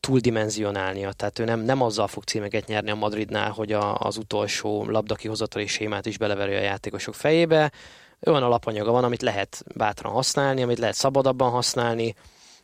túldimenzionálnia, 0.00 1.12
tehát 1.12 1.38
ő 1.38 1.44
nem, 1.44 1.60
nem 1.60 1.82
azzal 1.82 2.06
fog 2.06 2.22
címeket 2.22 2.66
nyerni 2.66 2.90
a 2.90 2.94
Madridnál, 2.94 3.50
hogy 3.50 3.72
a, 3.72 3.94
az 3.94 4.16
utolsó 4.16 4.90
labdakihozatali 4.90 5.66
sémát 5.66 6.06
is 6.06 6.18
beleveri 6.18 6.54
a 6.54 6.60
játékosok 6.60 7.14
fejébe. 7.14 7.72
Olyan 8.20 8.42
alapanyaga 8.42 8.90
van, 8.90 9.04
amit 9.04 9.22
lehet 9.22 9.64
bátran 9.74 10.12
használni, 10.12 10.62
amit 10.62 10.78
lehet 10.78 10.94
szabadabban 10.94 11.50
használni, 11.50 12.14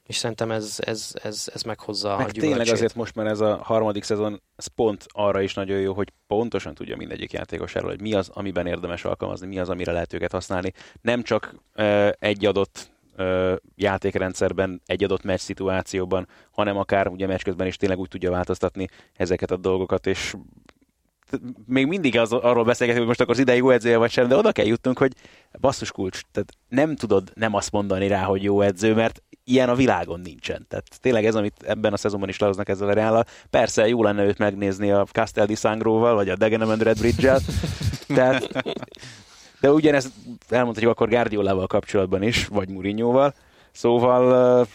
és 0.06 0.16
szerintem 0.16 0.50
ez, 0.50 0.76
ez, 0.78 1.10
ez, 1.22 1.48
ez 1.54 1.62
meghozza 1.62 2.16
Meg 2.16 2.26
a 2.26 2.30
tényleg 2.30 2.68
azért 2.68 2.94
most 2.94 3.14
már 3.14 3.26
ez 3.26 3.40
a 3.40 3.56
harmadik 3.62 4.02
szezon, 4.02 4.42
ez 4.56 4.66
pont 4.66 5.06
arra 5.08 5.40
is 5.40 5.54
nagyon 5.54 5.78
jó, 5.80 5.92
hogy 5.92 6.12
pontosan 6.26 6.74
tudja 6.74 6.96
mindegyik 6.96 7.32
játékosáról, 7.32 7.90
hogy 7.90 8.00
mi 8.00 8.14
az, 8.14 8.30
amiben 8.32 8.66
érdemes 8.66 9.04
alkalmazni, 9.04 9.46
mi 9.46 9.58
az, 9.58 9.68
amire 9.68 9.92
lehet 9.92 10.12
őket 10.12 10.32
használni. 10.32 10.72
Nem 11.00 11.22
csak 11.22 11.54
uh, 11.76 12.08
egy 12.18 12.46
adott 12.46 12.91
uh, 13.18 13.56
játékrendszerben, 13.76 14.82
egy 14.86 15.04
adott 15.04 15.22
meccs 15.22 15.40
szituációban, 15.40 16.28
hanem 16.50 16.76
akár 16.76 17.08
ugye 17.08 17.26
meccs 17.26 17.42
közben 17.42 17.66
is 17.66 17.76
tényleg 17.76 17.98
úgy 17.98 18.08
tudja 18.08 18.30
változtatni 18.30 18.88
ezeket 19.16 19.50
a 19.50 19.56
dolgokat, 19.56 20.06
és 20.06 20.34
még 21.66 21.86
mindig 21.86 22.18
az, 22.18 22.32
arról 22.32 22.64
beszélgetünk, 22.64 22.98
hogy 22.98 23.06
most 23.06 23.20
akkor 23.20 23.34
az 23.34 23.40
idei 23.40 23.56
jó 23.56 23.70
edzője 23.70 23.96
vagy 23.96 24.10
sem, 24.10 24.28
de 24.28 24.36
oda 24.36 24.52
kell 24.52 24.66
jutnunk, 24.66 24.98
hogy 24.98 25.12
basszus 25.60 25.90
kulcs, 25.90 26.20
tehát 26.32 26.52
nem 26.68 26.96
tudod 26.96 27.30
nem 27.34 27.54
azt 27.54 27.72
mondani 27.72 28.06
rá, 28.06 28.22
hogy 28.22 28.42
jó 28.42 28.60
edző, 28.60 28.94
mert 28.94 29.22
ilyen 29.44 29.68
a 29.68 29.74
világon 29.74 30.20
nincsen. 30.20 30.66
Tehát 30.68 30.86
tényleg 31.00 31.24
ez, 31.24 31.34
amit 31.34 31.62
ebben 31.62 31.92
a 31.92 31.96
szezonban 31.96 32.28
is 32.28 32.38
lehoznak 32.38 32.68
ezzel 32.68 32.88
a 32.88 32.92
reállal. 32.92 33.24
Persze 33.50 33.88
jó 33.88 34.02
lenne 34.02 34.24
őt 34.24 34.38
megnézni 34.38 34.90
a 34.90 35.04
Castel 35.04 35.46
di 35.46 35.54
Sangróval, 35.54 36.14
vagy 36.14 36.28
a 36.28 36.36
Dagenham 36.36 36.70
and 36.70 36.82
Red 36.82 36.98
Bridge-el. 36.98 37.40
Tehát, 38.06 38.64
de 39.62 39.72
ugyanezt 39.72 40.10
elmondhatjuk 40.48 40.92
akkor 40.92 41.08
Guardiolával 41.08 41.66
kapcsolatban 41.66 42.22
is, 42.22 42.46
vagy 42.46 42.68
Mourinhoval. 42.68 43.34
Szóval 43.72 44.66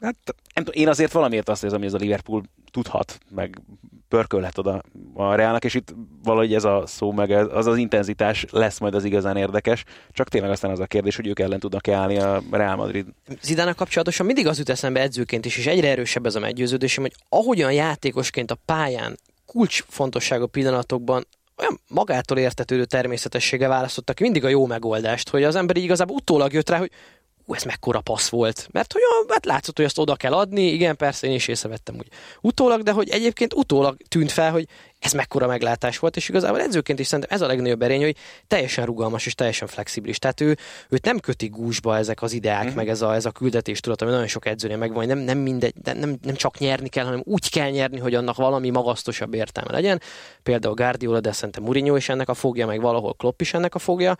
Hát 0.00 0.16
nem 0.54 0.64
tudom, 0.64 0.80
én 0.80 0.88
azért 0.88 1.12
valamiért 1.12 1.48
azt 1.48 1.64
érzem, 1.64 1.78
hogy 1.78 1.88
ez 1.88 1.94
a 1.94 1.98
Liverpool 1.98 2.42
tudhat, 2.70 3.18
meg 3.34 3.62
pörkölhet 4.08 4.58
oda 4.58 4.82
a 5.14 5.34
Reálnak, 5.34 5.64
és 5.64 5.74
itt 5.74 5.94
valahogy 6.22 6.54
ez 6.54 6.64
a 6.64 6.82
szó, 6.86 7.12
meg 7.12 7.30
az 7.30 7.66
az 7.66 7.76
intenzitás 7.76 8.46
lesz 8.50 8.78
majd 8.78 8.94
az 8.94 9.04
igazán 9.04 9.36
érdekes. 9.36 9.84
Csak 10.12 10.28
tényleg 10.28 10.50
aztán 10.50 10.70
az 10.70 10.80
a 10.80 10.86
kérdés, 10.86 11.16
hogy 11.16 11.26
ők 11.26 11.38
ellen 11.38 11.58
tudnak 11.58 11.88
állni 11.88 12.18
a 12.18 12.42
Real 12.50 12.76
Madrid. 12.76 13.06
Zidának 13.42 13.76
kapcsolatosan 13.76 14.26
mindig 14.26 14.46
az 14.46 14.58
jut 14.58 14.68
eszembe 14.68 15.00
edzőként 15.00 15.44
is, 15.44 15.56
és 15.56 15.66
egyre 15.66 15.88
erősebb 15.88 16.26
ez 16.26 16.34
a 16.34 16.40
meggyőződésem, 16.40 17.02
hogy 17.02 17.14
ahogyan 17.28 17.72
játékosként 17.72 18.50
a 18.50 18.58
pályán 18.64 19.18
kulcsfontosságú 19.46 20.46
pillanatokban 20.46 21.26
olyan 21.56 21.80
magától 21.88 22.38
értetődő 22.38 22.84
természetessége 22.84 23.68
választottak 23.68 24.18
mindig 24.18 24.44
a 24.44 24.48
jó 24.48 24.66
megoldást, 24.66 25.28
hogy 25.28 25.42
az 25.42 25.56
ember 25.56 25.76
igazából 25.76 26.16
utólag 26.16 26.52
jött 26.52 26.68
rá, 26.68 26.78
hogy 26.78 26.90
ú, 27.46 27.54
ez 27.54 27.62
mekkora 27.62 28.00
passz 28.00 28.28
volt. 28.28 28.68
Mert 28.70 28.92
hogy 28.92 29.02
hát 29.28 29.44
látszott, 29.44 29.76
hogy 29.76 29.84
azt 29.84 29.98
oda 29.98 30.16
kell 30.16 30.32
adni, 30.32 30.62
igen, 30.62 30.96
persze 30.96 31.26
én 31.26 31.32
is 31.32 31.48
észrevettem 31.48 31.94
úgy 31.98 32.08
utólag, 32.40 32.82
de 32.82 32.90
hogy 32.90 33.08
egyébként 33.08 33.54
utólag 33.54 33.96
tűnt 34.08 34.30
fel, 34.30 34.50
hogy 34.50 34.68
ez 34.98 35.12
mekkora 35.12 35.46
meglátás 35.46 35.98
volt, 35.98 36.16
és 36.16 36.28
igazából 36.28 36.60
edzőként 36.60 36.98
is 36.98 37.06
szerintem 37.06 37.36
ez 37.36 37.42
a 37.42 37.46
legnagyobb 37.46 37.82
erény, 37.82 38.02
hogy 38.02 38.16
teljesen 38.46 38.84
rugalmas 38.84 39.26
és 39.26 39.34
teljesen 39.34 39.68
flexibilis. 39.68 40.18
Tehát 40.18 40.40
ő, 40.40 40.56
őt 40.88 41.04
nem 41.04 41.18
köti 41.18 41.46
gúzsba 41.46 41.96
ezek 41.96 42.22
az 42.22 42.32
ideák, 42.32 42.72
mm. 42.72 42.74
meg 42.74 42.88
ez 42.88 43.02
a, 43.02 43.14
ez 43.14 43.24
a 43.24 43.30
küldetés 43.30 43.80
tudat, 43.80 44.02
ami 44.02 44.10
nagyon 44.10 44.26
sok 44.26 44.46
edzőnél 44.46 44.76
megvan, 44.76 45.06
nem, 45.06 45.18
nem 45.18 45.38
mindegy, 45.38 45.74
nem, 45.82 46.16
nem 46.22 46.34
csak 46.34 46.58
nyerni 46.58 46.88
kell, 46.88 47.04
hanem 47.04 47.22
úgy 47.24 47.50
kell 47.50 47.70
nyerni, 47.70 47.98
hogy 47.98 48.14
annak 48.14 48.36
valami 48.36 48.70
magasztosabb 48.70 49.34
értelme 49.34 49.72
legyen. 49.72 50.00
Például 50.42 50.74
Guardiola, 50.74 51.20
de 51.20 51.32
szerintem 51.32 51.62
Mourinho 51.62 51.96
is 51.96 52.08
ennek 52.08 52.28
a 52.28 52.34
fogja, 52.34 52.66
meg 52.66 52.80
valahol 52.80 53.14
Klopp 53.14 53.40
is 53.40 53.54
ennek 53.54 53.74
a 53.74 53.78
fogja. 53.78 54.16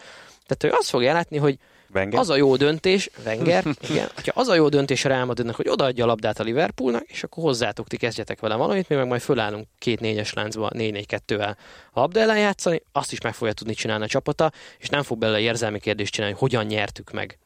Tehát 0.47 0.75
ő 0.75 0.79
azt 0.79 0.89
fogja 0.89 1.13
látni, 1.13 1.37
hogy 1.37 1.59
Wenger? 1.95 2.21
Az 2.21 2.31
a 2.31 2.37
jó 2.37 2.57
döntés, 2.57 3.11
Wenger, 3.25 3.65
igen, 3.91 4.09
hogyha 4.15 4.41
az 4.41 4.49
a 4.49 4.55
jó 4.55 4.69
döntés 4.69 5.05
a 5.05 5.09
Real 5.09 5.25
Madridnak, 5.25 5.57
hogy 5.57 5.69
odaadja 5.69 6.05
a 6.05 6.07
labdát 6.07 6.41
a 6.41 6.43
Liverpoolnak, 6.43 7.05
és 7.07 7.23
akkor 7.23 7.45
hozzátok, 7.45 7.89
ti 7.89 7.97
kezdjetek 7.97 8.41
vele 8.41 8.55
valamit, 8.55 8.89
mi 8.89 8.97
meg 8.97 9.07
majd 9.07 9.21
fölállunk 9.21 9.67
két 9.79 10.01
négyes 10.01 10.33
láncba, 10.33 10.71
négy-négy-kettővel 10.73 11.57
a 11.93 12.01
labda 12.01 12.21
ellen 12.21 12.39
játszani, 12.39 12.83
azt 12.93 13.13
is 13.13 13.21
meg 13.21 13.35
fogja 13.35 13.53
tudni 13.53 13.75
csinálni 13.75 14.05
a 14.05 14.09
csapata, 14.09 14.53
és 14.79 14.89
nem 14.89 15.03
fog 15.03 15.19
belőle 15.19 15.41
érzelmi 15.41 15.79
kérdést 15.79 16.13
csinálni, 16.13 16.37
hogy 16.39 16.51
hogyan 16.51 16.67
nyertük 16.67 17.11
meg. 17.11 17.39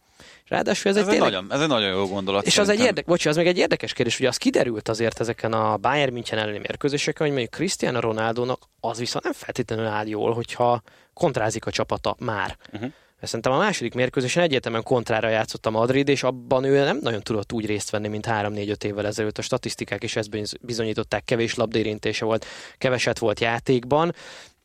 Ráadásul 0.49 0.91
ez, 0.91 0.97
ez, 0.97 1.03
egy, 1.03 1.09
tényleg... 1.09 1.31
nagyon, 1.31 1.53
ez 1.53 1.61
egy 1.61 1.69
nagyon 1.69 1.91
jó 1.91 2.07
gondolat. 2.07 2.47
És 2.47 2.53
szerintem. 2.53 2.77
az 2.77 2.83
egy, 2.83 2.89
érdek, 2.89 3.05
bocsi, 3.05 3.29
az 3.29 3.37
még 3.37 3.47
egy 3.47 3.59
érdekes 3.59 3.93
kérdés, 3.93 4.17
hogy 4.17 4.27
az 4.27 4.37
kiderült 4.37 4.89
azért 4.89 5.21
ezeken 5.21 5.53
a 5.53 5.77
Bayern 5.77 6.13
München 6.13 6.39
elleni 6.39 6.59
mérkőzéseken, 6.59 7.27
hogy 7.27 7.37
mondjuk 7.37 7.55
Cristiano 7.55 8.01
Ronaldo-nak 8.01 8.63
az 8.81 8.99
viszont 8.99 9.25
nem 9.25 9.33
feltétlenül 9.33 9.87
áll 9.87 10.07
jól, 10.07 10.33
hogyha 10.35 10.83
kontrázik 11.15 11.67
a 11.67 11.71
csapata 11.71 12.17
már. 12.19 12.57
Uh-huh. 12.73 12.93
Szerintem 13.21 13.53
a 13.53 13.59
második 13.59 13.95
mérkőzésen 13.95 14.43
egyértelműen 14.43 14.83
kontrára 14.83 15.29
játszott 15.29 15.67
a 15.67 15.71
Madrid, 15.71 16.09
és 16.09 16.23
abban 16.23 16.65
ő 16.65 16.85
nem 16.85 16.99
nagyon 17.03 17.21
tudott 17.21 17.53
úgy 17.53 17.67
részt 17.67 17.91
venni, 17.91 18.09
mint 18.09 18.27
3-4-5 18.29 18.85
évvel 18.85 19.07
ezelőtt. 19.07 19.39
A 19.39 19.43
statisztikák 19.43 20.03
is 20.03 20.17
ezt 20.17 20.61
bizonyították, 20.61 21.25
kevés 21.25 21.55
labdérintése 21.55 22.25
volt, 22.25 22.47
keveset 22.79 23.19
volt 23.19 23.41
játékban. 23.41 24.15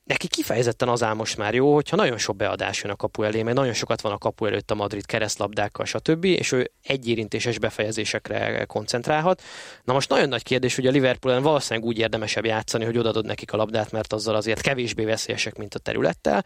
Neki 0.04 0.28
kifejezetten 0.28 0.90
az 0.90 1.04
áll 1.04 1.14
most 1.14 1.38
már 1.38 1.54
jó, 1.54 1.74
hogyha 1.74 1.96
nagyon 1.96 2.18
sok 2.18 2.36
beadás 2.36 2.82
jön 2.82 2.92
a 2.92 2.96
kapu 2.96 3.24
elé, 3.24 3.44
mert 3.44 3.56
nagyon 3.56 3.74
sokat 3.74 4.02
van 4.02 4.12
a 4.12 4.18
kapu 4.18 4.46
előtt 4.46 4.72
a 4.72 4.76
Madrid 4.76 5.06
keresztlabdákkal, 5.06 5.86
stb., 5.86 6.26
és 6.26 6.52
ő 6.52 6.72
egyérintéses 6.84 7.60
befejezésekre 7.60 8.66
koncentrálhat. 8.66 9.42
Na 9.84 9.94
most 9.94 10.10
nagyon 10.10 10.30
nagy 10.30 10.44
kérdés, 10.44 10.76
hogy 10.76 10.88
a 10.88 10.92
Liverpoolen 10.92 11.42
valószínűleg 11.42 11.88
úgy 11.88 11.98
érdemesebb 11.98 12.46
játszani, 12.46 12.86
hogy 12.86 12.98
odadod 12.98 13.26
nekik 13.26 13.54
a 13.54 13.58
labdát, 13.58 13.92
mert 13.92 14.14
azzal 14.14 14.36
azért 14.36 14.62
kevésbé 14.62 15.04
veszélyesek, 15.04 15.58
mint 15.58 15.76
a 15.76 15.80
területtel 15.80 16.44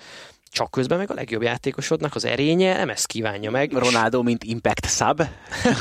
csak 0.50 0.72
közben 0.72 0.98
meg 0.98 1.12
a 1.12 1.14
legjobb 1.14 1.42
játékosodnak 1.42 2.16
az 2.16 2.26
erénye 2.26 2.78
nem 2.78 2.90
ezt 2.90 3.06
kívánja 3.06 3.52
meg. 3.52 3.72
Ronaldo, 3.72 4.24
mint 4.24 4.44
impact 4.44 4.90
sub. 4.90 5.22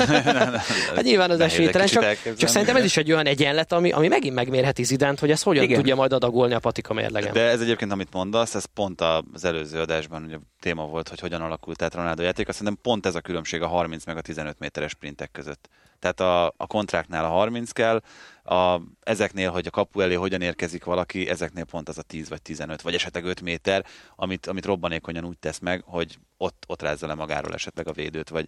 hát 0.95 1.03
nyilván 1.03 1.29
az 1.29 1.39
esélytelen, 1.39 1.87
csak, 1.87 2.17
csak 2.37 2.49
szerintem 2.49 2.75
ez 2.75 2.83
is 2.83 2.97
egy 2.97 3.11
olyan 3.11 3.25
egyenlet, 3.25 3.71
ami, 3.71 3.91
ami 3.91 4.07
megint 4.07 4.35
megmérheti 4.35 4.83
Zidánt, 4.83 5.19
hogy 5.19 5.31
ez 5.31 5.41
hogyan 5.41 5.63
Igen. 5.63 5.77
tudja 5.77 5.95
majd 5.95 6.13
adagolni 6.13 6.53
a 6.53 6.59
patika 6.59 6.93
mérlegen. 6.93 7.33
De 7.33 7.41
ez 7.41 7.61
egyébként, 7.61 7.91
amit 7.91 8.13
mondasz, 8.13 8.55
ez 8.55 8.65
pont 8.65 9.01
az 9.01 9.45
előző 9.45 9.79
adásban 9.79 10.23
ugye 10.23 10.37
téma 10.59 10.85
volt, 10.85 11.09
hogy 11.09 11.19
hogyan 11.19 11.41
alakult 11.41 11.81
át 11.81 11.95
Ronaldo 11.95 12.21
játék. 12.21 12.47
Azt 12.47 12.57
szerintem 12.57 12.81
pont 12.83 13.05
ez 13.05 13.15
a 13.15 13.21
különbség 13.21 13.61
a 13.61 13.67
30 13.67 14.05
meg 14.05 14.17
a 14.17 14.21
15 14.21 14.59
méteres 14.59 14.91
sprintek 14.91 15.31
között. 15.31 15.69
Tehát 15.99 16.19
a, 16.19 16.45
a 16.57 16.67
kontráknál 16.67 17.25
a 17.25 17.29
30 17.29 17.71
kell, 17.71 18.01
a, 18.43 18.81
ezeknél, 19.03 19.51
hogy 19.51 19.67
a 19.67 19.69
kapu 19.69 20.01
elé 20.01 20.13
hogyan 20.13 20.41
érkezik 20.41 20.83
valaki, 20.83 21.29
ezeknél 21.29 21.63
pont 21.63 21.89
az 21.89 21.97
a 21.97 22.01
10 22.01 22.29
vagy 22.29 22.41
15, 22.41 22.81
vagy 22.81 22.93
esetleg 22.93 23.25
5 23.25 23.41
méter, 23.41 23.85
amit, 24.15 24.45
amit 24.45 24.65
robbanékonyan 24.65 25.25
úgy 25.25 25.37
tesz 25.37 25.59
meg, 25.59 25.83
hogy 25.85 26.17
ott, 26.37 26.63
ott 26.67 26.81
rázza 26.81 27.07
le 27.07 27.13
magáról 27.13 27.53
esetleg 27.53 27.87
a 27.87 27.93
védőt, 27.93 28.29
vagy 28.29 28.47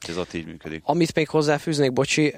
hogy 0.00 0.10
ez 0.10 0.16
ott 0.16 0.32
így 0.32 0.46
működik. 0.46 0.82
Amit 0.84 1.14
még 1.14 1.28
hozzáfűznék, 1.28 1.92
bocsi, 1.92 2.34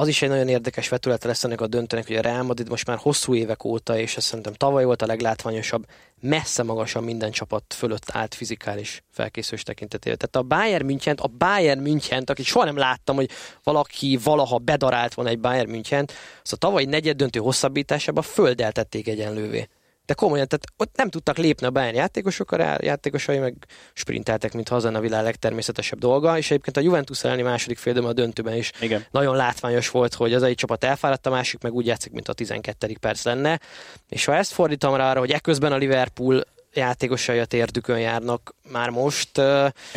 az 0.00 0.08
is 0.08 0.22
egy 0.22 0.28
nagyon 0.28 0.48
érdekes 0.48 0.88
vetülete 0.88 1.26
lesz 1.26 1.44
ennek 1.44 1.60
a 1.60 1.66
döntőnek, 1.66 2.06
hogy 2.06 2.16
a 2.16 2.20
Real 2.20 2.42
Madrid 2.42 2.68
most 2.68 2.86
már 2.86 2.96
hosszú 2.96 3.34
évek 3.34 3.64
óta, 3.64 3.98
és 3.98 4.16
ezt 4.16 4.26
szerintem 4.26 4.52
tavaly 4.52 4.84
volt 4.84 5.02
a 5.02 5.06
leglátványosabb, 5.06 5.86
messze 6.20 6.62
magasan 6.62 7.04
minden 7.04 7.30
csapat 7.30 7.62
fölött 7.74 8.10
állt 8.12 8.34
fizikális 8.34 9.02
felkészülés 9.10 9.62
tekintetében. 9.62 10.18
Tehát 10.18 10.36
a 10.36 10.54
Bayern 10.56 10.84
München, 10.84 11.16
a 11.20 11.26
Bayern 11.26 11.80
München, 11.80 12.22
akit 12.26 12.44
soha 12.44 12.64
nem 12.64 12.76
láttam, 12.76 13.16
hogy 13.16 13.30
valaki 13.62 14.18
valaha 14.24 14.58
bedarált 14.58 15.14
volna 15.14 15.30
egy 15.30 15.40
Bayern 15.40 15.70
München, 15.70 16.08
azt 16.42 16.52
a 16.52 16.56
tavalyi 16.56 16.84
negyed 16.84 17.16
döntő 17.16 17.38
hosszabbításában 17.38 18.22
földeltették 18.22 19.08
egyenlővé 19.08 19.68
de 20.10 20.16
komolyan, 20.16 20.48
tehát 20.48 20.64
ott 20.76 20.96
nem 20.96 21.10
tudtak 21.10 21.36
lépni 21.36 21.66
a 21.66 21.70
Bayern 21.70 21.96
játékosok, 21.96 22.52
a 22.52 22.76
játékosai 22.80 23.38
meg 23.38 23.54
sprinteltek, 23.92 24.52
mint 24.52 24.68
az 24.68 24.84
a 24.84 25.00
világ 25.00 25.24
legtermészetesebb 25.24 25.98
dolga, 25.98 26.38
és 26.38 26.50
egyébként 26.50 26.76
a 26.76 26.80
Juventus 26.80 27.24
elleni 27.24 27.42
második 27.42 27.78
fél 27.78 28.06
a 28.06 28.12
döntőben 28.12 28.56
is 28.56 28.72
Igen. 28.80 29.04
nagyon 29.10 29.36
látványos 29.36 29.90
volt, 29.90 30.14
hogy 30.14 30.34
az 30.34 30.42
egy 30.42 30.54
csapat 30.54 30.84
elfáradt, 30.84 31.26
a 31.26 31.30
másik 31.30 31.62
meg 31.62 31.72
úgy 31.72 31.86
játszik, 31.86 32.12
mint 32.12 32.28
a 32.28 32.32
12. 32.32 32.96
perc 33.00 33.24
lenne, 33.24 33.60
és 34.08 34.24
ha 34.24 34.34
ezt 34.34 34.52
fordítom 34.52 34.94
rá 34.94 35.10
arra, 35.10 35.18
hogy 35.18 35.30
ekközben 35.30 35.72
a 35.72 35.76
Liverpool 35.76 36.44
játékosai 36.74 37.38
a 37.38 37.44
térdükön 37.44 37.98
járnak 37.98 38.54
már 38.72 38.90
most. 38.90 39.30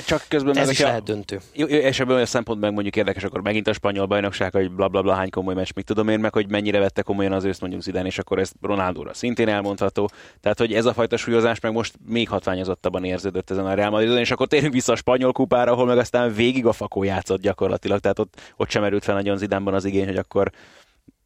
Csak 0.06 0.26
közben 0.28 0.58
ez 0.58 0.70
is 0.70 0.82
a, 0.82 0.86
lehet 0.86 1.04
döntő. 1.04 1.40
És 1.68 2.00
ebből 2.00 2.22
a 2.22 2.26
szempontból 2.26 2.72
mondjuk 2.72 2.96
érdekes, 2.96 3.24
akkor 3.24 3.42
megint 3.42 3.68
a 3.68 3.74
spanyol 3.74 4.06
bajnokság, 4.06 4.52
hogy 4.52 4.72
bla 4.72 4.88
bla 4.88 5.02
bla 5.02 5.14
hány 5.14 5.30
komoly 5.30 5.54
meccs, 5.54 5.70
mit 5.76 5.86
tudom 5.86 6.08
én, 6.08 6.20
meg 6.20 6.34
hogy 6.34 6.50
mennyire 6.50 6.80
vette 6.80 7.02
komolyan 7.02 7.32
az 7.32 7.44
őszt 7.44 7.62
mondjuk 7.62 7.82
Zidane, 7.82 8.08
és 8.08 8.20
akkor 8.20 8.40
ez 8.40 8.52
Ronaldóra 8.62 9.14
szintén 9.14 9.48
elmondható. 9.48 10.10
Tehát, 10.42 10.58
hogy 10.58 10.74
ez 10.74 10.86
a 10.86 10.94
fajta 10.94 11.18
súlyozás 11.18 11.60
meg 11.60 11.72
most 11.72 11.96
még 12.08 12.30
hatványozottabban 12.30 13.04
érződött 13.04 13.50
ezen 13.50 13.66
a 13.66 13.74
Real 13.74 13.90
Madridon, 13.90 14.18
és 14.18 14.32
akkor 14.32 14.48
térünk 14.48 14.74
vissza 14.74 14.92
a 14.92 14.96
spanyol 14.96 15.32
kupára, 15.32 15.72
ahol 15.72 15.86
meg 15.86 15.98
aztán 15.98 16.34
végig 16.34 16.66
a 16.66 16.72
fakó 16.72 17.04
játszott 17.04 17.42
gyakorlatilag, 17.42 18.00
tehát 18.00 18.20
ott, 18.20 18.42
ott 18.58 18.70
sem 18.70 18.84
erült 18.84 19.04
fel 19.04 19.16
nagyon 19.16 19.38
Zidánban 19.38 19.74
az 19.74 19.86
igény, 19.86 20.06
hogy 20.06 20.18
akkor 20.18 20.52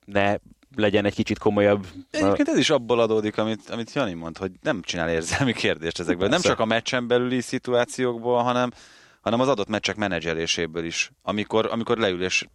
ne 0.06 0.36
legyen 0.76 1.06
egy 1.06 1.14
kicsit 1.14 1.38
komolyabb. 1.38 1.88
Egyébként 2.12 2.48
ez 2.48 2.58
is 2.58 2.70
abból 2.70 3.00
adódik, 3.00 3.38
amit, 3.38 3.70
amit 3.70 3.94
Jani 3.94 4.14
mond, 4.14 4.38
hogy 4.38 4.52
nem 4.62 4.82
csinál 4.82 5.10
érzelmi 5.10 5.54
kérdést 5.54 6.00
ezekből. 6.00 6.30
Nem 6.30 6.42
csak 6.42 6.60
a 6.60 6.66
meccsen 6.66 7.08
belüli 7.08 7.42
szituációkból, 7.42 8.44
hanem, 8.44 8.72
hanem 9.22 9.40
az 9.40 9.48
adott 9.48 9.68
meccsek 9.68 9.96
menedzseléséből 9.96 10.86
is. 10.86 11.12
Amikor, 11.22 11.68
amikor 11.72 11.98
leül, 11.98 12.24
és 12.24 12.46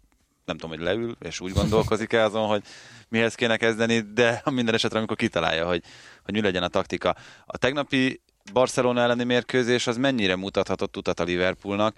nem 0.44 0.56
tudom, 0.56 0.76
hogy 0.76 0.84
leül, 0.84 1.16
és 1.20 1.40
úgy 1.40 1.52
gondolkozik 1.52 2.12
el 2.12 2.24
azon, 2.24 2.46
hogy 2.46 2.62
mihez 3.08 3.34
kéne 3.34 3.56
kezdeni, 3.56 4.00
de 4.00 4.42
minden 4.50 4.74
esetre, 4.74 4.98
amikor 4.98 5.16
kitalálja, 5.16 5.66
hogy, 5.66 5.82
hogy 6.24 6.34
mi 6.34 6.40
legyen 6.40 6.62
a 6.62 6.68
taktika. 6.68 7.16
A 7.46 7.58
tegnapi 7.58 8.20
Barcelona 8.52 9.00
elleni 9.00 9.24
mérkőzés 9.24 9.86
az 9.86 9.96
mennyire 9.96 10.36
mutathatott 10.36 10.96
utat 10.96 11.20
a 11.20 11.24
Liverpoolnak. 11.24 11.96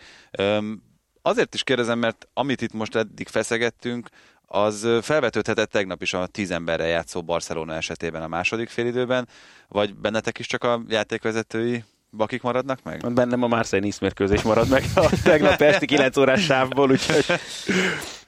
Azért 1.22 1.55
is 1.55 1.62
kérdezem, 1.62 1.98
mert 1.98 2.29
amit 2.33 2.62
itt 2.62 2.72
most 2.72 2.94
eddig 2.94 3.29
feszegettünk, 3.29 4.09
az 4.54 4.88
felvetődhetett 5.02 5.70
tegnap 5.70 6.02
is 6.02 6.12
a 6.12 6.26
tíz 6.26 6.50
emberrel 6.50 6.86
játszó 6.86 7.22
Barcelona 7.22 7.74
esetében 7.74 8.22
a 8.22 8.28
második 8.28 8.68
félidőben, 8.68 9.28
vagy 9.68 9.94
bennetek 9.94 10.38
is 10.38 10.46
csak 10.46 10.64
a 10.64 10.82
játékvezetői 10.88 11.84
bakik 12.10 12.42
maradnak 12.42 12.82
meg? 12.82 13.12
Bennem 13.12 13.42
a 13.42 13.46
Marseille 13.46 13.84
Nice 13.84 13.98
mérkőzés 14.00 14.42
marad 14.42 14.68
meg 14.68 14.84
a 14.94 15.10
tegnap 15.22 15.60
esti 15.60 15.86
9 15.86 16.16
órás 16.16 16.44
sávból, 16.44 16.90
úgyhogy 16.90 17.24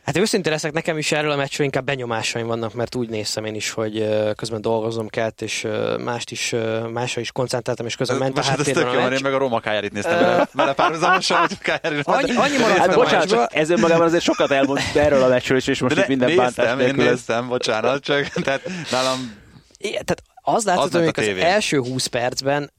Hát 0.06 0.16
őszinte 0.16 0.50
leszek, 0.50 0.72
nekem 0.72 0.98
is 0.98 1.12
erről 1.12 1.30
a 1.30 1.36
meccsről 1.36 1.66
inkább 1.66 1.84
benyomásaim 1.84 2.46
vannak, 2.46 2.74
mert 2.74 2.94
úgy 2.94 3.08
nézem 3.08 3.44
én 3.44 3.54
is, 3.54 3.70
hogy 3.70 4.08
közben 4.36 4.60
dolgozom 4.60 5.08
kellett, 5.08 5.42
és 5.42 5.66
mást 5.98 6.30
is, 6.30 6.54
másra 6.92 7.20
is 7.20 7.32
koncentráltam, 7.32 7.86
és 7.86 7.96
közben 7.96 8.16
ment 8.16 8.38
a 8.38 8.42
háttérben 8.42 8.86
a 8.86 8.92
meccs. 8.92 9.12
én 9.12 9.18
meg 9.22 9.34
a 9.34 9.38
Roma 9.38 9.60
kájárit 9.60 9.92
néztem 9.92 10.18
bele, 10.18 10.48
vele 10.52 10.72
párhuzamosan, 10.72 11.38
hogy 11.38 11.58
kájárit. 11.58 12.06
Annyi, 12.06 12.34
annyi 12.34 12.56
maradt 12.56 12.78
hát, 12.78 12.94
bocsánat, 12.94 13.28
csak 13.28 13.54
ez 13.54 13.70
önmagában 13.70 14.06
azért 14.06 14.22
sokat 14.22 14.50
elmond 14.50 14.80
erről 14.94 15.22
a 15.22 15.28
meccsről, 15.28 15.58
és 15.58 15.80
most 15.80 15.96
itt 15.96 16.06
minden 16.06 16.36
bántás 16.36 16.80
Én 16.80 16.94
néztem, 16.94 17.48
bocsánat, 17.48 18.02
csak 18.02 18.28
tehát 18.28 18.62
nálam 18.90 19.44
tehát 19.78 20.22
Az 20.42 20.64
látszott, 20.64 20.92
ment 20.92 21.16
hogy 21.16 21.28
az 21.28 21.38
első 21.38 21.78
20 21.78 22.06
percben 22.06 22.70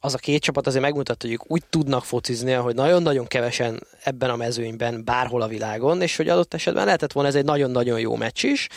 az 0.00 0.14
a 0.14 0.18
két 0.18 0.42
csapat 0.42 0.66
azért 0.66 0.82
megmutatta, 0.82 1.26
hogy 1.26 1.32
ők 1.32 1.50
úgy 1.50 1.62
tudnak 1.70 2.04
focizni, 2.04 2.52
hogy 2.52 2.74
nagyon-nagyon 2.74 3.26
kevesen 3.26 3.86
ebben 4.02 4.30
a 4.30 4.36
mezőnyben, 4.36 5.04
bárhol 5.04 5.42
a 5.42 5.46
világon, 5.46 6.02
és 6.02 6.16
hogy 6.16 6.28
adott 6.28 6.54
esetben 6.54 6.84
lehetett 6.84 7.12
volna 7.12 7.28
ez 7.28 7.34
egy 7.34 7.44
nagyon-nagyon 7.44 8.00
jó 8.00 8.16
meccs 8.16 8.44
is. 8.44 8.68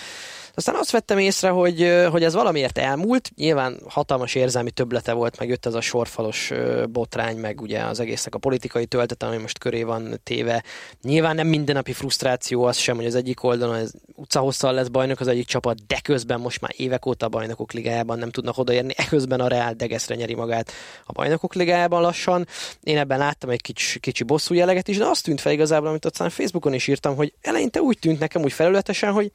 Aztán 0.56 0.76
azt 0.76 0.92
vettem 0.92 1.18
észre, 1.18 1.50
hogy, 1.50 2.06
hogy 2.12 2.24
ez 2.24 2.34
valamiért 2.34 2.78
elmúlt, 2.78 3.32
nyilván 3.36 3.80
hatalmas 3.88 4.36
érzelmi 4.36 4.72
töblete 4.72 5.14
volt, 5.14 5.40
meg 5.40 5.50
jött 5.50 5.66
ez 5.66 5.74
a 5.74 5.82
sorfalos 5.82 6.52
botrány, 6.90 7.38
meg 7.38 7.62
ugye 7.62 7.80
az 7.80 8.00
egésznek 8.00 8.36
a 8.36 8.38
politikai 8.38 8.86
töltete, 8.86 9.26
ami 9.26 9.38
most 9.38 9.58
köré 9.58 9.84
van 9.84 10.20
téve. 10.24 10.64
Nyilván 11.02 11.36
nem 11.36 11.48
mindennapi 11.48 11.94
frusztráció 11.94 12.64
az 12.64 12.78
sem, 12.78 12.96
hogy 12.96 13.06
az 13.06 13.16
egyik 13.16 13.44
oldalon 13.44 13.76
ez 13.76 13.92
utcahosszal 14.16 14.74
lesz 14.74 14.88
bajnok 14.88 15.20
az 15.20 15.28
egyik 15.28 15.46
csapat, 15.46 15.86
de 15.88 16.00
közben 16.04 16.40
most 16.40 16.62
már 16.62 16.72
évek 16.78 17.06
óta 17.06 17.26
a 17.26 17.30
bajnokok 17.30 17.72
ligájában 17.72 18.20
nem 18.20 18.30
tudnak 18.30 18.58
odaérni, 18.58 18.94
eközben 18.98 19.40
a 19.40 19.48
Real 19.48 19.74
degeszre 19.74 20.16
nyeri 20.16 20.34
magát 20.34 20.72
a 21.06 21.12
bajnokok 21.12 21.54
ligájában 21.54 22.02
lassan. 22.02 22.48
Én 22.84 22.98
ebben 22.98 23.18
láttam 23.18 23.50
egy 23.50 23.62
kicsi, 23.62 24.00
kicsi 24.00 24.24
bosszú 24.24 24.54
jeleget 24.54 24.88
is, 24.88 24.98
de 24.98 25.06
azt 25.06 25.24
tűnt 25.24 25.42
fel 25.42 25.52
igazából, 25.52 25.88
amit 25.88 26.06
aztán 26.06 26.30
Facebookon 26.30 26.74
is 26.74 26.88
írtam, 26.88 27.16
hogy 27.16 27.34
eleinte 27.42 27.82
úgy 27.82 28.00
tűnt 28.00 28.20
nekem 28.20 28.42
úgy 28.42 28.54
felületesen, 28.54 29.12
hogy 29.12 29.32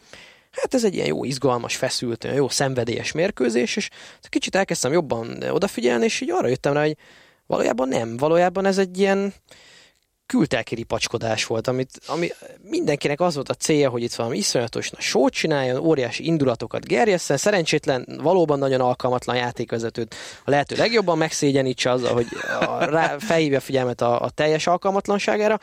hát 0.51 0.74
ez 0.74 0.84
egy 0.84 0.94
ilyen 0.94 1.07
jó, 1.07 1.24
izgalmas, 1.24 1.76
feszült, 1.76 2.24
olyan 2.24 2.36
jó 2.36 2.49
szenvedélyes 2.49 3.12
mérkőzés, 3.12 3.76
és 3.76 3.88
kicsit 4.28 4.55
elkezdtem 4.55 4.92
jobban 4.92 5.42
odafigyelni, 5.42 6.05
és 6.05 6.20
így 6.20 6.30
arra 6.30 6.49
jöttem 6.49 6.72
rá, 6.72 6.82
hogy 6.82 6.96
valójában 7.46 7.88
nem, 7.88 8.16
valójában 8.16 8.64
ez 8.64 8.78
egy 8.78 8.99
ilyen 8.99 9.34
kültelki 10.28 10.74
ripacskodás 10.74 11.46
volt, 11.46 11.66
amit, 11.66 11.90
ami 12.07 12.28
mindenkinek 12.62 13.20
az 13.20 13.34
volt 13.34 13.49
a 13.49 13.55
célja, 13.55 13.90
hogy 13.90 14.03
itt 14.03 14.14
valami 14.14 14.36
iszonyatos 14.36 14.90
na, 14.90 15.01
sót 15.01 15.32
csináljon, 15.32 15.76
óriási 15.76 16.26
indulatokat 16.26 16.86
gerjesszen, 16.86 17.36
szerencsétlen, 17.36 18.18
valóban 18.22 18.59
nagyon 18.59 18.80
alkalmatlan 18.80 19.36
játékvezetőt 19.36 20.14
a 20.44 20.51
lehető 20.51 20.76
legjobban 20.76 21.18
megszégyenítse 21.18 21.90
azzal, 21.90 22.12
hogy 22.12 22.26
a, 22.61 22.84
rá, 22.84 23.18
felhívja 23.18 23.61
figyelmet 23.61 24.01
a, 24.01 24.22
a 24.22 24.30
teljes 24.30 24.66
alkalmatlanságára, 24.66 25.61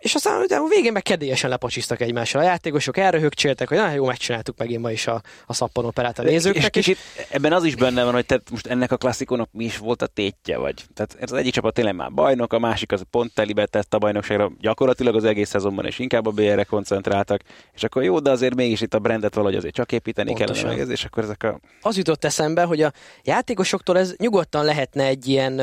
és 0.00 0.14
aztán 0.14 0.42
utána 0.42 0.68
végén 0.68 0.92
meg 0.92 1.02
kedélyesen 1.02 1.50
lepacsisztak 1.50 2.00
egymással. 2.00 2.40
A 2.40 2.44
játékosok 2.44 2.96
erre 2.96 3.18
högcséltek, 3.18 3.68
hogy 3.68 3.76
na 3.76 3.90
jó, 3.90 4.06
megcsináltuk 4.06 4.58
megint 4.58 4.82
ma 4.82 4.90
is 4.90 5.06
a, 5.06 5.22
a 5.46 5.54
szappanoperát 5.54 6.18
a 6.18 6.22
És 6.22 6.30
nézőknek. 6.30 6.76
És, 6.76 6.84
kicsit 6.84 6.98
ebben 7.28 7.52
az 7.52 7.64
is 7.64 7.74
benne 7.74 8.04
van, 8.04 8.12
hogy 8.12 8.26
te 8.26 8.40
most 8.50 8.66
ennek 8.66 8.92
a 8.92 8.96
klasszikonok 8.96 9.48
mi 9.52 9.64
is 9.64 9.78
volt 9.78 10.02
a 10.02 10.06
tétje, 10.06 10.56
vagy. 10.56 10.84
Tehát 10.94 11.16
ez 11.20 11.32
az 11.32 11.38
egyik 11.38 11.52
csapat 11.52 11.74
tényleg 11.74 11.94
már 11.94 12.12
bajnok, 12.12 12.52
a 12.52 12.58
másik 12.58 12.92
az 12.92 13.02
pont 13.10 13.34
telibe 13.34 13.66
tett 13.66 13.94
a 13.94 13.98
bajnokságra 13.98 14.52
gyakorlatilag 14.60 15.16
az 15.16 15.24
egész 15.24 15.48
szezonban, 15.48 15.86
és 15.86 15.98
inkább 15.98 16.26
a 16.26 16.30
BR-re 16.30 16.64
koncentráltak, 16.64 17.40
és 17.74 17.82
akkor 17.82 18.02
jó, 18.02 18.18
de 18.18 18.30
azért 18.30 18.54
mégis 18.54 18.80
itt 18.80 18.94
a 18.94 18.98
brandet 18.98 19.34
valahogy 19.34 19.56
azért 19.56 19.74
csak 19.74 19.92
építeni 19.92 20.32
Pontosan. 20.34 20.64
kellene 20.64 20.82
meg 20.82 20.90
és 20.90 21.04
akkor 21.04 21.22
ezek 21.22 21.42
a 21.42 21.60
az 21.82 21.96
jutott 21.96 22.24
eszembe, 22.24 22.62
hogy 22.62 22.82
a 22.82 22.92
játékosoktól 23.22 23.98
ez 23.98 24.14
nyugodtan 24.16 24.64
lehetne 24.64 25.04
egy 25.04 25.28
ilyen 25.28 25.60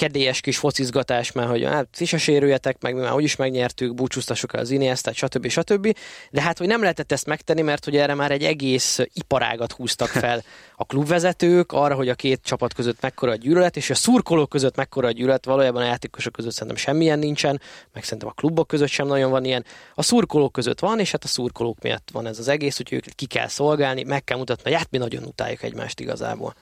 kedélyes 0.00 0.40
kis 0.40 0.58
focizgatás, 0.58 1.32
mert 1.32 1.48
hogy 1.48 1.64
hát 1.64 1.88
ti 1.96 2.04
se 2.04 2.18
sérüljetek 2.18 2.76
meg, 2.80 2.94
mi 2.94 3.00
már 3.00 3.12
úgyis 3.12 3.36
megnyertük, 3.36 3.94
búcsúztassuk 3.94 4.54
el 4.54 4.60
az 4.60 4.70
Iniestát, 4.70 5.14
stb. 5.14 5.48
stb. 5.48 5.96
De 6.30 6.40
hát, 6.42 6.58
hogy 6.58 6.66
nem 6.66 6.80
lehetett 6.80 7.12
ezt 7.12 7.26
megtenni, 7.26 7.62
mert 7.62 7.84
hogy 7.84 7.96
erre 7.96 8.14
már 8.14 8.30
egy 8.30 8.44
egész 8.44 8.98
iparágat 9.12 9.72
húztak 9.72 10.08
fel 10.08 10.42
a 10.76 10.84
klubvezetők, 10.84 11.72
arra, 11.72 11.94
hogy 11.94 12.08
a 12.08 12.14
két 12.14 12.40
csapat 12.42 12.74
között 12.74 13.00
mekkora 13.00 13.32
a 13.32 13.34
gyűlölet, 13.34 13.76
és 13.76 13.90
a 13.90 13.94
szurkolók 13.94 14.48
között 14.48 14.76
mekkora 14.76 15.06
a 15.06 15.10
gyűlölet, 15.10 15.44
valójában 15.44 15.82
a 15.82 15.86
játékosok 15.86 16.32
között 16.32 16.52
szerintem 16.52 16.76
semmilyen 16.76 17.18
nincsen, 17.18 17.60
meg 17.92 18.04
szerintem 18.04 18.28
a 18.28 18.32
klubok 18.32 18.66
között 18.66 18.88
sem 18.88 19.06
nagyon 19.06 19.30
van 19.30 19.44
ilyen. 19.44 19.64
A 19.94 20.02
szurkolók 20.02 20.52
között 20.52 20.80
van, 20.80 20.98
és 20.98 21.10
hát 21.10 21.24
a 21.24 21.28
szurkolók 21.28 21.82
miatt 21.82 22.08
van 22.12 22.26
ez 22.26 22.38
az 22.38 22.48
egész, 22.48 22.80
úgyhogy 22.80 22.98
őket 22.98 23.14
ki 23.14 23.26
kell 23.26 23.48
szolgálni, 23.48 24.02
meg 24.02 24.24
kell 24.24 24.38
mutatni, 24.38 24.62
hogy 24.70 24.78
hát 24.78 24.90
mi 24.90 24.98
nagyon 24.98 25.22
utáljuk 25.24 25.62
egymást 25.62 26.00
igazából. 26.00 26.54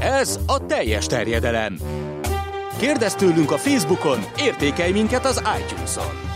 Ez 0.00 0.38
a 0.46 0.66
teljes 0.66 1.06
terjedelem. 1.06 1.76
Kérdezz 2.78 3.14
tőlünk 3.14 3.50
a 3.50 3.58
Facebookon, 3.58 4.18
értékelj 4.38 4.92
minket 4.92 5.24
az 5.24 5.42
iTunes-on. 5.60 6.28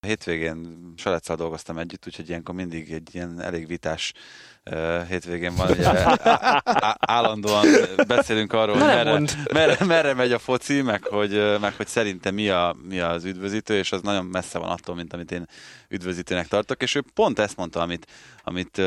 A 0.00 0.06
hétvégén 0.06 0.92
Saleccal 0.96 1.36
dolgoztam 1.36 1.78
együtt, 1.78 2.06
úgyhogy 2.06 2.28
ilyenkor 2.28 2.54
mindig 2.54 2.92
egy 2.92 3.14
ilyen 3.14 3.40
elég 3.40 3.66
vitás 3.66 4.12
hétvégén 5.08 5.54
van, 5.54 5.70
ugye 5.70 5.90
állandóan 6.98 7.66
beszélünk 8.06 8.52
arról, 8.52 8.74
hogy 8.74 8.84
merre, 8.84 9.20
merre, 9.52 9.84
merre, 9.84 10.14
megy 10.14 10.32
a 10.32 10.38
foci, 10.38 10.82
meg 10.82 11.04
hogy, 11.04 11.58
meg 11.60 11.74
hogy 11.76 11.86
szerintem 11.86 12.34
mi, 12.34 12.48
a, 12.48 12.76
mi 12.88 13.00
az 13.00 13.24
üdvözítő, 13.24 13.78
és 13.78 13.92
az 13.92 14.02
nagyon 14.02 14.24
messze 14.24 14.58
van 14.58 14.70
attól, 14.70 14.94
mint 14.94 15.12
amit 15.12 15.32
én 15.32 15.48
üdvözítőnek 15.88 16.46
tartok, 16.46 16.82
és 16.82 16.94
ő 16.94 17.04
pont 17.14 17.38
ezt 17.38 17.56
mondta, 17.56 17.80
amit, 17.80 18.06
amit 18.44 18.80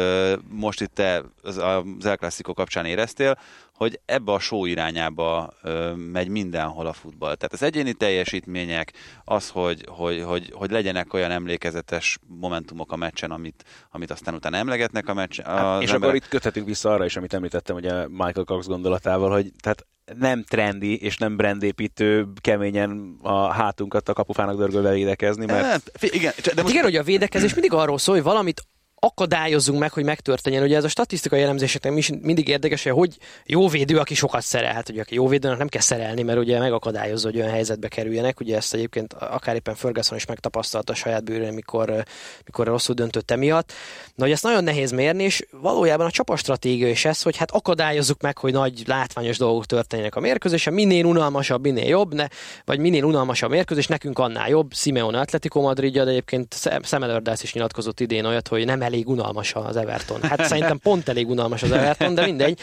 most 0.49 0.82
itt 0.82 0.93
te 0.93 1.23
az, 1.43 1.57
az 1.57 2.05
El 2.05 2.17
Clasico 2.17 2.53
kapcsán 2.53 2.86
éreztél, 2.86 3.38
hogy 3.78 3.99
ebbe 4.05 4.32
a 4.32 4.39
show 4.39 4.65
irányába 4.65 5.53
ö, 5.61 5.93
megy 5.93 6.28
mindenhol 6.28 6.88
a 6.88 6.93
futball. 6.93 7.36
Tehát 7.36 7.53
az 7.53 7.61
egyéni 7.61 7.93
teljesítmények, 7.93 8.93
az, 9.23 9.49
hogy, 9.49 9.86
hogy, 9.89 10.21
hogy, 10.21 10.51
hogy 10.53 10.71
legyenek 10.71 11.13
olyan 11.13 11.32
emlékezetes 11.32 12.19
momentumok 12.28 12.91
a 12.91 12.95
meccsen, 12.95 13.32
amit, 13.32 13.63
amit 13.91 14.11
aztán 14.11 14.34
utána 14.34 14.57
emlegetnek 14.57 15.07
a 15.07 15.13
meccsen. 15.13 15.45
Hát, 15.45 15.66
az 15.76 15.82
és 15.82 15.88
emberek. 15.88 16.03
akkor 16.03 16.15
itt 16.15 16.28
köthetünk 16.28 16.68
vissza 16.68 16.89
arra 16.93 17.05
is, 17.05 17.15
amit 17.15 17.34
említettem, 17.34 17.76
ugye 17.76 18.07
Michael 18.07 18.45
Cox 18.45 18.65
gondolatával, 18.65 19.32
hogy 19.32 19.51
tehát 19.63 19.86
nem 20.18 20.43
trendi 20.43 20.97
és 21.01 21.18
nem 21.18 21.36
brandépítő 21.38 22.28
keményen 22.41 23.18
a 23.22 23.51
hátunkat 23.51 24.09
a 24.09 24.13
kapufának 24.13 24.57
dörgölve 24.57 24.91
védekezni, 24.91 25.45
mert 25.45 25.65
Hát, 25.65 25.91
fi- 25.93 26.13
igen, 26.13 26.34
de 26.36 26.41
Hát 26.45 26.61
most 26.61 26.70
igen, 26.74 26.84
hogy 26.84 26.95
a 26.95 27.03
védekezés 27.03 27.53
mindig 27.53 27.74
arról 27.74 27.97
szól, 27.97 28.15
hogy 28.15 28.24
valamit 28.24 28.61
akadályozzunk 29.00 29.80
meg, 29.80 29.91
hogy 29.91 30.04
megtörténjen. 30.04 30.64
Ugye 30.64 30.76
ez 30.76 30.84
a 30.84 30.88
statisztikai 30.88 31.41
elemzéseknek 31.41 31.98
is 31.98 32.12
mindig 32.22 32.48
érdekes, 32.48 32.84
hogy 32.84 32.91
hogy 32.91 33.18
jó 33.45 33.68
védő, 33.68 33.98
aki 33.98 34.16
sokat 34.16 34.41
szerel. 34.41 34.74
Hát 34.74 34.89
ugye 34.89 35.02
aki 35.02 35.16
jó 35.16 35.28
védőnek 35.28 35.58
nem 35.58 35.68
kell 35.68 35.82
szerelni, 35.82 36.24
mert 36.24 36.39
ugye 36.39 36.60
megakadályozza, 36.60 37.28
hogy 37.28 37.38
olyan 37.38 37.50
helyzetbe 37.50 37.88
kerüljenek. 37.88 38.39
Ugye 38.39 38.56
ezt 38.56 38.74
egyébként 38.74 39.14
akár 39.14 39.56
éppen 39.56 39.76
Ferguson 39.76 40.18
is 40.18 40.26
megtapasztalta 40.26 40.91
a 40.93 40.95
saját 40.95 41.24
bőrén, 41.24 41.54
mikor, 41.54 42.04
mikor 42.45 42.68
rosszul 42.68 42.95
döntött 42.95 43.32
emiatt. 43.32 43.74
Na, 44.16 44.24
hogy 44.24 44.34
ezt 44.34 44.43
nagyon 44.43 44.64
nehéz 44.64 44.91
mérni, 44.91 45.24
és 45.24 45.45
valójában 45.52 46.06
a 46.06 46.12
csapatstratégia 46.12 46.89
is 46.89 47.06
ez, 47.06 47.22
hogy 47.22 47.38
hát 47.38 47.52
akadályozzuk 47.52 48.22
meg, 48.22 48.38
hogy 48.38 48.54
nagy 48.54 48.84
látványos 48.86 49.38
dolgok 49.38 49.66
történjenek 49.66 50.16
a 50.16 50.20
mérkőzésen, 50.20 50.74
minél 50.74 51.06
unalmasabb, 51.06 51.62
minél 51.62 51.88
jobb, 51.88 52.14
ne, 52.14 52.28
vagy 52.66 52.80
minél 52.80 53.04
unalmasabb 53.04 53.50
mérkőzés, 53.50 53.88
nekünk 53.88 54.20
annál 54.20 54.50
jobb. 54.50 54.74
Simeone 54.74 55.20
Atletico 55.20 55.62
Madridja, 55.62 56.04
de 56.04 56.10
egyébként 56.10 56.56
Sam 56.84 57.04
is 57.41 57.54
nyilatkozott 57.54 58.00
idén 58.00 58.26
olyat, 58.26 58.48
hogy 58.48 58.66
nem 58.66 58.80
elég 58.88 59.08
unalmas 59.08 59.54
az 59.54 59.76
Everton. 59.76 60.22
Hát 60.22 60.46
szerintem 60.46 60.80
pont 60.80 61.10
elég 61.10 61.30
unalmas 61.30 61.64
az 61.64 61.72
Everton, 61.72 62.14
de 62.14 62.26
mindegy. 62.26 62.60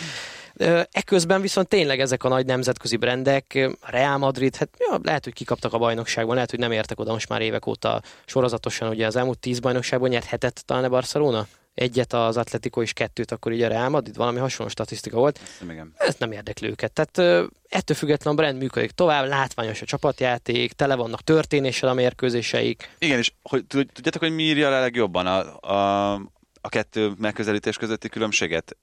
Eközben 0.90 1.40
viszont 1.40 1.68
tényleg 1.68 2.00
ezek 2.00 2.24
a 2.24 2.28
nagy 2.28 2.46
nemzetközi 2.46 2.96
brendek, 2.96 3.70
Real 3.80 4.18
Madrid, 4.18 4.56
hát 4.56 4.68
ja, 4.78 4.98
lehet, 5.02 5.24
hogy 5.24 5.32
kikaptak 5.32 5.72
a 5.72 5.78
bajnokságban, 5.78 6.34
lehet, 6.34 6.50
hogy 6.50 6.58
nem 6.58 6.72
értek 6.72 7.00
oda 7.00 7.12
most 7.12 7.28
már 7.28 7.40
évek 7.40 7.66
óta 7.66 8.02
sorozatosan, 8.24 8.88
ugye 8.88 9.06
az 9.06 9.16
elmúlt 9.16 9.38
tíz 9.38 9.58
bajnokságban 9.60 10.08
nyert 10.08 10.24
hetet 10.24 10.62
talán 10.66 10.84
a 10.84 10.88
Barcelona? 10.88 11.46
Egyet 11.74 12.12
az 12.12 12.36
Atletico 12.36 12.82
és 12.82 12.92
kettőt, 12.92 13.30
akkor 13.30 13.52
így 13.52 13.62
a 13.62 13.68
Real 13.68 13.88
Madrid, 13.88 14.16
valami 14.16 14.38
hasonló 14.38 14.70
statisztika 14.70 15.16
volt. 15.16 15.40
igen. 15.70 15.92
Ez 15.96 16.14
nem 16.18 16.32
érdekli 16.32 16.68
őket. 16.68 16.92
Tehát 16.92 17.48
ettől 17.68 17.96
függetlenül 17.96 18.40
a 18.40 18.42
brand 18.42 18.62
működik 18.62 18.90
tovább, 18.90 19.28
látványos 19.28 19.82
a 19.82 19.86
csapatjáték, 19.86 20.72
tele 20.72 20.94
vannak 20.94 21.22
történéssel 21.22 21.88
a 21.88 21.94
mérkőzéseik. 21.94 22.90
Igen, 22.98 23.18
és 23.18 23.32
hogy, 23.42 23.64
tud- 23.66 23.92
tudjátok, 23.92 24.22
hogy 24.22 24.34
mi 24.34 24.42
írja 24.42 24.70
le 24.70 24.80
legjobban 24.80 25.26
a, 25.26 25.60
a, 25.60 26.12
a 26.60 26.68
kettő 26.68 27.12
megközelítés 27.18 27.76
közötti 27.76 28.08
különbséget? 28.08 28.76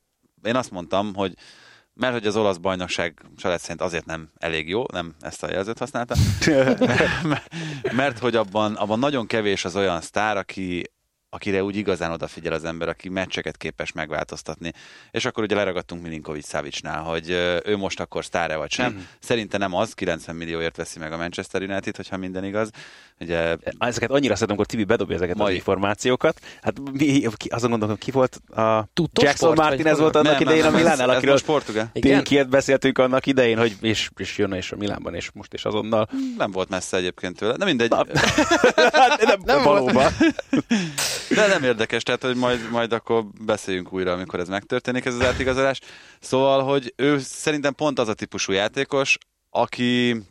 Én 0.43 0.55
azt 0.55 0.71
mondtam, 0.71 1.13
hogy 1.13 1.33
mert 1.93 2.13
hogy 2.13 2.27
az 2.27 2.35
olasz 2.35 2.57
bajnokság 2.57 3.21
Salett 3.37 3.59
szerint 3.59 3.81
azért 3.81 4.05
nem 4.05 4.31
elég 4.37 4.69
jó, 4.69 4.83
nem 4.91 5.15
ezt 5.19 5.43
a 5.43 5.51
jelzőt 5.51 5.77
használta, 5.77 6.15
mert, 7.23 7.53
mert 7.91 8.19
hogy 8.19 8.35
abban, 8.35 8.75
abban 8.75 8.99
nagyon 8.99 9.27
kevés 9.27 9.65
az 9.65 9.75
olyan 9.75 10.01
sztár, 10.01 10.37
aki, 10.37 10.91
akire 11.33 11.63
úgy 11.63 11.75
igazán 11.75 12.11
odafigyel 12.11 12.53
az 12.53 12.63
ember, 12.63 12.87
aki 12.89 13.09
meccseket 13.09 13.57
képes 13.57 13.91
megváltoztatni. 13.91 14.73
És 15.11 15.25
akkor 15.25 15.43
ugye 15.43 15.55
leragadtunk 15.55 16.01
Milinkovic 16.01 16.47
Savicnál, 16.49 17.01
hogy 17.01 17.29
ő 17.65 17.77
most 17.77 17.99
akkor 17.99 18.25
sztár 18.25 18.57
vagy 18.57 18.71
sem. 18.71 18.91
Mhm. 18.91 19.01
Szerintem 19.19 19.59
nem 19.59 19.73
az, 19.75 19.93
90 19.93 20.35
millióért 20.35 20.75
veszi 20.77 20.99
meg 20.99 21.11
a 21.13 21.17
Manchester 21.17 21.61
United, 21.61 21.95
hogyha 21.95 22.17
minden 22.17 22.43
igaz. 22.43 22.69
Ugye 23.19 23.55
ezeket 23.79 24.09
annyira 24.11 24.33
szeretem, 24.33 24.47
amikor 24.49 24.65
Tibi 24.65 24.83
bedobja 24.83 25.15
ezeket 25.15 25.35
Mai- 25.35 25.49
az 25.49 25.55
információkat. 25.55 26.39
Hát 26.61 26.73
mi, 26.91 27.27
ki, 27.35 27.47
azon 27.49 27.69
gondolom, 27.69 27.97
ki 27.97 28.11
volt 28.11 28.35
a 28.49 28.85
Tudtos 28.93 29.23
Jackson 29.23 29.53
sport, 29.53 29.67
Martinez 29.69 29.99
volt 29.99 30.15
annak 30.15 30.31
Nem, 30.31 30.41
idején 30.41 30.63
nem, 30.63 30.73
a 30.73 30.77
nem, 30.77 30.85
ez- 30.87 30.93
Milánnál, 30.93 31.15
akiről? 31.15 31.39
Pinkiet 31.93 32.49
beszéltünk 32.49 32.97
annak 32.97 33.25
idején, 33.25 33.57
hogy 33.57 33.75
és, 33.81 34.09
és 34.17 34.37
jön 34.37 34.53
és 34.53 34.71
a 34.71 34.75
Milánban, 34.75 35.15
és 35.15 35.29
most 35.33 35.53
is 35.53 35.65
azonnal. 35.65 36.09
Nem 36.37 36.51
volt 36.51 36.69
messze 36.69 36.97
egyébként 36.97 37.37
tőle. 37.37 37.55
De 37.57 37.65
mindegy. 37.65 37.89
Hát, 38.91 39.21
nem, 39.21 39.39
nem 39.45 39.63
valóban. 39.63 40.11
De 41.29 41.47
nem 41.47 41.60
érdekes, 41.71 42.03
tehát 42.03 42.23
hogy 42.23 42.35
majd, 42.35 42.69
majd 42.71 42.93
akkor 42.93 43.25
beszéljünk 43.45 43.93
újra, 43.93 44.11
amikor 44.11 44.39
ez 44.39 44.49
megtörténik, 44.49 45.05
ez 45.05 45.13
az 45.13 45.25
átigazolás. 45.25 45.79
Szóval, 46.19 46.63
hogy 46.63 46.93
ő 46.95 47.19
szerintem 47.19 47.73
pont 47.73 47.99
az 47.99 48.07
a 48.07 48.13
típusú 48.13 48.51
játékos, 48.51 49.17
aki 49.49 50.21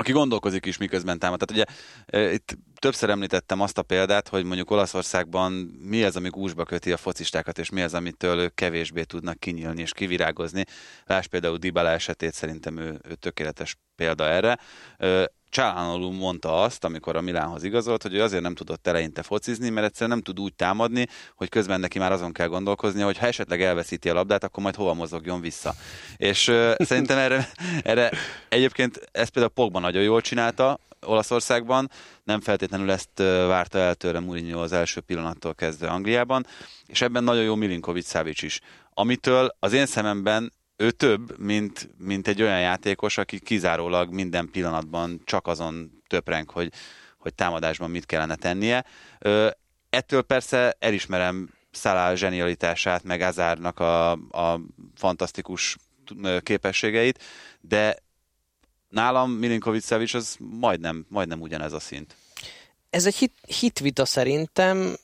aki 0.00 0.12
gondolkozik 0.12 0.66
is, 0.66 0.78
miközben 0.78 1.18
támad. 1.18 1.38
Tehát 1.38 1.66
ugye 1.66 1.74
e, 2.06 2.32
itt 2.32 2.58
többször 2.78 3.10
említettem 3.10 3.60
azt 3.60 3.78
a 3.78 3.82
példát, 3.82 4.28
hogy 4.28 4.44
mondjuk 4.44 4.70
Olaszországban 4.70 5.52
mi 5.82 6.02
az, 6.02 6.16
ami 6.16 6.28
gúzsba 6.28 6.64
köti 6.64 6.92
a 6.92 6.96
focistákat, 6.96 7.58
és 7.58 7.70
mi 7.70 7.82
az, 7.82 7.94
amitől 7.94 8.38
ők 8.38 8.54
kevésbé 8.54 9.02
tudnak 9.02 9.38
kinyílni 9.38 9.80
és 9.80 9.92
kivirágozni. 9.92 10.64
Láss 11.06 11.26
például 11.26 11.56
Dybala 11.56 11.88
esetét, 11.88 12.34
szerintem 12.34 12.78
ő, 12.78 13.00
ő 13.08 13.14
tökéletes 13.14 13.76
példa 13.96 14.24
erre. 14.24 14.58
Csáhánolú 15.50 16.10
mondta 16.10 16.62
azt, 16.62 16.84
amikor 16.84 17.16
a 17.16 17.20
Milánhoz 17.20 17.62
igazolt, 17.62 18.02
hogy 18.02 18.14
ő 18.14 18.22
azért 18.22 18.42
nem 18.42 18.54
tudott 18.54 18.86
eleinte 18.86 19.22
focizni, 19.22 19.68
mert 19.68 19.86
egyszerűen 19.86 20.10
nem 20.10 20.24
tud 20.24 20.40
úgy 20.40 20.54
támadni, 20.54 21.06
hogy 21.34 21.48
közben 21.48 21.80
neki 21.80 21.98
már 21.98 22.12
azon 22.12 22.32
kell 22.32 22.46
gondolkozni, 22.46 23.02
hogy 23.02 23.18
ha 23.18 23.26
esetleg 23.26 23.62
elveszíti 23.62 24.08
a 24.08 24.14
labdát, 24.14 24.44
akkor 24.44 24.62
majd 24.62 24.74
hova 24.74 24.94
mozogjon 24.94 25.40
vissza. 25.40 25.74
És 26.16 26.48
uh, 26.48 26.74
szerintem 26.88 27.18
erre, 27.18 27.48
erre 27.82 28.10
egyébként 28.48 29.08
ezt 29.12 29.30
például 29.30 29.54
Pogba 29.54 29.78
nagyon 29.78 30.02
jól 30.02 30.20
csinálta 30.20 30.78
Olaszországban, 31.06 31.90
nem 32.24 32.40
feltétlenül 32.40 32.90
ezt 32.90 33.18
várta 33.46 33.78
el 33.78 33.94
tőle 33.94 34.20
Mourinho 34.20 34.62
az 34.62 34.72
első 34.72 35.00
pillanattól 35.00 35.54
kezdve 35.54 35.88
Angliában, 35.88 36.46
és 36.86 37.00
ebben 37.00 37.24
nagyon 37.24 37.42
jó 37.42 37.54
Milinkovic 37.54 38.10
Savic 38.10 38.42
is. 38.42 38.60
Amitől 38.94 39.56
az 39.58 39.72
én 39.72 39.86
szememben 39.86 40.52
ő 40.80 40.90
több, 40.90 41.38
mint, 41.38 41.90
mint 41.98 42.28
egy 42.28 42.42
olyan 42.42 42.60
játékos, 42.60 43.18
aki 43.18 43.38
kizárólag 43.38 44.12
minden 44.12 44.50
pillanatban 44.50 45.20
csak 45.24 45.46
azon 45.46 46.02
töpreng, 46.06 46.50
hogy, 46.50 46.72
hogy 47.18 47.34
támadásban 47.34 47.90
mit 47.90 48.06
kellene 48.06 48.34
tennie. 48.34 48.84
Ö, 49.18 49.50
ettől 49.90 50.22
persze 50.22 50.76
elismerem 50.78 51.48
Szalá 51.70 52.14
zsenialitását, 52.14 53.02
meg 53.02 53.20
Azárnak 53.20 53.78
a, 53.78 54.10
a 54.12 54.60
fantasztikus 54.94 55.76
képességeit, 56.42 57.22
de 57.60 57.96
nálam 58.88 59.30
Milinkovic 59.30 59.86
Savic 59.86 60.14
az 60.14 60.36
majdnem, 60.38 61.06
majdnem 61.08 61.40
ugyanez 61.40 61.72
a 61.72 61.80
szint. 61.80 62.14
Ez 62.90 63.06
egy 63.06 63.16
hit, 63.16 63.34
hitvita 63.46 64.04
szerintem, 64.04 64.96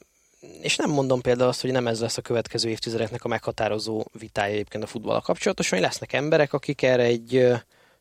és 0.63 0.77
nem 0.77 0.91
mondom 0.91 1.21
például 1.21 1.49
azt, 1.49 1.61
hogy 1.61 1.71
nem 1.73 1.87
ez 1.87 2.01
lesz 2.01 2.17
a 2.17 2.23
következő 2.23 2.69
évtizedeknek 2.69 3.25
a 3.25 3.29
meghatározó 3.29 4.05
vitája 4.19 4.53
egyébként 4.53 4.85
a 4.85 4.87
futballal 4.87 5.21
kapcsolatosan, 5.21 5.79
hogy 5.79 5.87
lesznek 5.87 6.13
emberek, 6.13 6.53
akik 6.53 6.83
erre 6.83 7.03
egy 7.03 7.47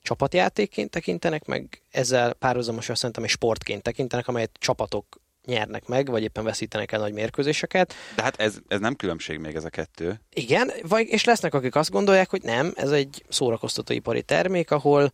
csapatjátékként 0.01 0.89
tekintenek, 0.89 1.45
meg 1.45 1.81
ezzel 1.91 2.33
párhuzamosan 2.33 2.95
szerintem 2.95 3.23
egy 3.23 3.29
sportként 3.29 3.81
tekintenek, 3.81 4.27
amelyet 4.27 4.51
csapatok 4.59 5.19
nyernek 5.45 5.87
meg, 5.87 6.09
vagy 6.09 6.23
éppen 6.23 6.43
veszítenek 6.43 6.91
el 6.91 6.99
nagy 6.99 7.13
mérkőzéseket. 7.13 7.93
De 8.15 8.23
hát 8.23 8.39
ez, 8.39 8.57
ez 8.67 8.79
nem 8.79 8.95
különbség 8.95 9.39
még 9.39 9.55
ez 9.55 9.65
a 9.65 9.69
kettő. 9.69 10.21
Igen, 10.33 10.71
vagy, 10.81 11.07
és 11.07 11.23
lesznek, 11.23 11.53
akik 11.53 11.75
azt 11.75 11.91
gondolják, 11.91 12.29
hogy 12.29 12.41
nem, 12.41 12.73
ez 12.75 12.91
egy 12.91 13.23
szórakoztatóipari 13.29 14.21
termék, 14.21 14.71
ahol 14.71 15.13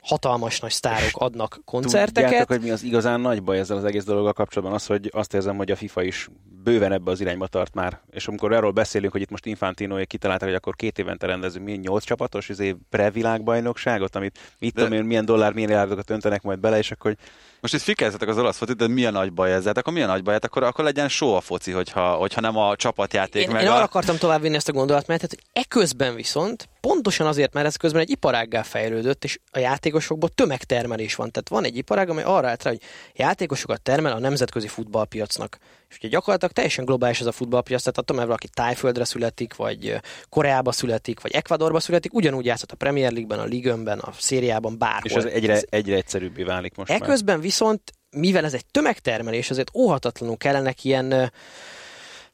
hatalmas 0.00 0.60
nagy 0.60 0.70
sztárok 0.70 1.10
adnak 1.12 1.60
koncerteket. 1.64 2.30
Tudjátok, 2.30 2.48
hogy 2.48 2.60
mi 2.60 2.70
az 2.70 2.82
igazán 2.82 3.20
nagy 3.20 3.42
baj 3.42 3.58
ezzel 3.58 3.76
az 3.76 3.84
egész 3.84 4.04
dologgal 4.04 4.32
kapcsolatban? 4.32 4.76
Az, 4.76 4.86
hogy 4.86 5.10
azt 5.12 5.34
érzem, 5.34 5.56
hogy 5.56 5.70
a 5.70 5.76
FIFA 5.76 6.02
is 6.02 6.28
bőven 6.62 6.92
ebbe 6.92 7.10
az 7.10 7.20
irányba 7.20 7.46
tart 7.46 7.74
már. 7.74 8.00
És 8.10 8.28
amikor 8.28 8.52
arról 8.52 8.70
beszélünk, 8.70 9.12
hogy 9.12 9.20
itt 9.20 9.30
most 9.30 9.46
Infantino 9.46 10.06
kitalálták, 10.06 10.48
hogy 10.48 10.56
akkor 10.56 10.76
két 10.76 10.98
évente 10.98 11.26
rendezünk 11.26 11.64
mi 11.64 11.72
nyolc 11.72 12.04
csapatos 12.04 12.48
izé, 12.48 12.76
pre-világbajnokságot, 12.90 14.16
amit 14.16 14.38
mit 14.58 14.74
De... 14.74 14.82
tudom 14.82 14.98
én, 14.98 15.04
milyen 15.04 15.24
dollár, 15.24 15.52
milyen 15.52 15.68
milliárdokat 15.68 16.10
öntenek 16.10 16.42
majd 16.42 16.58
bele, 16.58 16.78
és 16.78 16.90
akkor 16.90 17.16
most 17.60 17.74
itt 17.74 17.80
fikázzatok 17.80 18.28
az 18.28 18.38
olasz 18.38 18.56
focit, 18.56 18.76
de 18.76 18.88
milyen 18.88 19.12
nagy 19.12 19.32
baj 19.32 19.52
ez? 19.52 19.64
Hát 19.64 19.78
akkor 19.78 19.92
milyen 19.92 20.08
nagy 20.08 20.22
baj? 20.22 20.32
Hát 20.32 20.44
akkor, 20.44 20.62
akkor 20.62 20.84
legyen 20.84 21.08
só 21.08 21.36
a 21.36 21.40
foci, 21.40 21.70
hogyha, 21.70 22.14
hogyha 22.14 22.40
nem 22.40 22.56
a 22.56 22.76
csapatjáték. 22.76 23.42
Én, 23.42 23.50
meg 23.50 23.62
én 23.62 23.68
a... 23.68 23.74
arra 23.74 23.84
akartam 23.84 24.16
továbbvinni 24.16 24.56
ezt 24.56 24.68
a 24.68 24.72
gondolatmenetet, 24.72 25.30
hogy 25.30 25.42
eközben 25.52 26.14
viszont, 26.14 26.68
pontosan 26.80 27.26
azért, 27.26 27.52
mert 27.52 27.66
ez 27.66 27.76
közben 27.76 28.00
egy 28.00 28.10
iparággá 28.10 28.62
fejlődött, 28.62 29.24
és 29.24 29.38
a 29.50 29.58
játékosokból 29.58 30.28
tömegtermelés 30.28 31.14
van. 31.14 31.30
Tehát 31.30 31.48
van 31.48 31.64
egy 31.64 31.76
iparág, 31.76 32.08
amely 32.08 32.24
arra 32.24 32.48
állt 32.48 32.62
rá, 32.62 32.70
hogy 32.70 32.80
játékosokat 33.14 33.80
termel 33.80 34.12
a 34.12 34.18
nemzetközi 34.18 34.68
futballpiacnak. 34.68 35.58
És 35.88 35.96
ugye 35.98 36.08
gyakorlatilag 36.08 36.52
teljesen 36.52 36.84
globális 36.84 37.20
ez 37.20 37.26
a 37.26 37.32
futballpiac, 37.32 37.80
tehát 37.80 37.98
attól, 37.98 38.16
mert 38.16 38.28
valaki 38.28 38.48
Tájföldre 38.48 39.04
születik, 39.04 39.54
vagy 39.54 40.00
Koreába 40.28 40.72
születik, 40.72 41.20
vagy 41.20 41.32
Ecuadorba 41.32 41.80
születik, 41.80 42.14
ugyanúgy 42.14 42.44
játszott 42.44 42.72
a 42.72 42.76
Premier 42.76 43.12
League-ben, 43.12 43.38
a 43.38 43.44
Ligönben, 43.44 43.98
a 43.98 44.12
szériában, 44.18 44.78
bárhol. 44.78 45.02
És 45.04 45.14
ez 45.14 45.24
egyre, 45.24 45.52
ez 45.52 45.64
egyre 45.68 45.96
egyszerűbbé 45.96 46.42
válik 46.42 46.74
most 46.74 46.90
Eközben 46.90 47.34
már. 47.34 47.44
viszont, 47.44 47.92
mivel 48.10 48.44
ez 48.44 48.54
egy 48.54 48.66
tömegtermelés, 48.66 49.50
ezért 49.50 49.70
óhatatlanul 49.74 50.36
kellenek 50.36 50.84
ilyen 50.84 51.30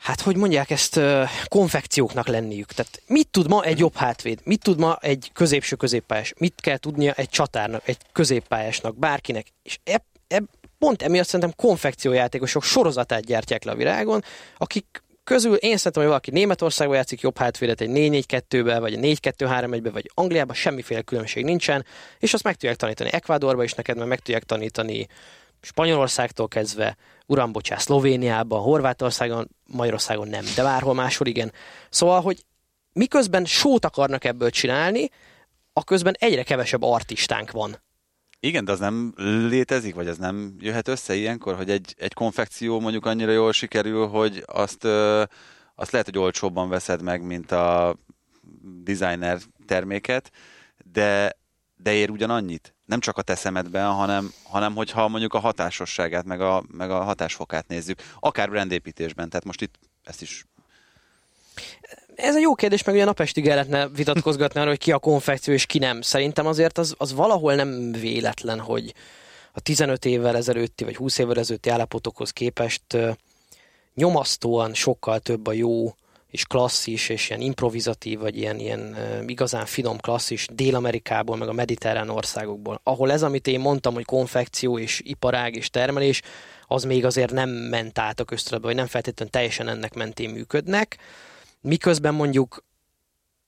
hát 0.04 0.20
hogy 0.20 0.36
mondják 0.36 0.70
ezt, 0.70 1.00
konfekcióknak 1.44 2.26
lenniük. 2.26 2.72
Tehát 2.72 3.02
mit 3.06 3.28
tud 3.28 3.48
ma 3.48 3.64
egy 3.64 3.78
jobb 3.78 3.94
hátvéd, 3.94 4.40
mit 4.44 4.62
tud 4.62 4.78
ma 4.78 4.98
egy 5.00 5.30
középső 5.32 5.76
középpályás, 5.76 6.34
mit 6.38 6.54
kell 6.60 6.76
tudnia 6.76 7.12
egy 7.12 7.28
csatárnak, 7.28 7.88
egy 7.88 7.98
középpályásnak, 8.12 8.98
bárkinek. 8.98 9.46
És 9.62 9.78
eb, 9.84 10.02
eb, 10.28 10.44
pont 10.84 11.02
emiatt 11.02 11.26
szerintem 11.26 11.54
konfekciójátékosok 11.56 12.62
sorozatát 12.62 13.24
gyártják 13.24 13.64
le 13.64 13.72
a 13.72 13.74
virágon, 13.74 14.22
akik 14.56 15.02
közül 15.24 15.54
én 15.54 15.76
szerintem, 15.76 16.02
hogy 16.02 16.10
valaki 16.10 16.30
Németországban 16.30 16.96
játszik 16.96 17.20
jobb 17.20 17.38
hátvédet 17.38 17.80
egy 17.80 17.90
4-4-2-be, 17.92 18.78
vagy 18.78 19.04
egy 19.04 19.18
4-2-3-1-be, 19.22 19.90
vagy 19.90 20.10
Angliában 20.14 20.54
semmiféle 20.54 21.02
különbség 21.02 21.44
nincsen, 21.44 21.84
és 22.18 22.34
azt 22.34 22.42
meg 22.42 22.54
tudják 22.54 22.76
tanítani 22.76 23.12
Ekvádorba 23.12 23.64
is 23.64 23.72
neked, 23.72 23.96
mert 23.96 24.08
meg 24.08 24.18
tudják 24.18 24.42
tanítani 24.42 25.06
Spanyolországtól 25.60 26.48
kezdve, 26.48 26.96
uram, 27.26 27.52
bocsás, 27.52 27.82
Szlovéniában, 27.82 28.60
Horvátországon, 28.60 29.48
Magyarországon 29.66 30.28
nem, 30.28 30.44
de 30.56 30.62
bárhol 30.62 30.94
máshol 30.94 31.26
igen. 31.26 31.52
Szóval, 31.88 32.20
hogy 32.20 32.44
miközben 32.92 33.44
sót 33.44 33.84
akarnak 33.84 34.24
ebből 34.24 34.50
csinálni, 34.50 35.10
a 35.72 35.84
közben 35.84 36.14
egyre 36.18 36.42
kevesebb 36.42 36.82
artistánk 36.82 37.50
van. 37.50 37.83
Igen, 38.44 38.64
de 38.64 38.72
az 38.72 38.78
nem 38.78 39.12
létezik, 39.48 39.94
vagy 39.94 40.06
ez 40.06 40.18
nem 40.18 40.54
jöhet 40.58 40.88
össze 40.88 41.14
ilyenkor, 41.14 41.54
hogy 41.54 41.70
egy, 41.70 41.94
egy 41.98 42.14
konfekció 42.14 42.80
mondjuk 42.80 43.06
annyira 43.06 43.30
jól 43.32 43.52
sikerül, 43.52 44.06
hogy 44.06 44.42
azt, 44.46 44.84
ö, 44.84 45.22
azt 45.74 45.90
lehet, 45.90 46.06
hogy 46.06 46.18
olcsóbban 46.18 46.68
veszed 46.68 47.02
meg, 47.02 47.22
mint 47.22 47.52
a 47.52 47.96
designer 48.82 49.38
terméket, 49.66 50.30
de, 50.92 51.36
de 51.76 51.92
ér 51.92 52.10
ugyanannyit. 52.10 52.74
Nem 52.86 53.00
csak 53.00 53.18
a 53.18 53.22
te 53.22 53.34
szemedben, 53.34 53.92
hanem, 53.92 54.32
hanem 54.42 54.74
hogyha 54.74 55.08
mondjuk 55.08 55.34
a 55.34 55.38
hatásosságát, 55.38 56.24
meg 56.24 56.40
a, 56.40 56.64
meg 56.72 56.90
a 56.90 57.02
hatásfokát 57.02 57.68
nézzük, 57.68 58.02
akár 58.20 58.50
brandépítésben. 58.50 59.28
Tehát 59.28 59.44
most 59.44 59.62
itt 59.62 59.74
ezt 60.02 60.22
is 60.22 60.44
ez 62.14 62.36
egy 62.36 62.42
jó 62.42 62.54
kérdés, 62.54 62.84
meg 62.84 62.94
ugye 62.94 63.04
napestig 63.04 63.48
el 63.48 63.54
lehetne 63.54 63.88
vitatkozgatni 63.88 64.60
arra, 64.60 64.68
hogy 64.68 64.78
ki 64.78 64.92
a 64.92 64.98
konfekció 64.98 65.54
és 65.54 65.66
ki 65.66 65.78
nem. 65.78 66.00
Szerintem 66.00 66.46
azért 66.46 66.78
az, 66.78 66.94
az 66.98 67.14
valahol 67.14 67.54
nem 67.54 67.92
véletlen, 67.92 68.60
hogy 68.60 68.94
a 69.52 69.60
15 69.60 70.04
évvel 70.04 70.36
ezelőtti, 70.36 70.84
vagy 70.84 70.96
20 70.96 71.18
évvel 71.18 71.38
ezelőtti 71.38 71.68
állapotokhoz 71.68 72.30
képest 72.30 72.82
nyomasztóan 73.94 74.74
sokkal 74.74 75.18
több 75.18 75.46
a 75.46 75.52
jó 75.52 75.94
és 76.30 76.44
klasszis, 76.44 77.08
és 77.08 77.28
ilyen 77.28 77.40
improvizatív, 77.40 78.18
vagy 78.18 78.36
ilyen, 78.36 78.58
ilyen 78.58 78.96
igazán 79.26 79.66
finom 79.66 79.98
klasszis 79.98 80.46
Dél-Amerikából, 80.52 81.36
meg 81.36 81.48
a 81.48 81.52
mediterrán 81.52 82.08
országokból, 82.08 82.80
ahol 82.82 83.12
ez, 83.12 83.22
amit 83.22 83.46
én 83.46 83.60
mondtam, 83.60 83.94
hogy 83.94 84.04
konfekció 84.04 84.78
és 84.78 85.00
iparág 85.04 85.54
és 85.54 85.70
termelés, 85.70 86.22
az 86.66 86.84
még 86.84 87.04
azért 87.04 87.32
nem 87.32 87.50
ment 87.50 87.98
át 87.98 88.20
a 88.20 88.24
köztudatba, 88.24 88.66
vagy 88.66 88.76
nem 88.76 88.86
feltétlenül 88.86 89.32
teljesen 89.32 89.68
ennek 89.68 89.94
mentén 89.94 90.30
működnek 90.30 90.98
miközben 91.64 92.14
mondjuk 92.14 92.64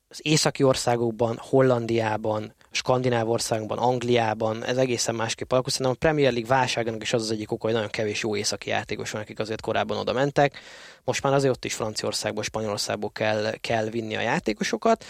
az 0.08 0.20
északi 0.22 0.62
országokban, 0.62 1.38
Hollandiában, 1.40 2.54
Skandináv 2.70 3.28
országokban, 3.28 3.78
Angliában 3.78 4.64
ez 4.64 4.76
egészen 4.76 5.14
másképp 5.14 5.52
alakul. 5.52 5.70
Szerintem 5.70 5.96
a 6.00 6.06
Premier 6.06 6.32
League 6.32 6.56
válságának 6.56 7.02
is 7.02 7.12
az 7.12 7.22
az 7.22 7.30
egyik 7.30 7.52
oka, 7.52 7.64
hogy 7.64 7.74
nagyon 7.74 7.90
kevés 7.90 8.22
jó 8.22 8.36
északi 8.36 8.68
játékos 8.68 9.10
van, 9.10 9.20
akik 9.20 9.38
azért 9.38 9.60
korábban 9.60 9.98
oda 9.98 10.12
mentek. 10.12 10.58
Most 11.04 11.22
már 11.22 11.32
azért 11.32 11.54
ott 11.54 11.64
is 11.64 11.74
Franciaországból, 11.74 12.42
Spanyolországból 12.42 13.10
kell, 13.10 13.50
kell 13.60 13.88
vinni 13.88 14.16
a 14.16 14.20
játékosokat 14.20 15.04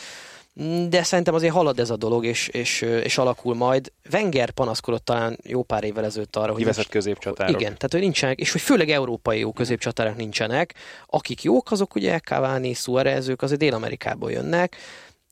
de 0.88 1.02
szerintem 1.02 1.34
azért 1.34 1.52
halad 1.52 1.78
ez 1.78 1.90
a 1.90 1.96
dolog, 1.96 2.24
és, 2.24 2.48
és, 2.48 2.80
és 2.80 3.18
alakul 3.18 3.54
majd. 3.54 3.92
Wenger 4.12 4.50
panaszkodott 4.50 5.04
talán 5.04 5.38
jó 5.42 5.62
pár 5.62 5.84
évvel 5.84 6.04
ezelőtt 6.04 6.36
arra, 6.36 6.50
hogy... 6.50 6.58
Kiveszett 6.58 6.88
középcsatárok. 6.88 7.60
Igen, 7.60 7.74
tehát 7.74 7.92
hogy 7.92 8.00
nincsenek, 8.00 8.38
és 8.38 8.52
hogy 8.52 8.60
főleg 8.60 8.90
európai 8.90 9.38
jó 9.38 9.52
középcsatárok 9.52 10.16
nincsenek. 10.16 10.74
Akik 11.06 11.42
jók, 11.42 11.70
azok 11.70 11.94
ugye 11.94 12.18
Cavani, 12.18 12.72
Suarez, 12.72 13.28
ők 13.28 13.42
azért 13.42 13.60
Dél-Amerikából 13.60 14.30
jönnek, 14.32 14.76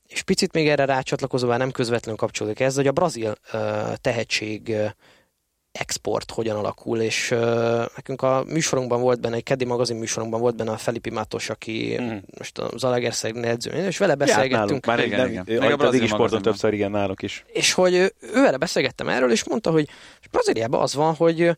és 0.07 0.21
picit 0.21 0.53
még 0.53 0.67
erre 0.67 0.85
rácsatlakozva, 0.85 1.57
nem 1.57 1.71
közvetlenül 1.71 2.19
kapcsolódik 2.19 2.59
ez, 2.59 2.75
hogy 2.75 2.87
a 2.87 2.91
brazil 2.91 3.35
uh, 3.53 3.59
tehetség 4.01 4.67
uh, 4.67 4.89
export 5.79 6.31
hogyan 6.31 6.55
alakul, 6.55 7.01
és 7.01 7.31
uh, 7.31 7.39
nekünk 7.95 8.21
a 8.21 8.43
műsorunkban 8.47 9.01
volt 9.01 9.19
benne, 9.19 9.35
egy 9.35 9.43
keddi 9.43 9.65
magazin 9.65 9.97
műsorunkban 9.97 10.41
volt 10.41 10.55
benne 10.55 10.71
a 10.71 10.77
Felipe 10.77 11.11
Mátos, 11.11 11.49
aki 11.49 11.97
mm. 12.01 12.17
most 12.37 12.57
az 12.57 12.83
Alegerszeg 12.83 13.45
edző, 13.45 13.71
és 13.71 13.97
vele 13.97 14.15
beszélgettünk. 14.15 14.85
Már 14.85 14.99
igen, 14.99 15.29
igen. 15.29 15.43
igen. 15.47 15.71
a 15.71 15.75
Brazil 15.75 16.07
sporton 16.07 16.41
többször 16.41 16.73
igen 16.73 16.91
náluk 16.91 17.21
is. 17.21 17.45
És 17.47 17.73
hogy 17.73 17.93
ő, 17.93 18.13
ő 18.19 18.41
vele 18.41 18.57
beszélgettem 18.57 19.09
erről, 19.09 19.31
és 19.31 19.43
mondta, 19.43 19.71
hogy 19.71 19.89
Brazíliában 20.31 20.81
az 20.81 20.93
van, 20.93 21.13
hogy 21.13 21.57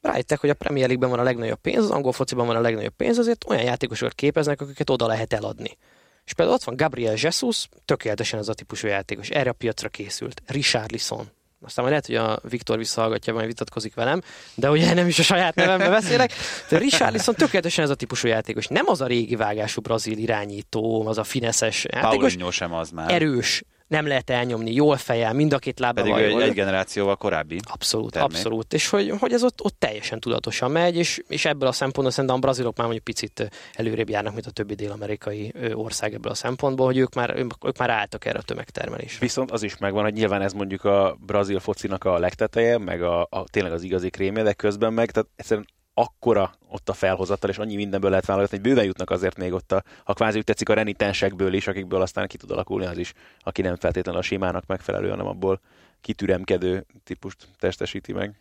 rájöttek, 0.00 0.40
hogy 0.40 0.50
a 0.50 0.54
Premier 0.54 0.86
League-ben 0.86 1.10
van 1.10 1.18
a 1.18 1.28
legnagyobb 1.28 1.60
pénz, 1.60 1.84
az 1.84 1.90
angol 1.90 2.12
fociban 2.12 2.46
van 2.46 2.56
a 2.56 2.60
legnagyobb 2.60 2.94
pénz, 2.96 3.18
azért 3.18 3.44
olyan 3.48 3.62
játékosokat 3.62 4.14
képeznek, 4.14 4.60
akiket 4.60 4.90
oda 4.90 5.06
lehet 5.06 5.32
eladni. 5.32 5.76
És 6.24 6.32
például 6.32 6.56
ott 6.56 6.64
van 6.64 6.76
Gabriel 6.76 7.14
Jesus, 7.16 7.68
tökéletesen 7.84 8.38
ez 8.38 8.48
a 8.48 8.54
típusú 8.54 8.86
játékos, 8.86 9.28
erre 9.28 9.50
a 9.50 9.52
piacra 9.52 9.88
készült. 9.88 10.42
Richard 10.46 10.90
Lisson, 10.90 11.30
aztán 11.66 11.84
majd 11.84 12.02
lehet, 12.02 12.06
hogy 12.06 12.32
a 12.32 12.48
Viktor 12.48 12.78
visszahallgatja, 12.78 13.32
majd 13.32 13.46
vitatkozik 13.46 13.94
velem, 13.94 14.20
de 14.54 14.70
ugye 14.70 14.94
nem 14.94 15.06
is 15.06 15.18
a 15.18 15.22
saját 15.22 15.54
nevembe 15.54 15.88
beszélek. 15.88 16.32
De 16.68 16.78
Richarlison 16.78 17.34
tökéletesen 17.34 17.84
ez 17.84 17.90
a 17.90 17.94
típusú 17.94 18.28
játékos. 18.28 18.66
Nem 18.66 18.88
az 18.88 19.00
a 19.00 19.06
régi 19.06 19.36
vágású 19.36 19.80
brazil 19.80 20.18
irányító, 20.18 21.06
az 21.06 21.18
a 21.18 21.24
fineszes 21.24 21.86
játékos. 21.92 22.16
Paulinho 22.16 22.50
sem 22.50 22.72
az 22.72 22.90
már. 22.90 23.12
Erős, 23.12 23.62
nem 23.86 24.06
lehet 24.06 24.30
elnyomni, 24.30 24.72
jól 24.72 24.96
fejel, 24.96 25.32
mind 25.32 25.52
a 25.52 25.58
két 25.58 25.78
lába 25.78 26.02
Pedig 26.02 26.14
ő 26.16 26.24
egy, 26.24 26.40
egy 26.40 26.54
generációval 26.54 27.16
korábbi. 27.16 27.58
Abszolút, 27.72 28.12
termék. 28.12 28.36
abszolút. 28.36 28.72
És 28.72 28.88
hogy, 28.88 29.12
hogy 29.18 29.32
ez 29.32 29.44
ott, 29.44 29.64
ott 29.64 29.76
teljesen 29.78 30.20
tudatosan 30.20 30.70
megy, 30.70 30.96
és, 30.96 31.22
és 31.28 31.44
ebből 31.44 31.68
a 31.68 31.72
szempontból 31.72 32.10
szerintem 32.10 32.36
a 32.36 32.40
brazilok 32.40 32.76
már 32.76 32.86
mondjuk 32.86 33.04
picit 33.04 33.50
előrébb 33.72 34.08
járnak, 34.08 34.32
mint 34.32 34.46
a 34.46 34.50
többi 34.50 34.74
dél-amerikai 34.74 35.52
ország 35.72 36.14
ebből 36.14 36.32
a 36.32 36.34
szempontból, 36.34 36.86
hogy 36.86 36.96
ők 36.96 37.14
már, 37.14 37.36
ők, 37.36 37.50
ők 37.66 37.78
már 37.78 37.90
álltak 37.90 38.24
erre 38.24 38.38
a 38.38 38.42
tömegtermelésre. 38.42 39.18
Viszont 39.20 39.50
az 39.50 39.62
is 39.62 39.76
megvan, 39.76 40.02
hogy 40.02 40.12
nyilván 40.12 40.42
ez 40.42 40.52
mondjuk 40.52 40.84
a 40.84 41.16
brazil 41.26 41.60
focinak 41.60 42.04
a 42.04 42.18
legteteje, 42.18 42.78
meg 42.78 43.02
a, 43.02 43.20
a 43.30 43.44
tényleg 43.50 43.72
az 43.72 43.82
igazi 43.82 44.10
krémje, 44.10 44.42
de 44.42 44.52
közben 44.52 44.92
meg, 44.92 45.10
tehát 45.10 45.28
egyszerűen 45.36 45.66
akkora 45.98 46.54
ott 46.68 46.88
a 46.88 46.92
felhozattal, 46.92 47.50
és 47.50 47.58
annyi 47.58 47.76
mindenből 47.76 48.10
lehet 48.10 48.26
válogatni, 48.26 48.56
hogy 48.56 48.66
bőven 48.66 48.84
jutnak 48.84 49.10
azért 49.10 49.36
még 49.36 49.52
ott 49.52 49.72
a, 49.72 49.82
ha 50.04 50.12
kvázi 50.12 50.38
úgy 50.38 50.44
tetszik 50.44 50.68
a 50.68 50.74
renitensekből 50.74 51.52
is, 51.52 51.66
akikből 51.66 52.02
aztán 52.02 52.26
ki 52.26 52.36
tud 52.36 52.50
alakulni 52.50 52.86
az 52.86 52.98
is, 52.98 53.12
aki 53.40 53.62
nem 53.62 53.76
feltétlenül 53.76 54.20
a 54.20 54.24
sémának 54.24 54.66
megfelelő, 54.66 55.08
hanem 55.08 55.26
abból 55.26 55.60
kitüremkedő 56.00 56.86
típust 57.04 57.48
testesíti 57.58 58.12
meg. 58.12 58.34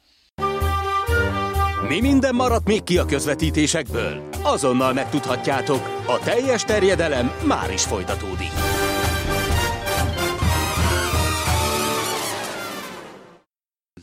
Mi 1.88 2.02
minden 2.02 2.36
maradt 2.36 2.68
még 2.68 2.84
ki 2.84 2.98
a 2.98 3.06
közvetítésekből? 3.06 4.30
Azonnal 4.44 4.94
megtudhatjátok, 4.94 6.04
a 6.08 6.20
teljes 6.24 6.64
terjedelem 6.64 7.32
már 7.48 7.72
is 7.72 7.84
folytatódik. 7.84 8.52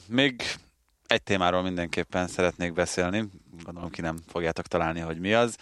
Még 0.07 0.43
egy 1.07 1.23
témáról 1.23 1.63
mindenképpen 1.63 2.27
szeretnék 2.27 2.73
beszélni, 2.73 3.29
gondolom 3.65 3.91
ki 3.91 4.01
nem 4.01 4.19
fogjátok 4.27 4.67
találni, 4.67 5.01
hogy 5.01 5.19
mi 5.19 5.35
az. 5.35 5.57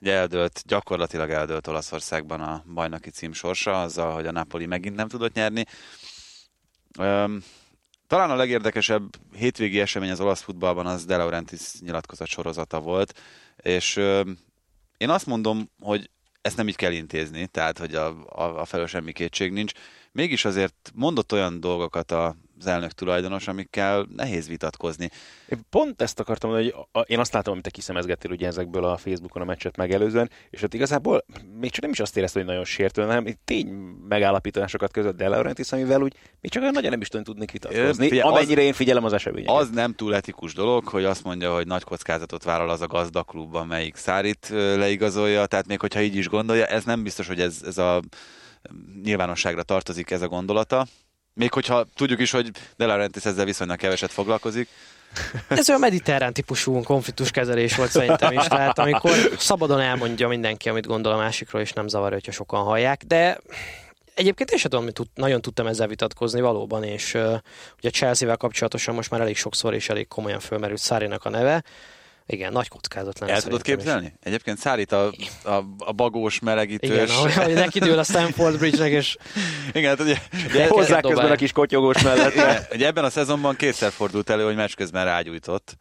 Ugye 0.00 0.12
eldőlt, 0.12 0.62
gyakorlatilag 0.66 1.30
eldőlt 1.30 1.66
Olaszországban 1.66 2.40
a 2.40 2.64
bajnoki 2.74 3.10
cím 3.10 3.32
sorsa, 3.32 3.82
azzal, 3.82 4.14
hogy 4.14 4.26
a 4.26 4.32
Napoli 4.32 4.66
megint 4.66 4.96
nem 4.96 5.08
tudott 5.08 5.34
nyerni. 5.34 5.64
Öm, 6.98 7.42
talán 8.06 8.30
a 8.30 8.34
legérdekesebb 8.34 9.16
hétvégi 9.32 9.80
esemény 9.80 10.10
az 10.10 10.20
olasz 10.20 10.40
futballban 10.40 10.86
az 10.86 11.04
De 11.04 11.16
Laurentiis 11.16 11.80
nyilatkozat 11.80 12.26
sorozata 12.26 12.80
volt, 12.80 13.20
és 13.56 13.96
öm, 13.96 14.38
én 14.96 15.10
azt 15.10 15.26
mondom, 15.26 15.68
hogy 15.80 16.10
ezt 16.42 16.56
nem 16.56 16.68
így 16.68 16.76
kell 16.76 16.92
intézni, 16.92 17.46
tehát 17.46 17.78
hogy 17.78 17.94
a, 17.94 18.06
a, 18.28 18.60
a 18.60 18.64
felől 18.64 18.86
semmi 18.86 19.12
kétség 19.12 19.52
nincs. 19.52 19.72
Mégis 20.12 20.44
azért 20.44 20.92
mondott 20.94 21.32
olyan 21.32 21.60
dolgokat 21.60 22.10
a, 22.10 22.36
az 22.62 22.68
elnök 22.72 22.92
tulajdonos, 22.92 23.48
amikkel 23.48 24.06
nehéz 24.16 24.48
vitatkozni. 24.48 25.10
Én 25.48 25.60
pont 25.70 26.02
ezt 26.02 26.20
akartam 26.20 26.50
mondani, 26.50 26.70
hogy 26.70 26.86
a, 26.92 27.00
én 27.00 27.18
azt 27.18 27.32
látom, 27.32 27.52
amit 27.52 27.64
te 27.64 27.70
kiszemezgettél 27.70 28.30
ugye 28.30 28.46
ezekből 28.46 28.84
a 28.84 28.96
Facebookon 28.96 29.42
a 29.42 29.44
meccset 29.44 29.76
megelőzően, 29.76 30.30
és 30.50 30.62
ott 30.62 30.74
igazából 30.74 31.24
még 31.60 31.70
csak 31.70 31.82
nem 31.82 31.90
is 31.90 32.00
azt 32.00 32.16
éreztem, 32.16 32.42
hogy 32.42 32.50
nagyon 32.50 32.64
sértő, 32.66 33.02
hanem 33.02 33.24
tény 33.44 33.66
megállapításokat 34.08 34.92
között 34.92 35.16
De 35.16 35.28
Laurentiis, 35.28 35.72
amivel 35.72 36.02
úgy 36.02 36.14
még 36.40 36.50
csak 36.50 36.62
olyan 36.62 36.74
nagyon 36.74 36.90
nem 36.90 37.00
is 37.00 37.08
tudnék 37.08 37.50
vitatkozni, 37.50 38.08
figyelj, 38.08 38.20
az- 38.20 38.30
amennyire 38.36 38.62
én 38.62 38.72
figyelem 38.72 39.04
az 39.04 39.12
eseményeket. 39.12 39.56
Az 39.56 39.70
nem 39.70 39.94
túl 39.94 40.14
etikus 40.14 40.54
dolog, 40.54 40.88
hogy 40.88 41.04
azt 41.04 41.24
mondja, 41.24 41.54
hogy 41.54 41.66
nagy 41.66 41.84
kockázatot 41.84 42.44
vállal 42.44 42.70
az 42.70 42.80
a 42.80 42.86
gazdaklub, 42.86 43.54
amelyik 43.54 43.96
Szárit 43.96 44.48
ö, 44.50 44.78
leigazolja, 44.78 45.46
tehát 45.46 45.66
még 45.66 45.80
hogyha 45.80 46.00
így 46.00 46.16
is 46.16 46.28
gondolja, 46.28 46.66
ez 46.66 46.84
nem 46.84 47.02
biztos, 47.02 47.26
hogy 47.26 47.40
ez, 47.40 47.60
ez 47.66 47.78
a 47.78 48.00
nyilvánosságra 49.02 49.62
tartozik 49.62 50.10
ez 50.10 50.22
a 50.22 50.28
gondolata. 50.28 50.86
Még 51.34 51.52
hogyha 51.52 51.86
tudjuk 51.94 52.20
is, 52.20 52.30
hogy 52.30 52.50
De 52.76 52.86
Laurentiis 52.86 53.24
ezzel 53.24 53.44
viszonylag 53.44 53.76
keveset 53.76 54.12
foglalkozik. 54.12 54.68
Ez 55.48 55.68
olyan 55.68 55.80
mediterrán 55.80 56.32
típusú 56.32 56.82
konfliktuskezelés 56.82 57.76
volt 57.76 57.90
szerintem 57.90 58.32
is, 58.32 58.44
tehát 58.44 58.78
amikor 58.78 59.12
szabadon 59.38 59.80
elmondja 59.80 60.28
mindenki, 60.28 60.68
amit 60.68 60.86
gondol 60.86 61.12
a 61.12 61.16
másikról, 61.16 61.62
és 61.62 61.72
nem 61.72 61.88
zavarja, 61.88 62.14
hogyha 62.14 62.32
sokan 62.32 62.62
hallják, 62.62 63.02
de 63.06 63.38
Egyébként 64.14 64.50
én 64.50 64.58
sem 64.58 64.70
tudom, 64.70 64.84
hogy 64.84 64.94
tud, 64.94 65.06
nagyon 65.14 65.40
tudtam 65.40 65.66
ezzel 65.66 65.86
vitatkozni 65.86 66.40
valóban, 66.40 66.84
és 66.84 67.14
uh, 67.14 67.38
ugye 67.78 67.90
Chelsea-vel 67.90 68.36
kapcsolatosan 68.36 68.94
most 68.94 69.10
már 69.10 69.20
elég 69.20 69.36
sokszor 69.36 69.74
és 69.74 69.88
elég 69.88 70.08
komolyan 70.08 70.40
fölmerült 70.40 70.80
Szárinak 70.80 71.24
a 71.24 71.28
neve. 71.28 71.62
Igen, 72.32 72.52
nagy 72.52 72.68
kockázat 72.68 73.18
lenne 73.18 73.32
El 73.32 73.42
tudod 73.42 73.60
szerintem 73.64 73.78
is. 73.78 73.84
képzelni? 73.84 74.14
Egyébként 74.22 74.58
Szárit 74.58 74.92
a, 74.92 75.12
a, 75.44 75.64
a 75.78 75.92
bagós, 75.92 76.36
Igen, 76.36 76.54
melegítős. 76.54 77.10
ahogy, 77.10 77.32
ahogy 77.36 77.54
neki 77.54 77.78
dől 77.88 77.98
a 77.98 78.02
Stanford 78.04 78.58
Bridge-nek, 78.58 78.90
és 78.90 79.16
Igen, 79.72 79.96
ugye, 80.00 80.16
el 80.54 80.68
Hozzá 80.68 81.00
közben 81.00 81.30
a 81.30 81.34
kis 81.34 81.52
kotyogós 81.52 82.02
mellett. 82.02 82.34
Igen, 82.34 82.62
ugye 82.72 82.86
ebben 82.86 83.04
a 83.04 83.10
szezonban 83.10 83.56
kétszer 83.56 83.92
fordult 83.92 84.30
elő, 84.30 84.44
hogy 84.44 84.56
meccs 84.56 84.74
közben 84.74 85.04
rágyújtott 85.04 85.76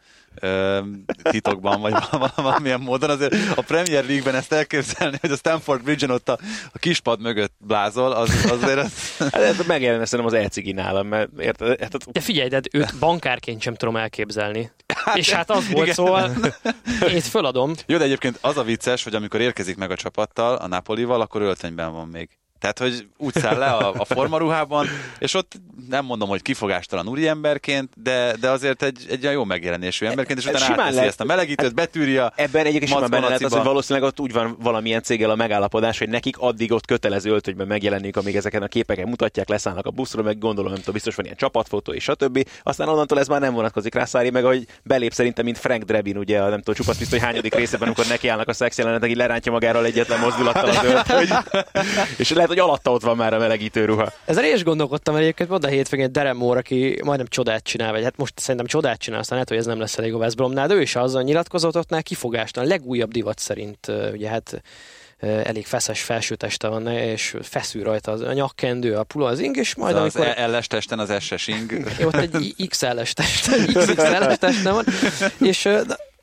titokban, 1.24 1.82
vagy 1.82 1.92
val- 2.12 2.36
valamilyen 2.36 2.80
módon. 2.80 3.10
Azért 3.10 3.34
a 3.58 3.62
Premier 3.62 4.06
League-ben 4.06 4.36
ezt 4.36 4.52
elképzelni, 4.52 5.18
hogy 5.22 5.32
a 5.32 5.36
Stanford 5.36 5.84
Bridge-en 5.84 6.12
ott 6.12 6.30
a, 6.30 6.38
a 6.74 6.78
kispad 6.78 7.22
mögött 7.22 7.54
blázol, 7.58 8.12
az, 8.12 8.46
azért 8.50 8.78
ez... 8.78 8.94
Hát 9.32 9.42
ez 9.42 9.66
megjelenne 9.68 10.06
szerintem 10.06 10.36
az 10.36 10.42
elcigi 10.42 10.72
nálam, 10.72 11.08
mert 11.08 11.30
érted? 11.40 11.80
Hát, 11.82 12.12
de 12.12 12.20
figyelj, 12.20 12.50
de 12.50 12.62
őt 12.72 13.00
bankárként 13.00 13.62
sem 13.62 13.76
tudom 13.76 13.96
elképzelni. 13.96 14.72
és 15.14 15.32
hát 15.32 15.50
az 15.50 15.72
volt, 15.72 15.94
szóval 15.94 16.32
én 17.14 17.22
föladom. 17.22 17.74
Jó, 17.86 17.98
de 17.98 18.04
egyébként 18.04 18.38
az 18.42 18.58
a 18.58 18.64
vicces, 18.64 19.04
hogy 19.04 19.16
amikor 19.16 19.42
érkezik 19.42 19.78
meg 19.78 19.92
a 19.92 19.96
csapattal, 19.96 20.56
a 20.56 20.68
Napolival, 20.68 21.22
akkor 21.22 21.42
öltönyben 21.42 21.94
van 21.94 22.08
még. 22.08 22.30
Tehát, 22.62 22.80
hogy 22.80 23.08
úgy 23.18 23.34
száll 23.34 23.58
le 23.58 23.66
a, 23.66 23.94
a 23.98 24.06
formaruhában, 24.06 24.88
és 25.20 25.34
ott 25.34 25.60
nem 25.90 26.06
mondom, 26.06 26.30
hogy 26.30 26.42
kifogástalan 26.42 27.08
úriemberként, 27.08 27.90
de, 28.04 28.36
de 28.40 28.50
azért 28.50 28.84
egy, 28.84 29.06
egy 29.10 29.22
olyan 29.22 29.34
jó 29.34 29.44
megjelenésű 29.44 30.06
emberként, 30.06 30.40
és 30.40 30.46
utána 30.46 30.58
simán 30.58 30.80
átveszi 30.80 30.96
lehet. 30.96 31.10
ezt 31.10 31.22
a 31.22 31.24
melegítőt, 31.24 31.74
betűrje 31.74 32.32
Ebben 32.36 32.66
egyébként 32.66 32.92
simán 32.92 33.10
benne 33.10 33.26
lehet 33.26 33.44
az, 33.44 33.54
hogy 33.54 33.64
valószínűleg 33.64 34.08
ott 34.08 34.20
úgy 34.20 34.34
van 34.34 34.58
valamilyen 34.60 35.02
céggel 35.02 35.30
a 35.30 35.36
megállapodás, 35.36 35.98
hogy 35.98 36.10
nekik 36.10 36.38
addig 36.38 36.72
ott 36.72 36.86
kötelező 36.86 37.32
öltönyben 37.32 37.68
megjelenik, 37.68 38.18
amíg 38.18 38.36
ezeken 38.36 38.62
a 38.62 38.68
képeken 38.68 39.08
mutatják, 39.08 39.50
leszállnak 39.50 39.86
a 39.86 39.92
buszról, 39.92 40.24
meg 40.24 40.38
gondolom, 40.38 40.70
nem 40.70 40.80
tudom, 40.80 40.94
biztos 40.94 41.16
van 41.16 41.26
ilyen 41.26 41.38
csapatfotó 41.38 41.94
és 41.94 42.04
stb. 42.04 42.48
Aztán 42.64 42.88
onnantól 42.88 43.20
ez 43.20 43.28
már 43.28 43.40
nem 43.40 43.54
vonatkozik 43.54 43.94
rá 43.94 44.06
Szári, 44.06 44.30
meg 44.30 44.44
hogy 44.44 44.66
belép 44.84 45.14
szerintem, 45.14 45.46
mint 45.46 45.58
Frank 45.58 45.84
Drebin, 45.84 46.18
ugye, 46.18 46.40
a 46.40 46.50
nem 46.50 46.58
tudom, 46.58 46.76
csupasz 46.76 46.98
biztos, 46.98 47.20
hogy 47.20 47.28
hányadik 47.28 47.56
részében, 47.56 47.86
amikor 47.88 48.06
nekiállnak 48.08 48.48
a 48.48 48.54
szex 48.54 48.78
jelenetek, 48.78 49.10
így 49.10 49.16
lerántja 49.16 49.52
magáról 49.52 49.86
egyetlen 49.86 50.20
mozdulattal 50.20 50.70
az 50.70 50.84
ölt, 50.84 51.08
hogy... 51.08 51.30
és 52.18 52.30
lehet, 52.30 52.51
hogy 52.52 52.60
alatta 52.60 52.92
ott 52.92 53.02
van 53.02 53.16
már 53.16 53.34
a 53.34 53.38
melegítő 53.38 53.86
ruha. 53.86 54.12
Ezzel 54.26 54.46
én 54.46 54.56
is 54.56 54.64
gondolkodtam, 54.64 55.14
mert 55.14 55.26
egyébként 55.26 55.50
volt 55.50 55.66
a 55.66 55.68
hétvégén 55.68 56.12
Derem 56.12 56.38
Moore, 56.38 56.60
aki 56.60 57.00
majdnem 57.04 57.28
csodát 57.28 57.64
csinál, 57.64 57.92
vagy 57.92 58.04
hát 58.04 58.18
most 58.18 58.40
szerintem 58.40 58.66
csodát 58.66 59.00
csinál, 59.00 59.20
aztán 59.20 59.34
lehet, 59.34 59.50
hogy 59.50 59.58
ez 59.58 59.66
nem 59.66 59.80
lesz 59.80 59.98
elég 59.98 60.14
a 60.14 60.18
West 60.18 60.36
Bromnál, 60.36 60.68
de 60.68 60.74
ő 60.74 60.82
is 60.82 60.96
azzal 60.96 61.22
nyilatkozott 61.22 61.78
ott 61.78 61.90
már 61.90 62.04
kifogástán, 62.04 62.66
a 62.66 62.68
legújabb 62.68 63.12
divat 63.12 63.40
szerint, 63.40 63.92
ugye 64.14 64.30
hát 64.30 64.62
elég 65.22 65.66
feszes 65.66 66.02
felsőteste 66.02 66.68
van, 66.68 66.88
és 66.88 67.36
feszül 67.42 67.84
rajta 67.84 68.12
az 68.12 68.22
a 68.22 68.34
nyakkendő, 68.34 68.96
a 68.96 69.04
pula, 69.04 69.28
az 69.28 69.40
ing, 69.40 69.58
és 69.58 69.76
majd 69.76 69.96
Az 69.96 70.16
amikor... 70.16 70.58
LS 70.58 70.68
testen 70.68 71.00
az 71.00 71.24
SS 71.24 71.48
ing. 71.48 71.84
Ott 72.04 72.16
egy 72.16 72.56
XL-es 72.70 73.14
test, 73.14 73.48
egy 73.48 73.74
XXL-es 73.74 74.38
test 74.38 74.64
van, 74.64 74.86
és 75.52 75.70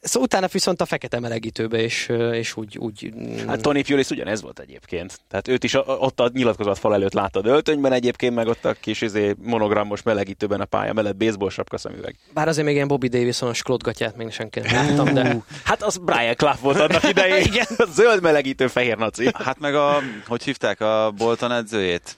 Szóval 0.00 0.22
utána 0.22 0.46
viszont 0.52 0.80
a 0.80 0.84
fekete 0.84 1.20
melegítőbe, 1.20 1.78
és, 1.78 2.12
és 2.32 2.56
úgy, 2.56 2.78
úgy 2.78 3.12
Hát 3.46 3.62
Tony 3.62 3.84
Pulis 3.84 4.10
ugyanez 4.10 4.42
volt 4.42 4.58
egyébként. 4.58 5.20
Tehát 5.28 5.48
őt 5.48 5.64
is 5.64 5.74
a, 5.74 5.80
ott 5.80 6.20
a 6.20 6.30
nyilatkozat 6.32 6.78
fal 6.78 6.94
előtt 6.94 7.12
láttad 7.12 7.46
öltönyben, 7.46 7.92
egyébként 7.92 8.34
meg 8.34 8.46
ott 8.46 8.64
a 8.64 8.72
kis 8.80 9.00
izé, 9.00 9.34
monogramos 9.42 10.02
melegítőben 10.02 10.60
a 10.60 10.64
pálya 10.64 10.92
mellett 10.92 11.16
baseball 11.16 11.50
sapka 11.50 11.78
szemüveg. 11.78 12.16
bár 12.34 12.48
azért 12.48 12.66
még 12.66 12.74
ilyen 12.74 12.88
Bobby 12.88 13.08
Davison-os 13.08 13.62
klotgatját 13.62 14.16
még 14.16 14.30
senki 14.30 14.60
nem 14.60 14.86
láttam, 14.86 15.14
de 15.14 15.36
Hát 15.64 15.82
az 15.82 15.96
Brian 15.96 16.34
Clough 16.34 16.60
volt 16.60 16.80
annak 16.80 17.08
idején. 17.08 17.44
Igen. 17.52 17.66
Zöld 17.94 18.22
melegítő 18.22 18.66
fehér 18.66 18.96
naci. 18.96 19.28
Hát 19.34 19.58
meg 19.58 19.74
a, 19.74 19.98
hogy 20.26 20.42
hívták 20.42 20.80
a 20.80 21.12
Bolton 21.16 21.52
edzőjét? 21.52 22.16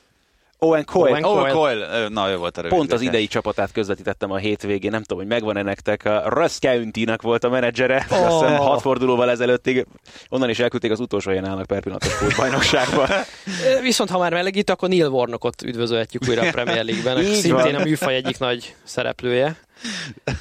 Owen 0.62 0.84
Coyle. 0.84 1.11
Owen 1.11 1.24
Oh, 1.24 1.52
Coyle. 1.52 1.52
Coyle. 1.52 2.08
Na, 2.08 2.30
ő 2.30 2.36
volt 2.36 2.58
a 2.58 2.62
Pont 2.68 2.92
az 2.92 3.00
idei 3.00 3.26
csapatát 3.26 3.72
közvetítettem 3.72 4.30
a 4.30 4.36
hétvégén, 4.36 4.90
nem 4.90 5.02
tudom, 5.02 5.18
hogy 5.18 5.26
megvan-e 5.26 5.62
nektek, 5.62 6.04
a 6.04 6.22
Russ 6.28 6.58
County-nak 6.58 7.22
volt 7.22 7.44
a 7.44 7.48
menedzsere, 7.48 8.06
oh. 8.11 8.26
azt 8.26 8.40
hiszem 8.40 8.56
hat 8.56 8.80
fordulóval 8.80 9.30
ezelőttig, 9.30 9.86
onnan 10.28 10.50
is 10.50 10.58
elküldték 10.58 10.90
az 10.90 11.00
utolsó 11.00 11.28
helyen 11.28 11.44
állnak 11.44 11.66
per 11.66 11.80
pillanatos 11.80 12.36
bajnokságba. 12.36 13.06
Viszont 13.82 14.11
ha 14.11 14.18
már 14.18 14.32
melegít, 14.32 14.70
akkor 14.70 14.88
Neil 14.88 15.08
Warnockot 15.08 15.62
üdvözölhetjük 15.62 16.22
újra 16.28 16.42
a 16.42 16.50
Premier 16.50 16.84
League-ben, 16.84 17.24
szintén 17.24 17.54
van. 17.54 17.74
a 17.74 17.82
műfaj 17.82 18.14
egyik 18.14 18.38
nagy 18.38 18.74
szereplője. 18.84 19.56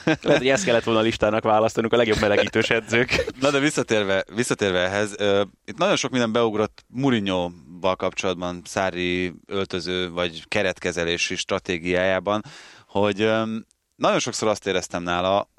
Lehet, 0.03 0.37
hogy 0.37 0.47
ezt 0.47 0.63
kellett 0.63 0.83
volna 0.83 0.99
a 0.99 1.03
listának 1.03 1.43
választanunk 1.43 1.93
a 1.93 1.97
legjobb 1.97 2.19
melegítős 2.19 2.69
edzők. 2.69 3.25
Na 3.39 3.51
de 3.51 3.59
visszatérve, 3.59 4.23
visszatérve 4.35 4.79
ehhez, 4.79 5.15
uh, 5.19 5.41
itt 5.65 5.77
nagyon 5.77 5.95
sok 5.95 6.11
minden 6.11 6.31
beugrott 6.31 6.85
Mourinho-val 6.87 7.95
kapcsolatban, 7.95 8.61
Szári 8.65 9.33
öltöző 9.45 10.11
vagy 10.11 10.47
keretkezelési 10.47 11.35
stratégiájában, 11.35 12.43
hogy 12.87 13.23
um, 13.23 13.65
nagyon 13.95 14.19
sokszor 14.19 14.47
azt 14.47 14.67
éreztem 14.67 15.03
nála, 15.03 15.49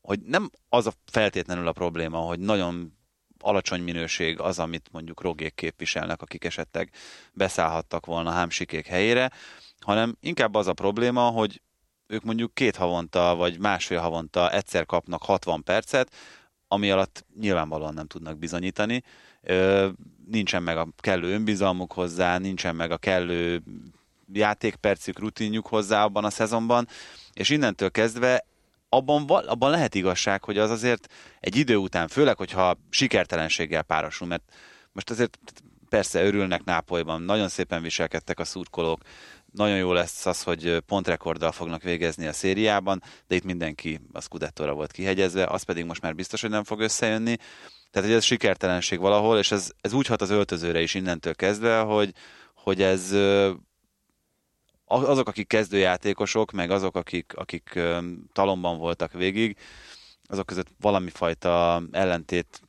hogy 0.00 0.20
nem 0.20 0.50
az 0.68 0.86
a 0.86 0.92
feltétlenül 1.10 1.66
a 1.66 1.72
probléma, 1.72 2.18
hogy 2.18 2.38
nagyon 2.38 2.92
alacsony 3.42 3.82
minőség 3.82 4.40
az, 4.40 4.58
amit 4.58 4.88
mondjuk 4.92 5.20
rogék 5.20 5.54
képviselnek, 5.54 6.22
akik 6.22 6.44
esetleg 6.44 6.90
beszállhattak 7.32 8.06
volna 8.06 8.30
hámsikék 8.30 8.86
helyére, 8.86 9.30
hanem 9.80 10.16
inkább 10.20 10.54
az 10.54 10.66
a 10.66 10.72
probléma, 10.72 11.20
hogy 11.20 11.60
ők 12.12 12.22
mondjuk 12.22 12.54
két 12.54 12.76
havonta, 12.76 13.34
vagy 13.34 13.58
másfél 13.58 13.98
havonta 13.98 14.50
egyszer 14.50 14.86
kapnak 14.86 15.22
60 15.22 15.62
percet, 15.62 16.14
ami 16.68 16.90
alatt 16.90 17.24
nyilvánvalóan 17.40 17.94
nem 17.94 18.06
tudnak 18.06 18.38
bizonyítani. 18.38 19.02
Nincsen 20.26 20.62
meg 20.62 20.76
a 20.76 20.88
kellő 20.98 21.32
önbizalmuk 21.32 21.92
hozzá, 21.92 22.38
nincsen 22.38 22.76
meg 22.76 22.90
a 22.90 22.96
kellő 22.96 23.62
játékpercük, 24.32 25.18
rutinjuk 25.18 25.66
hozzá 25.66 26.04
abban 26.04 26.24
a 26.24 26.30
szezonban, 26.30 26.88
és 27.32 27.50
innentől 27.50 27.90
kezdve 27.90 28.44
abban, 28.88 29.28
abban 29.28 29.70
lehet 29.70 29.94
igazság, 29.94 30.44
hogy 30.44 30.58
az 30.58 30.70
azért 30.70 31.12
egy 31.40 31.56
idő 31.56 31.76
után, 31.76 32.08
főleg, 32.08 32.36
hogyha 32.36 32.78
sikertelenséggel 32.90 33.82
párosul, 33.82 34.26
mert 34.26 34.52
most 34.92 35.10
azért 35.10 35.38
persze 35.88 36.24
örülnek 36.24 36.64
Nápolyban, 36.64 37.22
nagyon 37.22 37.48
szépen 37.48 37.82
viselkedtek 37.82 38.38
a 38.38 38.44
szurkolók, 38.44 39.00
nagyon 39.52 39.76
jó 39.76 39.92
lesz 39.92 40.26
az, 40.26 40.42
hogy 40.42 40.78
pontrekorddal 40.86 41.52
fognak 41.52 41.82
végezni 41.82 42.26
a 42.26 42.32
szériában, 42.32 43.02
de 43.26 43.34
itt 43.34 43.44
mindenki 43.44 44.00
a 44.12 44.20
Scudettóra 44.20 44.72
volt 44.72 44.92
kihegyezve, 44.92 45.46
az 45.46 45.62
pedig 45.62 45.84
most 45.84 46.02
már 46.02 46.14
biztos, 46.14 46.40
hogy 46.40 46.50
nem 46.50 46.64
fog 46.64 46.80
összejönni. 46.80 47.36
Tehát, 47.90 48.08
hogy 48.08 48.16
ez 48.16 48.24
sikertelenség 48.24 48.98
valahol, 48.98 49.38
és 49.38 49.50
ez, 49.50 49.70
ez 49.80 49.92
úgy 49.92 50.06
hat 50.06 50.22
az 50.22 50.30
öltözőre 50.30 50.80
is 50.80 50.94
innentől 50.94 51.34
kezdve, 51.34 51.78
hogy, 51.78 52.12
hogy 52.54 52.82
ez 52.82 53.14
azok, 54.84 55.28
akik 55.28 55.46
kezdőjátékosok, 55.46 56.50
meg 56.50 56.70
azok, 56.70 56.96
akik, 56.96 57.32
akik 57.34 57.78
talomban 58.32 58.78
voltak 58.78 59.12
végig, 59.12 59.56
azok 60.28 60.46
között 60.46 60.68
valami 60.80 61.10
fajta 61.10 61.82
ellentét 61.90 62.60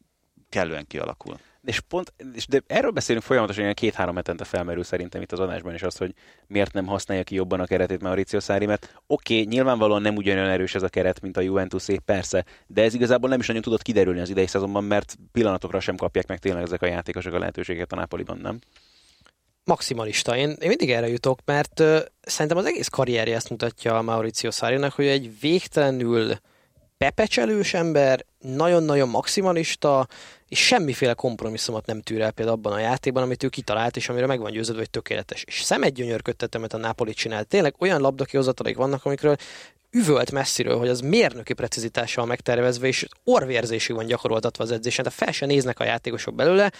kellően 0.49 0.87
kialakul. 0.87 1.39
És 1.65 1.79
pont, 1.79 2.13
és 2.33 2.47
de 2.47 2.61
erről 2.67 2.91
beszélünk 2.91 3.25
folyamatosan, 3.25 3.63
ilyen 3.63 3.75
két-három 3.75 4.15
hetente 4.15 4.43
felmerül 4.43 4.83
szerintem 4.83 5.21
itt 5.21 5.31
az 5.31 5.39
adásban 5.39 5.73
is 5.73 5.83
az, 5.83 5.97
hogy 5.97 6.13
miért 6.47 6.73
nem 6.73 6.85
használja 6.85 7.23
ki 7.23 7.35
jobban 7.35 7.59
a 7.59 7.65
keretét 7.65 8.01
Mauricio 8.01 8.39
Szári, 8.39 8.65
mert 8.65 9.01
oké, 9.07 9.33
okay, 9.33 9.45
nyilvánvalóan 9.45 10.01
nem 10.01 10.15
ugyanolyan 10.15 10.49
erős 10.49 10.75
ez 10.75 10.83
a 10.83 10.89
keret, 10.89 11.21
mint 11.21 11.37
a 11.37 11.41
Juventusé, 11.41 11.97
persze, 12.05 12.45
de 12.67 12.83
ez 12.83 12.93
igazából 12.93 13.29
nem 13.29 13.39
is 13.39 13.47
nagyon 13.47 13.61
tudott 13.61 13.81
kiderülni 13.81 14.19
az 14.19 14.29
idei 14.29 14.47
szezonban, 14.47 14.83
mert 14.83 15.15
pillanatokra 15.31 15.79
sem 15.79 15.95
kapják 15.95 16.27
meg 16.27 16.39
tényleg 16.39 16.63
ezek 16.63 16.81
a 16.81 16.85
játékosok 16.85 17.33
a 17.33 17.39
lehetőséget 17.39 17.91
a 17.91 17.95
Napoliban, 17.95 18.37
nem? 18.37 18.59
maximalista. 19.63 20.37
Én, 20.37 20.49
én 20.49 20.67
mindig 20.67 20.91
erre 20.91 21.07
jutok, 21.07 21.39
mert 21.45 21.79
uh, 21.79 21.99
szerintem 22.21 22.57
az 22.57 22.65
egész 22.65 22.87
karrierje 22.87 23.35
ezt 23.35 23.49
mutatja 23.49 23.97
a 23.97 24.01
Mauricio 24.01 24.51
sarri 24.51 24.87
hogy 24.95 25.05
egy 25.05 25.39
végtelenül 25.39 26.35
pepecselős 27.03 27.73
ember, 27.73 28.25
nagyon-nagyon 28.39 29.09
maximalista, 29.09 30.07
és 30.47 30.65
semmiféle 30.65 31.13
kompromisszumot 31.13 31.85
nem 31.85 32.01
tűr 32.01 32.21
el 32.21 32.31
például 32.31 32.57
abban 32.57 32.73
a 32.73 32.79
játékban, 32.79 33.23
amit 33.23 33.43
ő 33.43 33.47
kitalált, 33.47 33.95
és 33.95 34.09
amire 34.09 34.25
meg 34.25 34.39
van 34.39 34.51
győződve, 34.51 34.79
hogy 34.79 34.89
tökéletes. 34.89 35.43
És 35.47 35.61
szemedgyönyörködtet, 35.61 36.55
amit 36.55 36.73
a 36.73 36.77
Napoli 36.77 37.13
csinál. 37.13 37.43
Tényleg 37.43 37.75
olyan 37.79 38.01
labdakihozatalaik 38.01 38.77
vannak, 38.77 39.05
amikről 39.05 39.35
üvölt 39.91 40.31
messziről, 40.31 40.77
hogy 40.77 40.87
az 40.87 40.99
mérnöki 40.99 41.53
precizitással 41.53 42.25
megtervezve, 42.25 42.87
és 42.87 43.05
orvérzésig 43.23 43.95
van 43.95 44.05
gyakoroltatva 44.05 44.63
az 44.63 44.71
edzésen, 44.71 45.03
tehát 45.03 45.19
fel 45.19 45.31
se 45.31 45.45
néznek 45.45 45.79
a 45.79 45.83
játékosok 45.83 46.35
belőle. 46.35 46.71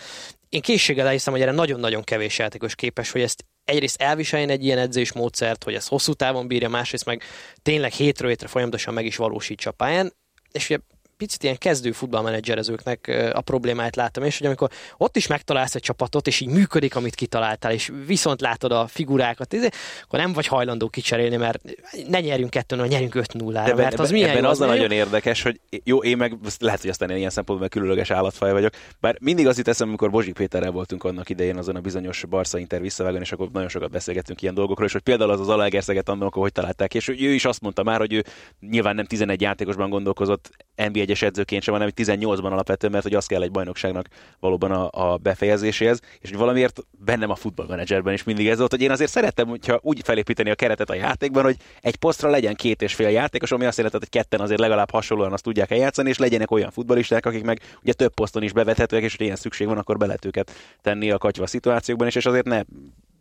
Én 0.49 0.61
készséggel 0.61 1.05
elhiszem, 1.05 1.33
hogy 1.33 1.41
erre 1.41 1.51
nagyon-nagyon 1.51 2.03
kevés 2.03 2.37
játékos 2.37 2.75
képes, 2.75 3.11
hogy 3.11 3.21
ezt 3.21 3.45
egyrészt 3.65 4.01
elviseljen 4.01 4.49
egy 4.49 4.65
ilyen 4.65 4.77
edzésmódszert, 4.77 5.63
hogy 5.63 5.73
ez 5.73 5.87
hosszú 5.87 6.13
távon 6.13 6.47
bírja, 6.47 6.69
másrészt 6.69 7.05
meg 7.05 7.23
tényleg 7.61 7.91
hétről 7.91 8.29
hétre 8.29 8.47
folyamatosan 8.47 8.93
meg 8.93 9.05
is 9.05 9.15
valósítsa 9.15 9.69
a 9.69 9.73
pályán. 9.73 10.13
És 10.51 10.69
ugye 10.69 10.79
picit 11.17 11.43
ilyen 11.43 11.57
kezdő 11.57 11.91
futballmenedzserezőknek 11.91 13.31
a 13.33 13.41
problémáit 13.41 13.95
láttam, 13.95 14.23
és 14.23 14.37
hogy 14.37 14.47
amikor 14.47 14.69
ott 14.97 15.15
is 15.15 15.27
megtalálsz 15.27 15.75
egy 15.75 15.81
csapatot, 15.81 16.27
és 16.27 16.39
így 16.39 16.49
működik, 16.49 16.95
amit 16.95 17.15
kitaláltál, 17.15 17.71
és 17.71 17.91
viszont 18.05 18.41
látod 18.41 18.71
a 18.71 18.87
figurákat, 18.87 19.55
akkor 20.03 20.19
nem 20.19 20.33
vagy 20.33 20.47
hajlandó 20.47 20.89
kicserélni, 20.89 21.35
mert 21.35 21.61
ne 22.07 22.19
nyerjünk 22.19 22.49
kettőn, 22.49 22.77
hanem 22.77 22.93
nyerjünk 22.93 23.15
5 23.15 23.33
0 23.33 23.61
mert 23.61 23.69
ebben, 23.69 23.93
az 23.97 24.11
milyen 24.11 24.29
ebben 24.29 24.43
jó, 24.43 24.49
az, 24.49 24.61
az 24.61 24.67
nagyon 24.67 24.91
jó? 24.91 24.97
érdekes, 24.97 25.41
hogy 25.41 25.59
jó, 25.83 26.03
én 26.03 26.17
meg 26.17 26.37
lehet, 26.59 26.81
hogy 26.81 26.89
aztán 26.89 27.17
ilyen 27.17 27.29
szempontból 27.29 27.67
különleges 27.67 28.11
állatfaj 28.11 28.51
vagyok, 28.51 28.73
bár 28.99 29.17
mindig 29.21 29.47
azt 29.47 29.63
teszem, 29.63 29.87
amikor 29.87 30.09
Bozsik 30.09 30.33
Péterrel 30.33 30.71
voltunk 30.71 31.03
annak 31.03 31.29
idején 31.29 31.57
azon 31.57 31.75
a 31.75 31.79
bizonyos 31.79 32.25
Barca 32.25 32.57
Inter 32.57 32.81
visszavágon, 32.81 33.21
és 33.21 33.31
akkor 33.31 33.49
nagyon 33.51 33.69
sokat 33.69 33.91
beszélgettünk 33.91 34.41
ilyen 34.41 34.53
dolgokról, 34.53 34.87
és 34.87 34.93
hogy 34.93 35.01
például 35.01 35.29
az 35.29 35.39
az 35.39 35.49
Alaegerszeget 35.49 36.09
annak, 36.09 36.33
hogy 36.33 36.51
találták, 36.51 36.93
és 36.93 37.07
ő 37.07 37.33
is 37.33 37.45
azt 37.45 37.61
mondta 37.61 37.83
már, 37.83 37.99
hogy 37.99 38.13
ő 38.13 38.23
nyilván 38.59 38.95
nem 38.95 39.05
11 39.05 39.41
játékosban 39.41 39.89
gondolkozott 39.89 40.49
NB1-es 40.77 41.21
edzőként 41.21 41.63
sem, 41.63 41.73
hanem 41.73 41.89
18-ban 41.95 42.51
alapvetően, 42.51 42.91
mert 42.91 43.03
hogy 43.03 43.13
az 43.13 43.25
kell 43.25 43.41
egy 43.41 43.51
bajnokságnak 43.51 44.07
valóban 44.39 44.71
a, 44.71 45.11
a 45.11 45.17
befejezéséhez, 45.17 45.99
és 46.19 46.29
hogy 46.29 46.37
valamiért 46.37 46.79
bennem 46.91 47.29
a 47.29 47.35
futballmenedzserben 47.35 48.13
is 48.13 48.23
mindig 48.23 48.47
ez 48.47 48.57
volt, 48.57 48.71
hogy 48.71 48.81
én 48.81 48.91
azért 48.91 49.11
szerettem, 49.11 49.47
hogyha 49.47 49.79
úgy 49.81 50.01
felépíteni 50.03 50.49
a 50.49 50.55
keretet 50.55 50.89
a 50.89 50.93
játékban, 50.93 51.43
hogy 51.43 51.55
egy 51.81 51.95
posztra 51.95 52.29
legyen 52.29 52.55
két 52.55 52.81
és 52.81 52.95
fél 52.95 53.09
játékos, 53.09 53.51
ami 53.51 53.65
azt 53.65 53.77
jelenti, 53.77 53.97
hogy 53.99 54.09
ketten 54.09 54.39
azért 54.39 54.59
legalább 54.59 54.91
hasonlóan 54.91 55.33
azt 55.33 55.43
tudják 55.43 55.71
eljátszani, 55.71 56.09
és 56.09 56.17
legyenek 56.17 56.51
olyan 56.51 56.71
futballisták, 56.71 57.25
akik 57.25 57.43
meg 57.43 57.61
ugye 57.81 57.93
több 57.93 58.13
poszton 58.13 58.43
is 58.43 58.51
bevethetőek, 58.51 59.03
és 59.03 59.15
hogy 59.15 59.25
ilyen 59.25 59.37
szükség 59.37 59.67
van, 59.67 59.77
akkor 59.77 59.97
be 59.97 60.05
lehet 60.05 60.25
őket 60.25 60.51
tenni 60.81 61.11
a 61.11 61.17
katyva 61.17 61.47
szituációkban 61.47 62.07
is, 62.07 62.15
és 62.15 62.25
azért 62.25 62.45
ne 62.45 62.61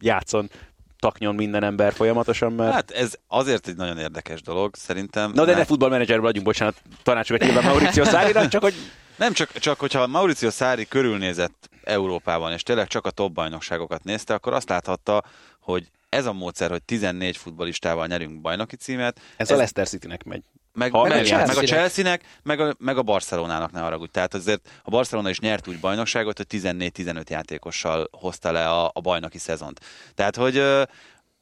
játszon 0.00 0.50
taknyon 1.02 1.34
minden 1.34 1.64
ember 1.64 1.92
folyamatosan, 1.92 2.52
mert... 2.52 2.72
Hát 2.72 2.90
ez 2.90 3.14
azért 3.28 3.68
egy 3.68 3.76
nagyon 3.76 3.98
érdekes 3.98 4.42
dolog, 4.42 4.76
szerintem. 4.76 5.30
Na 5.30 5.40
de 5.40 5.46
mert... 5.46 5.58
ne 5.58 5.64
futballmenedzserben 5.64 6.24
vagyunk, 6.24 6.46
bocsánat, 6.46 6.82
tanácsokat 7.02 7.42
nyilván 7.42 7.64
Mauricio 7.64 8.04
Szárinak, 8.04 8.48
csak 8.48 8.62
hogy... 8.62 8.74
Nem, 9.16 9.32
csak, 9.32 9.52
csak 9.52 9.80
hogyha 9.80 10.06
Mauricio 10.06 10.50
Szári 10.50 10.88
körülnézett 10.88 11.68
Európában, 11.84 12.52
és 12.52 12.62
tényleg 12.62 12.86
csak 12.86 13.06
a 13.06 13.10
top 13.10 13.32
bajnokságokat 13.32 14.04
nézte, 14.04 14.34
akkor 14.34 14.52
azt 14.52 14.68
láthatta, 14.68 15.22
hogy 15.60 15.90
ez 16.08 16.26
a 16.26 16.32
módszer, 16.32 16.70
hogy 16.70 16.82
14 16.82 17.36
futbolistával 17.36 18.06
nyerünk 18.06 18.40
bajnoki 18.40 18.76
címet. 18.76 19.16
Ez, 19.18 19.24
ez 19.36 19.50
a 19.50 19.54
Leicester 19.54 19.88
City-nek 19.88 20.24
megy. 20.24 20.42
Meg, 20.74 20.92
meg, 20.92 21.08
meg, 21.08 21.46
meg 21.46 21.56
a 21.56 21.62
Chelsea-nek, 21.62 22.24
meg 22.42 22.60
a, 22.60 22.74
meg 22.78 22.98
a 22.98 23.02
Barcelonának 23.02 23.72
ne 23.72 23.80
haragudj. 23.80 24.10
Tehát 24.10 24.34
azért 24.34 24.68
a 24.82 24.90
Barcelona 24.90 25.30
is 25.30 25.38
nyert 25.38 25.68
úgy 25.68 25.80
bajnokságot, 25.80 26.36
hogy 26.36 26.46
14-15 26.50 27.28
játékossal 27.28 28.08
hozta 28.10 28.52
le 28.52 28.68
a, 28.68 28.90
a 28.94 29.00
bajnoki 29.00 29.38
szezont. 29.38 29.80
Tehát, 30.14 30.36
hogy 30.36 30.62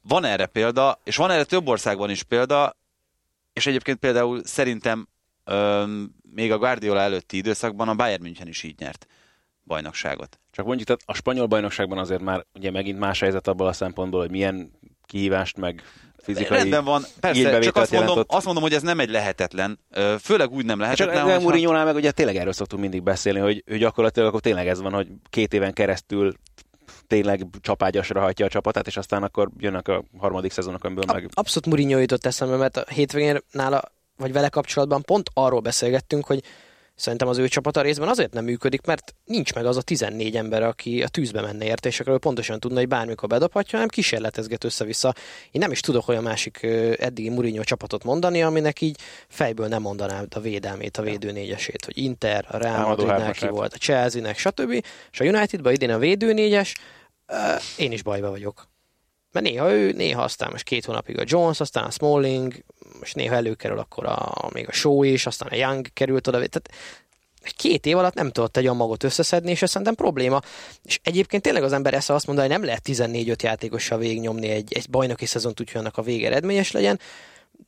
van 0.01 0.23
erre 0.23 0.45
példa, 0.45 0.99
és 1.03 1.15
van 1.15 1.31
erre 1.31 1.43
több 1.43 1.67
országban 1.67 2.09
is 2.09 2.23
példa, 2.23 2.77
és 3.53 3.67
egyébként 3.67 3.97
például 3.97 4.41
szerintem 4.43 5.07
öm, 5.43 6.15
még 6.33 6.51
a 6.51 6.57
Guardiola 6.57 6.99
előtti 6.99 7.37
időszakban 7.37 7.87
a 7.87 7.95
Bayern 7.95 8.21
München 8.21 8.47
is 8.47 8.63
így 8.63 8.79
nyert 8.79 9.07
bajnokságot. 9.63 10.39
Csak 10.51 10.65
mondjuk, 10.65 10.87
tehát 10.87 11.01
a 11.05 11.13
spanyol 11.13 11.45
bajnokságban 11.45 11.97
azért 11.97 12.21
már 12.21 12.45
ugye 12.53 12.71
megint 12.71 12.99
más 12.99 13.19
helyzet 13.19 13.47
abban 13.47 13.67
a 13.67 13.73
szempontból, 13.73 14.19
hogy 14.19 14.31
milyen 14.31 14.71
kihívást 15.05 15.57
meg 15.57 15.83
fizikai 16.21 16.57
Rendben 16.57 16.83
van, 16.83 17.03
persze, 17.19 17.59
csak 17.59 17.75
azt 17.75 17.91
mondom, 17.91 18.23
azt 18.27 18.45
mondom, 18.45 18.63
hogy 18.63 18.73
ez 18.73 18.81
nem 18.81 18.99
egy 18.99 19.09
lehetetlen, 19.09 19.79
főleg 20.19 20.51
úgy 20.51 20.65
nem 20.65 20.79
lehetetlen. 20.79 21.15
Csak 21.15 21.25
hogyha... 21.25 21.39
Mourinho-nál 21.39 21.85
meg 21.85 21.95
ugye 21.95 22.11
tényleg 22.11 22.35
erről 22.35 22.53
szoktunk 22.53 22.81
mindig 22.81 23.03
beszélni, 23.03 23.39
hogy, 23.39 23.63
hogy 23.67 23.77
gyakorlatilag 23.77 24.27
akkor 24.27 24.41
tényleg 24.41 24.67
ez 24.67 24.81
van, 24.81 24.93
hogy 24.93 25.07
két 25.29 25.53
éven 25.53 25.73
keresztül 25.73 26.33
tényleg 27.07 27.45
csapágyasra 27.61 28.21
hajtja 28.21 28.45
a 28.45 28.49
csapatát, 28.49 28.87
és 28.87 28.97
aztán 28.97 29.23
akkor 29.23 29.49
jönnek 29.57 29.87
a 29.87 30.03
harmadik 30.17 30.51
szezonok, 30.51 30.83
amiből 30.83 31.03
meg... 31.07 31.29
Abszolút 31.33 31.65
Mourinho 31.65 31.99
jutott 31.99 32.25
eszembe, 32.25 32.55
mert 32.55 32.77
a 32.77 32.83
hétvégén 32.87 33.37
nála, 33.51 33.81
vagy 34.17 34.33
vele 34.33 34.49
kapcsolatban 34.49 35.01
pont 35.01 35.29
arról 35.33 35.59
beszélgettünk, 35.59 36.25
hogy 36.25 36.43
Szerintem 37.01 37.27
az 37.27 37.37
ő 37.37 37.47
csapata 37.47 37.81
részben 37.81 38.07
azért 38.07 38.33
nem 38.33 38.43
működik, 38.43 38.85
mert 38.85 39.15
nincs 39.25 39.53
meg 39.53 39.65
az 39.65 39.77
a 39.77 39.81
14 39.81 40.35
ember, 40.35 40.63
aki 40.63 41.03
a 41.03 41.07
tűzbe 41.07 41.41
menne 41.41 41.65
érte, 41.65 41.87
és 41.87 41.99
akkor 41.99 42.19
pontosan 42.19 42.59
tudna, 42.59 42.77
hogy 42.77 42.87
bármikor 42.87 43.29
bedobhatja, 43.29 43.71
hanem 43.71 43.87
kísérletezget 43.87 44.63
össze-vissza. 44.63 45.13
Én 45.51 45.61
nem 45.61 45.71
is 45.71 45.79
tudok 45.79 46.07
olyan 46.07 46.23
másik 46.23 46.63
eddigi 46.97 47.29
Mourinho 47.29 47.63
csapatot 47.63 48.03
mondani, 48.03 48.43
aminek 48.43 48.81
így 48.81 48.97
fejből 49.27 49.67
nem 49.67 49.81
mondanám 49.81 50.25
a 50.29 50.39
védelmét, 50.39 50.97
a 50.97 51.01
védő 51.01 51.31
négyesét, 51.31 51.85
hogy 51.85 51.97
Inter, 51.97 52.45
a 52.49 52.57
Real 52.57 52.87
Madridnál 52.87 53.33
ki 53.33 53.47
volt, 53.47 53.73
a 53.73 53.77
Chelsea-nek, 53.77 54.37
stb. 54.37 54.71
És 55.11 55.19
a 55.19 55.25
Unitedban 55.25 55.73
idén 55.73 55.91
a 55.91 55.97
védő 55.97 56.33
négyes, 56.33 56.75
én 57.77 57.91
is 57.91 58.03
bajba 58.03 58.29
vagyok. 58.29 58.67
Mert 59.31 59.45
néha 59.45 59.71
ő, 59.71 59.91
néha 59.91 60.21
aztán 60.21 60.49
most 60.51 60.63
két 60.63 60.85
hónapig 60.85 61.19
a 61.19 61.23
Jones, 61.25 61.59
aztán 61.59 61.83
a 61.83 61.91
Smalling, 61.91 62.53
most 62.99 63.15
néha 63.15 63.35
előkerül 63.35 63.79
akkor 63.79 64.05
a, 64.05 64.49
még 64.53 64.67
a 64.67 64.71
Show 64.71 65.03
is, 65.03 65.25
aztán 65.25 65.49
a 65.51 65.55
Young 65.55 65.87
került 65.93 66.27
oda. 66.27 66.37
Tehát 66.37 66.69
két 67.55 67.85
év 67.85 67.97
alatt 67.97 68.13
nem 68.13 68.31
tudott 68.31 68.57
egy 68.57 68.73
magot 68.73 69.03
összeszedni, 69.03 69.51
és 69.51 69.61
ez 69.61 69.69
szerintem 69.69 69.95
probléma. 69.95 70.41
És 70.83 70.99
egyébként 71.03 71.43
tényleg 71.43 71.63
az 71.63 71.73
ember 71.73 71.93
ezt 71.93 72.09
azt 72.09 72.25
mondja, 72.25 72.45
hogy 72.45 72.53
nem 72.53 72.63
lehet 72.63 72.81
14-5 72.85 73.43
játékossal 73.43 73.97
végignyomni 73.97 74.49
egy, 74.49 74.73
egy 74.73 74.89
bajnoki 74.89 75.25
szezont 75.25 75.59
úgy, 75.59 75.71
hogy 75.71 75.81
annak 75.81 75.97
a 75.97 76.01
vége 76.01 76.27
eredményes 76.27 76.71
legyen, 76.71 76.99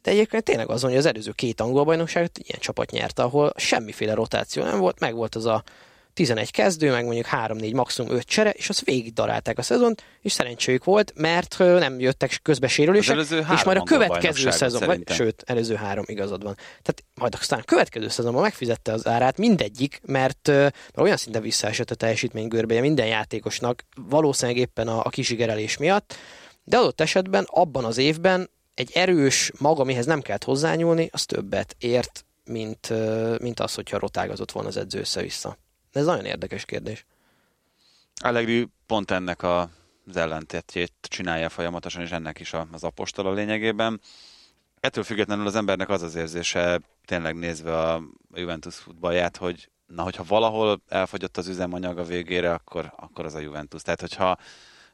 de 0.04 0.12
egyébként 0.12 0.44
tényleg 0.44 0.70
azon, 0.70 0.90
hogy 0.90 1.00
az 1.00 1.06
előző 1.06 1.32
két 1.32 1.62
angol 1.62 1.84
bajnokságot 1.84 2.38
ilyen 2.38 2.60
csapat 2.60 2.92
nyerte, 2.92 3.24
ahol 3.24 3.54
semmiféle 3.56 4.14
rotáció 4.14 4.64
nem 4.64 4.80
volt, 4.80 5.00
meg 5.00 5.16
volt 5.16 5.36
az 5.36 5.46
a 5.46 5.64
11 6.14 6.52
kezdő, 6.52 6.92
meg 6.92 7.04
mondjuk 7.04 7.28
3-4, 7.32 7.74
maximum 7.74 8.12
5 8.12 8.24
csere, 8.24 8.50
és 8.50 8.70
azt 8.70 8.86
végig 8.86 9.14
darálták 9.14 9.58
a 9.58 9.62
szezont, 9.62 10.04
és 10.22 10.32
szerencséjük 10.32 10.84
volt, 10.84 11.14
mert 11.16 11.58
nem 11.58 12.00
jöttek 12.00 12.40
közbe 12.42 12.68
sérülések, 12.68 13.18
és 13.54 13.64
majd 13.64 13.78
a 13.78 13.84
következő 13.84 14.52
szezon, 14.52 14.86
vagy, 14.86 15.04
sőt, 15.10 15.44
előző 15.46 15.76
három 15.76 16.04
igazad 16.08 16.44
van. 16.44 16.56
Tehát 16.56 17.04
majd 17.16 17.36
aztán 17.40 17.60
a 17.60 17.64
következő 17.64 18.08
szezonban 18.08 18.42
megfizette 18.42 18.92
az 18.92 19.08
árát 19.08 19.38
mindegyik, 19.38 20.02
mert, 20.06 20.48
mert 20.48 20.98
olyan 20.98 21.18
szinte 21.18 21.40
visszaesett 21.40 21.92
a 21.92 21.96
teljesítmény 21.96 22.48
görbeje 22.48 22.82
minden 22.82 23.08
játékosnak, 23.08 23.86
valószínűleg 24.10 24.62
éppen 24.62 24.88
a, 24.88 25.00
a 25.04 25.10
kizsigerelés 25.10 25.78
miatt, 25.78 26.16
de 26.64 26.78
adott 26.78 27.02
esetben 27.02 27.48
abban 27.50 27.86
az 27.86 27.98
évben 27.98 28.50
egy 28.74 28.92
erős 28.94 29.52
mag, 29.60 29.80
amihez 29.80 30.06
nem 30.06 30.22
kellett 30.22 30.44
hozzányúlni, 30.44 31.10
az 31.12 31.26
többet 31.26 31.76
ért, 31.80 32.26
mint, 32.44 32.94
mint 33.40 33.60
az, 33.60 33.74
hogyha 33.74 34.00
rotágazott 34.00 34.52
volna 34.52 34.70
az 34.70 34.78
edző 34.78 35.00
össze-vissza. 35.00 35.58
Ez 35.94 36.06
nagyon 36.06 36.26
érdekes 36.26 36.66
kérdés. 36.66 37.06
Allegri 38.22 38.68
pont 38.86 39.12
ennek 39.12 39.44
a, 39.44 39.70
az 40.08 40.18
ellentétjét 40.18 40.94
csinálja 41.02 41.50
folyamatosan, 41.50 42.02
és 42.02 42.12
ennek 42.12 42.40
is 42.40 42.54
az 42.72 42.84
apostol 42.84 43.26
a 43.26 43.34
lényegében. 43.34 44.02
Ettől 44.80 45.04
függetlenül 45.04 45.48
az 45.48 45.56
embernek 45.56 45.90
az 45.90 46.02
az 46.02 46.16
érzése, 46.16 46.82
tényleg 47.06 47.36
nézve 47.36 47.80
a 47.80 48.04
Juventus 48.34 48.76
futballját, 48.76 49.38
hogy 49.38 49.70
na, 49.88 50.04
hogyha 50.04 50.24
valahol 50.28 50.82
elfogyott 50.88 51.38
az 51.38 51.48
üzemanyag 51.48 51.98
a 51.98 52.04
végére, 52.04 52.54
akkor, 52.54 52.94
akkor 52.96 53.26
az 53.26 53.36
a 53.36 53.40
Juventus. 53.40 53.82
Tehát, 53.82 54.00
hogyha 54.00 54.38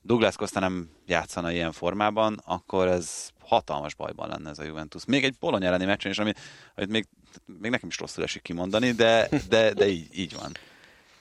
Douglas 0.02 0.36
Costa 0.36 0.60
nem 0.60 0.90
játszana 1.06 1.52
ilyen 1.52 1.72
formában, 1.72 2.42
akkor 2.46 2.88
ez 2.88 3.30
hatalmas 3.40 3.96
bajban 3.96 4.30
lenne 4.30 4.50
ez 4.50 4.60
a 4.60 4.64
Juventus. 4.64 5.06
Még 5.06 5.24
egy 5.24 5.36
Bologna 5.40 5.66
elleni 5.66 5.86
meccsen 5.86 6.12
is, 6.12 6.20
ami, 6.20 6.34
amit 6.76 6.90
még, 6.90 7.08
még 7.46 7.72
nekem 7.72 7.90
is 7.90 8.00
rosszul 8.00 8.24
esik 8.24 8.42
kimondani, 8.42 8.92
de, 8.92 9.30
de, 9.50 9.74
de 9.74 9.88
így, 9.88 10.08
így 10.20 10.36
van. 10.36 10.52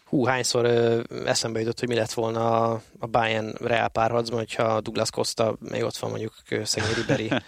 Hú, 0.09 0.25
hányszor 0.25 0.65
ö, 0.65 1.01
eszembe 1.27 1.59
jutott, 1.59 1.79
hogy 1.79 1.89
mi 1.89 1.95
lett 1.95 2.13
volna 2.13 2.65
a, 2.65 2.83
a 2.99 3.07
Bayern 3.07 3.55
Real 3.61 3.89
párharcban, 3.89 4.39
hogyha 4.39 4.81
Douglas 4.81 5.11
Costa 5.11 5.57
még 5.71 5.83
ott 5.83 5.97
van 5.97 6.11
mondjuk 6.11 6.33
szegény 6.65 6.95
Ribéry 6.95 7.31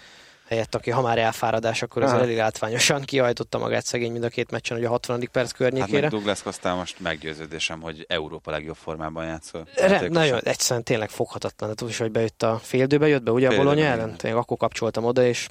helyett, 0.51 0.75
aki 0.75 0.89
ha 0.89 1.01
már 1.01 1.17
elfáradás, 1.17 1.81
akkor 1.81 2.03
Aha. 2.03 2.19
elég 2.19 2.37
látványosan 2.37 3.01
kihajtotta 3.01 3.57
magát 3.57 3.85
szegény 3.85 4.11
mind 4.11 4.23
a 4.23 4.29
két 4.29 4.51
meccsen, 4.51 4.77
hogy 4.77 4.85
a 4.85 4.89
60. 4.89 5.19
perc 5.31 5.47
Hát 5.47 5.57
környékére. 5.57 6.01
meg 6.01 6.09
Douglas 6.09 6.41
Costa 6.43 6.75
most 6.75 6.99
meggyőződésem, 6.99 7.81
hogy 7.81 8.05
Európa 8.07 8.51
legjobb 8.51 8.75
formában 8.75 9.25
játszol. 9.25 9.67
Re, 9.75 10.07
nagyon, 10.07 10.39
egyszerűen 10.43 10.83
tényleg 10.83 11.09
foghatatlan. 11.09 11.69
Hát 11.69 11.81
úgy 11.81 11.89
is, 11.89 11.97
hogy 11.97 12.11
bejött 12.11 12.43
a 12.43 12.59
féldőbe, 12.63 13.07
jött 13.07 13.23
be 13.23 13.31
ugye 13.31 13.49
a 13.49 13.55
Bologna 13.55 13.83
ellen? 13.83 14.17
Tényleg 14.17 14.39
akkor 14.39 14.57
kapcsoltam 14.57 15.03
oda, 15.03 15.25
és 15.25 15.47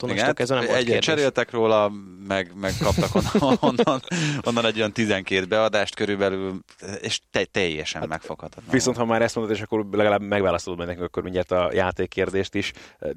hát 0.00 0.10
onnantól 0.10 0.34
kezdve 0.34 0.56
nem 0.56 0.64
volt 0.64 0.76
egyet 0.76 0.90
kérdés. 0.90 1.06
cseréltek 1.06 1.50
róla, 1.50 1.92
meg, 2.26 2.52
meg 2.54 2.72
kaptak 2.82 3.14
onnan, 3.14 3.58
onnan, 3.70 4.02
onnan 4.42 4.66
egy 4.66 4.78
olyan 4.78 4.92
12 4.92 5.44
beadást 5.44 5.94
körülbelül, 5.94 6.58
és 7.00 7.20
te, 7.30 7.44
teljesen 7.44 8.00
hát, 8.00 8.10
megfoghatatlan. 8.10 8.70
Viszont 8.70 8.96
ha 8.96 9.04
már 9.04 9.22
ezt 9.22 9.34
mondod, 9.34 9.54
és 9.54 9.62
akkor 9.62 9.86
legalább 9.92 10.20
megválaszolod 10.20 10.78
meg 10.78 10.86
nekünk 10.88 11.06
akkor 11.06 11.22
mindjárt 11.22 11.50
a 11.50 11.70
játékkérdést 11.72 12.54
is. 12.54 12.72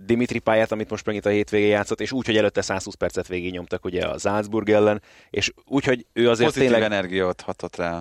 Dimitri 0.05 0.39
pályát, 0.39 0.71
amit 0.71 0.89
most 0.89 1.05
megint 1.05 1.25
a 1.25 1.29
hétvégén 1.29 1.67
játszott, 1.67 2.01
és 2.01 2.11
úgy, 2.11 2.25
hogy 2.25 2.37
előtte 2.37 2.61
120 2.61 2.95
percet 2.95 3.27
végig 3.27 3.51
nyomtak 3.51 3.85
ugye 3.85 4.05
a 4.05 4.17
Salzburg 4.17 4.69
ellen, 4.69 5.01
és 5.29 5.51
úgy, 5.65 5.85
hogy 5.85 6.05
ő 6.13 6.29
azért 6.29 6.49
Pozitív 6.49 6.69
tényleg... 6.69 6.91
energiót 6.91 7.41
hatott 7.41 7.75
rá 7.75 7.97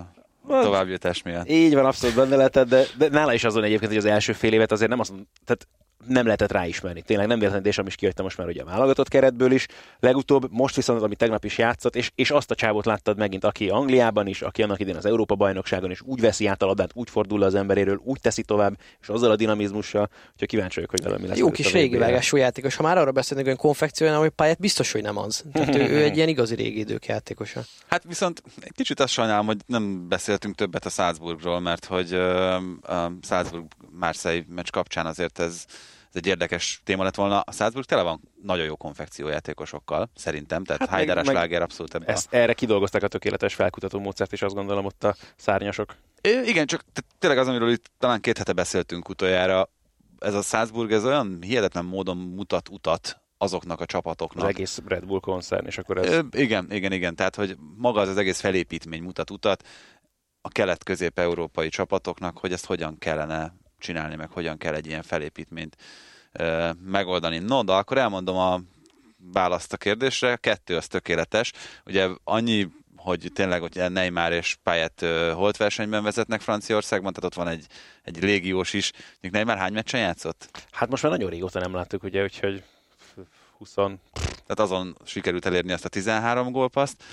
a 0.47 0.53
Hát- 0.53 0.63
továbbjutás 0.63 1.21
miatt. 1.21 1.49
Így 1.49 1.73
van, 1.73 1.85
abszolút 1.85 2.15
benne 2.15 2.35
lehetett, 2.35 2.67
de, 2.67 2.83
de 2.97 3.09
nála 3.09 3.33
is 3.33 3.43
azon 3.43 3.63
egyébként, 3.63 3.89
hogy 3.91 3.99
az 3.99 4.05
első 4.05 4.33
fél 4.33 4.53
évet 4.53 4.71
azért 4.71 4.89
nem 4.89 4.99
azt 4.99 5.13
tehát 5.45 5.67
nem 6.05 6.25
lehetett 6.25 6.51
ráismerni. 6.51 7.01
Tényleg 7.01 7.27
nem 7.27 7.39
véletlenül, 7.39 7.67
és 7.67 7.79
is 7.85 7.95
kihagyta 7.95 8.23
most 8.23 8.37
már 8.37 8.47
ugye 8.47 8.61
a 8.61 8.65
válogatott 8.65 9.07
keretből 9.07 9.51
is. 9.51 9.67
Legutóbb, 9.99 10.47
most 10.51 10.75
viszont, 10.75 11.01
ami 11.01 11.15
tegnap 11.15 11.45
is 11.45 11.57
játszott, 11.57 11.95
és, 11.95 12.11
és 12.15 12.31
azt 12.31 12.51
a 12.51 12.55
csávot 12.55 12.85
láttad 12.85 13.17
megint, 13.17 13.43
aki 13.43 13.69
Angliában 13.69 14.27
is, 14.27 14.41
aki 14.41 14.63
annak 14.63 14.79
idén 14.79 14.95
az 14.95 15.05
Európa 15.05 15.35
bajnokságon 15.35 15.91
is 15.91 16.01
úgy 16.01 16.21
veszi 16.21 16.47
át 16.47 16.61
a 16.61 16.65
labdát, 16.65 16.91
úgy 16.93 17.09
fordul 17.09 17.43
az 17.43 17.55
emberéről, 17.55 18.01
úgy 18.03 18.19
teszi 18.19 18.41
tovább, 18.41 18.77
és 19.01 19.09
azzal 19.09 19.31
a 19.31 19.35
dinamizmussal, 19.35 20.09
hogy 20.37 20.47
kíváncsi 20.47 20.75
vagyok, 20.75 20.89
hogy 20.89 21.03
vele 21.03 21.17
mi 21.17 21.27
lesz. 21.27 21.37
Jó 21.37 21.51
kis 21.51 21.71
régi 21.71 21.97
vágású 21.97 22.37
játékos. 22.37 22.75
Ha 22.75 22.83
már 22.83 22.97
arra 22.97 23.11
beszélünk, 23.11 23.47
hogy 23.47 23.55
konfekcióján, 23.55 24.17
hogy 24.17 24.29
pályát 24.29 24.59
biztos, 24.59 24.91
hogy 24.91 25.01
nem 25.01 25.17
az. 25.17 25.43
Tehát 25.53 25.75
ő, 25.75 25.89
ő 25.89 26.03
egy 26.03 26.15
ilyen 26.15 26.27
igazi 26.27 26.55
régi 26.55 26.79
idők 26.79 27.05
játékosa. 27.05 27.61
Hát 27.87 28.03
viszont 28.03 28.43
egy 28.59 28.73
kicsit 28.75 28.99
azt 28.99 29.13
sajnálom, 29.13 29.45
hogy 29.45 29.57
nem 29.65 30.07
beszéltünk 30.07 30.55
többet 30.55 30.85
a 30.85 30.89
Salzburgról, 30.89 31.59
mert 31.59 31.85
hogy 31.85 32.13
ö, 32.13 32.53
a 32.81 33.11
Salzburg-Marseille 33.21 34.43
meccs 34.47 34.69
kapcsán 34.69 35.05
azért 35.05 35.39
ez 35.39 35.65
egy 36.17 36.27
érdekes 36.27 36.81
téma 36.83 37.03
lett 37.03 37.15
volna. 37.15 37.39
A 37.39 37.51
Salzburg 37.51 37.85
tele 37.85 38.01
van 38.01 38.21
nagyon 38.43 38.65
jó 38.65 38.75
konfekciójátékosokkal, 38.75 40.09
szerintem, 40.15 40.63
tehát 40.63 40.81
Hát 40.81 40.89
meg- 40.89 40.99
Heider 40.99 41.15
meg- 41.15 41.25
Sláger 41.25 41.61
abszolút 41.61 41.95
ebben. 41.95 42.07
Ezt, 42.09 42.33
erre 42.33 42.53
kidolgozták 42.53 43.03
a 43.03 43.07
tökéletes 43.07 43.53
felkutató 43.55 43.99
módszert, 43.99 44.33
és 44.33 44.41
azt 44.41 44.55
gondolom 44.55 44.85
ott 44.85 45.03
a 45.03 45.15
szárnyasok. 45.35 45.95
Ö, 46.21 46.41
Igen, 46.41 46.65
csak 46.65 46.83
tényleg 47.19 47.39
az, 47.39 47.47
amiről 47.47 47.71
itt 47.71 47.91
talán 47.99 48.21
két 48.21 48.37
hete 48.37 48.53
beszéltünk 48.53 49.09
utoljára, 49.09 49.69
ez 50.19 50.33
a 50.33 50.41
Salzburg, 50.41 50.91
ez 50.91 51.05
olyan 51.05 51.37
hihetetlen 51.41 51.85
módon 51.85 52.17
mutat 52.17 52.69
utat 52.69 53.21
azoknak 53.37 53.79
a 53.79 53.81
Az 53.81 53.87
csapatoknak. 53.87 54.49
egész 54.49 54.79
Red 54.85 55.05
Bull 55.05 55.19
koncern, 55.19 55.65
és 55.65 55.77
akkor 55.77 55.97
ez... 55.97 56.09
Ö, 56.11 56.19
igen, 56.31 56.71
igen, 56.71 56.91
igen. 56.91 57.15
Tehát, 57.15 57.35
hogy 57.35 57.57
maga 57.77 58.01
az, 58.01 58.07
az 58.09 58.17
egész 58.17 58.39
felépítmény 58.39 59.01
mutat 59.03 59.31
utat 59.31 59.67
a 60.41 60.49
kelet-közép-európai 60.49 61.69
csapatoknak, 61.69 62.37
hogy 62.37 62.51
ezt 62.53 62.65
hogyan 62.65 62.97
kellene 62.97 63.53
csinálni, 63.77 64.15
meg 64.15 64.29
hogyan 64.31 64.57
kell 64.57 64.73
egy 64.73 64.87
ilyen 64.87 65.03
felépítményt 65.03 65.75
megoldani. 66.83 67.37
No, 67.37 67.63
de 67.63 67.71
akkor 67.71 67.97
elmondom 67.97 68.37
a 68.37 68.61
választ 69.33 69.73
a 69.73 69.77
kérdésre. 69.77 70.35
Kettő 70.35 70.75
az 70.75 70.87
tökéletes. 70.87 71.51
Ugye 71.85 72.07
annyi, 72.23 72.67
hogy 72.95 73.31
tényleg 73.33 73.61
hogy 73.61 73.91
Neymar 73.91 74.31
és 74.31 74.57
Payet 74.63 75.01
ö, 75.01 75.31
holt 75.35 75.57
versenyben 75.57 76.03
vezetnek 76.03 76.41
Franciaországban, 76.41 77.13
tehát 77.13 77.29
ott 77.29 77.43
van 77.43 77.53
egy, 77.53 77.65
egy 78.03 78.23
légiós 78.23 78.73
is. 78.73 78.91
Neymar 79.19 79.57
hány 79.57 79.73
meccsen 79.73 79.99
játszott? 79.99 80.65
Hát 80.71 80.89
most 80.89 81.03
már 81.03 81.11
nagyon 81.11 81.29
régóta 81.29 81.59
nem 81.59 81.73
láttuk, 81.73 82.03
ugye, 82.03 82.23
úgyhogy 82.23 82.63
20... 83.57 83.73
Tehát 83.73 84.59
azon 84.59 84.97
sikerült 85.05 85.45
elérni 85.45 85.71
azt 85.71 85.85
a 85.85 85.89
13 85.89 86.51
gólpaszt, 86.51 87.03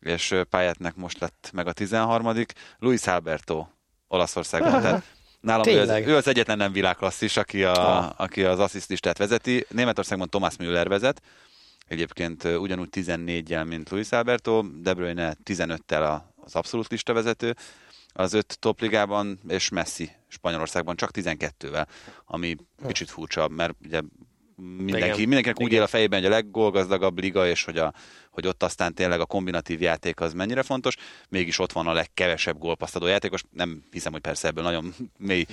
és 0.00 0.34
Payetnek 0.50 0.94
most 0.94 1.18
lett 1.18 1.50
meg 1.52 1.66
a 1.66 1.72
13 1.72 2.44
Luis 2.78 3.06
Alberto 3.06 3.66
Olaszországban. 4.08 4.80
Tehát 4.82 5.04
nálam 5.44 5.68
ő 5.68 5.80
az, 5.80 5.88
ő 5.88 6.16
az 6.16 6.26
egyetlen 6.28 6.56
nem 6.56 6.72
világklasszis, 6.72 7.36
aki, 7.36 7.64
a, 7.64 7.98
Ah. 7.98 8.12
aki 8.16 8.44
az 8.44 8.58
asszisztistát 8.58 9.18
vezeti. 9.18 9.66
Németországban 9.70 10.28
Thomas 10.28 10.56
Müller 10.56 10.88
vezet, 10.88 11.22
egyébként 11.88 12.44
ugyanúgy 12.44 12.88
14-jel, 12.92 13.64
mint 13.64 13.90
Luis 13.90 14.10
Alberto, 14.12 14.62
De 14.82 14.94
Bruyne 14.94 15.36
15-tel 15.44 16.02
a- 16.12 16.32
az 16.44 16.54
abszolút 16.54 16.88
lista 16.90 17.12
vezető, 17.12 17.54
az 18.12 18.32
öt 18.32 18.56
topligában, 18.60 19.38
és 19.48 19.68
Messi 19.68 20.10
Spanyolországban 20.28 20.96
csak 20.96 21.10
12-vel, 21.12 21.86
ami 22.24 22.56
kicsit 22.86 23.10
furcsa, 23.10 23.48
mert 23.48 23.74
ugye 23.84 24.00
mindenki, 24.56 25.06
Igen. 25.06 25.18
mindenkinek 25.18 25.60
úgy 25.60 25.66
Igen. 25.66 25.78
él 25.78 25.82
a 25.82 25.86
fejében, 25.86 26.22
hogy 26.22 26.30
a 26.30 26.34
leggólgazdagabb 26.34 27.18
liga, 27.18 27.48
és 27.48 27.64
hogy, 27.64 27.78
a, 27.78 27.92
hogy 28.30 28.46
ott 28.46 28.62
aztán 28.62 28.94
tényleg 28.94 29.20
a 29.20 29.26
kombinatív 29.26 29.80
játék 29.80 30.20
az 30.20 30.32
mennyire 30.32 30.62
fontos, 30.62 30.96
mégis 31.28 31.58
ott 31.58 31.72
van 31.72 31.86
a 31.86 31.92
legkevesebb 31.92 32.58
gólpasztadó 32.58 33.06
játékos. 33.06 33.42
Nem 33.50 33.82
hiszem, 33.90 34.12
hogy 34.12 34.20
persze 34.20 34.48
ebből 34.48 34.64
nagyon 34.64 34.94
mély 35.18 35.46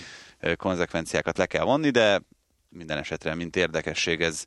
konzekvenciákat 0.56 1.38
le 1.38 1.45
kell 1.45 1.64
vonni, 1.64 1.89
de 1.89 2.22
minden 2.70 2.97
esetre, 2.97 3.36
mint 3.36 3.56
érdekesség 3.56 4.22
ez, 4.22 4.45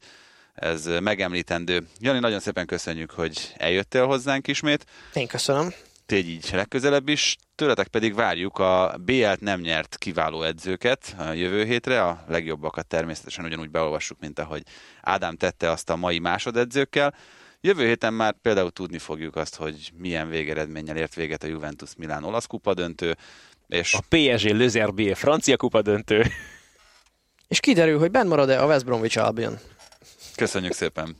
ez 0.55 0.86
megemlítendő. 1.00 1.86
Jani, 1.98 2.18
nagyon 2.18 2.40
szépen 2.40 2.66
köszönjük, 2.66 3.11
hogy 3.11 3.55
eljöttél 3.57 4.07
hozzánk 4.07 4.48
ismét. 4.48 4.86
Én 5.14 5.26
köszönöm. 5.26 5.72
Tégy 6.07 6.28
így 6.28 6.48
legközelebb 6.52 7.09
is. 7.09 7.36
Tőletek 7.55 7.88
pedig 7.88 8.14
várjuk 8.14 8.59
a 8.59 8.96
BL-t 9.05 9.40
nem 9.40 9.61
nyert 9.61 9.96
kiváló 9.98 10.42
edzőket 10.42 11.14
a 11.18 11.32
jövő 11.32 11.64
hétre. 11.64 12.02
A 12.02 12.24
legjobbakat 12.28 12.86
természetesen 12.86 13.44
ugyanúgy 13.44 13.70
beolvassuk, 13.70 14.20
mint 14.20 14.38
ahogy 14.38 14.62
Ádám 15.02 15.36
tette 15.36 15.70
azt 15.70 15.90
a 15.90 15.96
mai 15.96 16.18
másodedzőkkel. 16.18 17.14
Jövő 17.61 17.86
héten 17.86 18.14
már 18.14 18.34
például 18.42 18.70
tudni 18.70 18.98
fogjuk 18.98 19.36
azt, 19.36 19.57
hogy 19.57 19.92
milyen 19.96 20.28
végeredménnyel 20.28 20.96
ért 20.96 21.14
véget 21.14 21.42
a 21.42 21.46
Juventus 21.46 21.90
Milán 21.96 22.24
olasz 22.24 22.46
kupa 22.46 22.74
döntő, 22.74 23.16
és 23.66 23.94
A 23.94 24.00
PSG 24.09 24.57
Le 24.57 24.68
Zerbier 24.68 25.16
francia 25.16 25.57
kupa 25.57 25.82
döntő. 25.82 26.26
És 27.48 27.61
kiderül, 27.61 27.98
hogy 27.98 28.11
benn 28.11 28.26
marad-e 28.26 28.62
a 28.62 28.66
West 28.66 28.84
Bromwich 28.84 29.18
Albion. 29.18 29.59
köszönjük 30.34 30.72
szépen. 30.72 31.16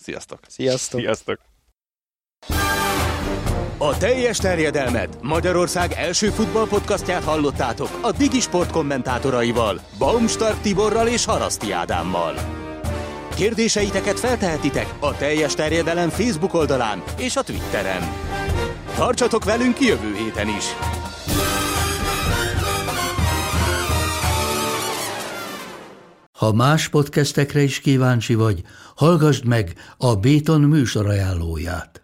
Sziasztok! 0.00 0.40
Sziasztok! 0.48 1.00
Sziasztok! 1.00 1.40
A 3.84 3.96
teljes 3.96 4.36
terjedelmet 4.38 5.18
Magyarország 5.22 5.92
első 5.92 6.28
futballpodcastját 6.28 7.24
hallottátok 7.24 7.98
a 8.02 8.12
Digi 8.12 8.40
Sport 8.40 8.70
kommentátoraival, 8.70 9.80
Baumstark 9.98 10.60
Tiborral 10.60 11.06
és 11.06 11.24
Haraszti 11.24 11.72
Ádámmal. 11.72 12.34
Kérdéseiteket 13.34 14.18
feltehetitek 14.20 14.94
a 15.00 15.16
teljes 15.16 15.54
terjedelem 15.54 16.08
Facebook 16.08 16.54
oldalán 16.54 17.02
és 17.18 17.36
a 17.36 17.42
Twitteren. 17.42 18.02
Tartsatok 18.94 19.44
velünk 19.44 19.80
jövő 19.80 20.14
héten 20.14 20.48
is! 20.48 20.64
Ha 26.32 26.52
más 26.52 26.88
podcastekre 26.88 27.62
is 27.62 27.80
kíváncsi 27.80 28.34
vagy, 28.34 28.62
hallgassd 28.96 29.44
meg 29.44 29.72
a 29.96 30.14
Béton 30.14 30.60
műsor 30.60 31.06
ajánlóját. 31.08 32.03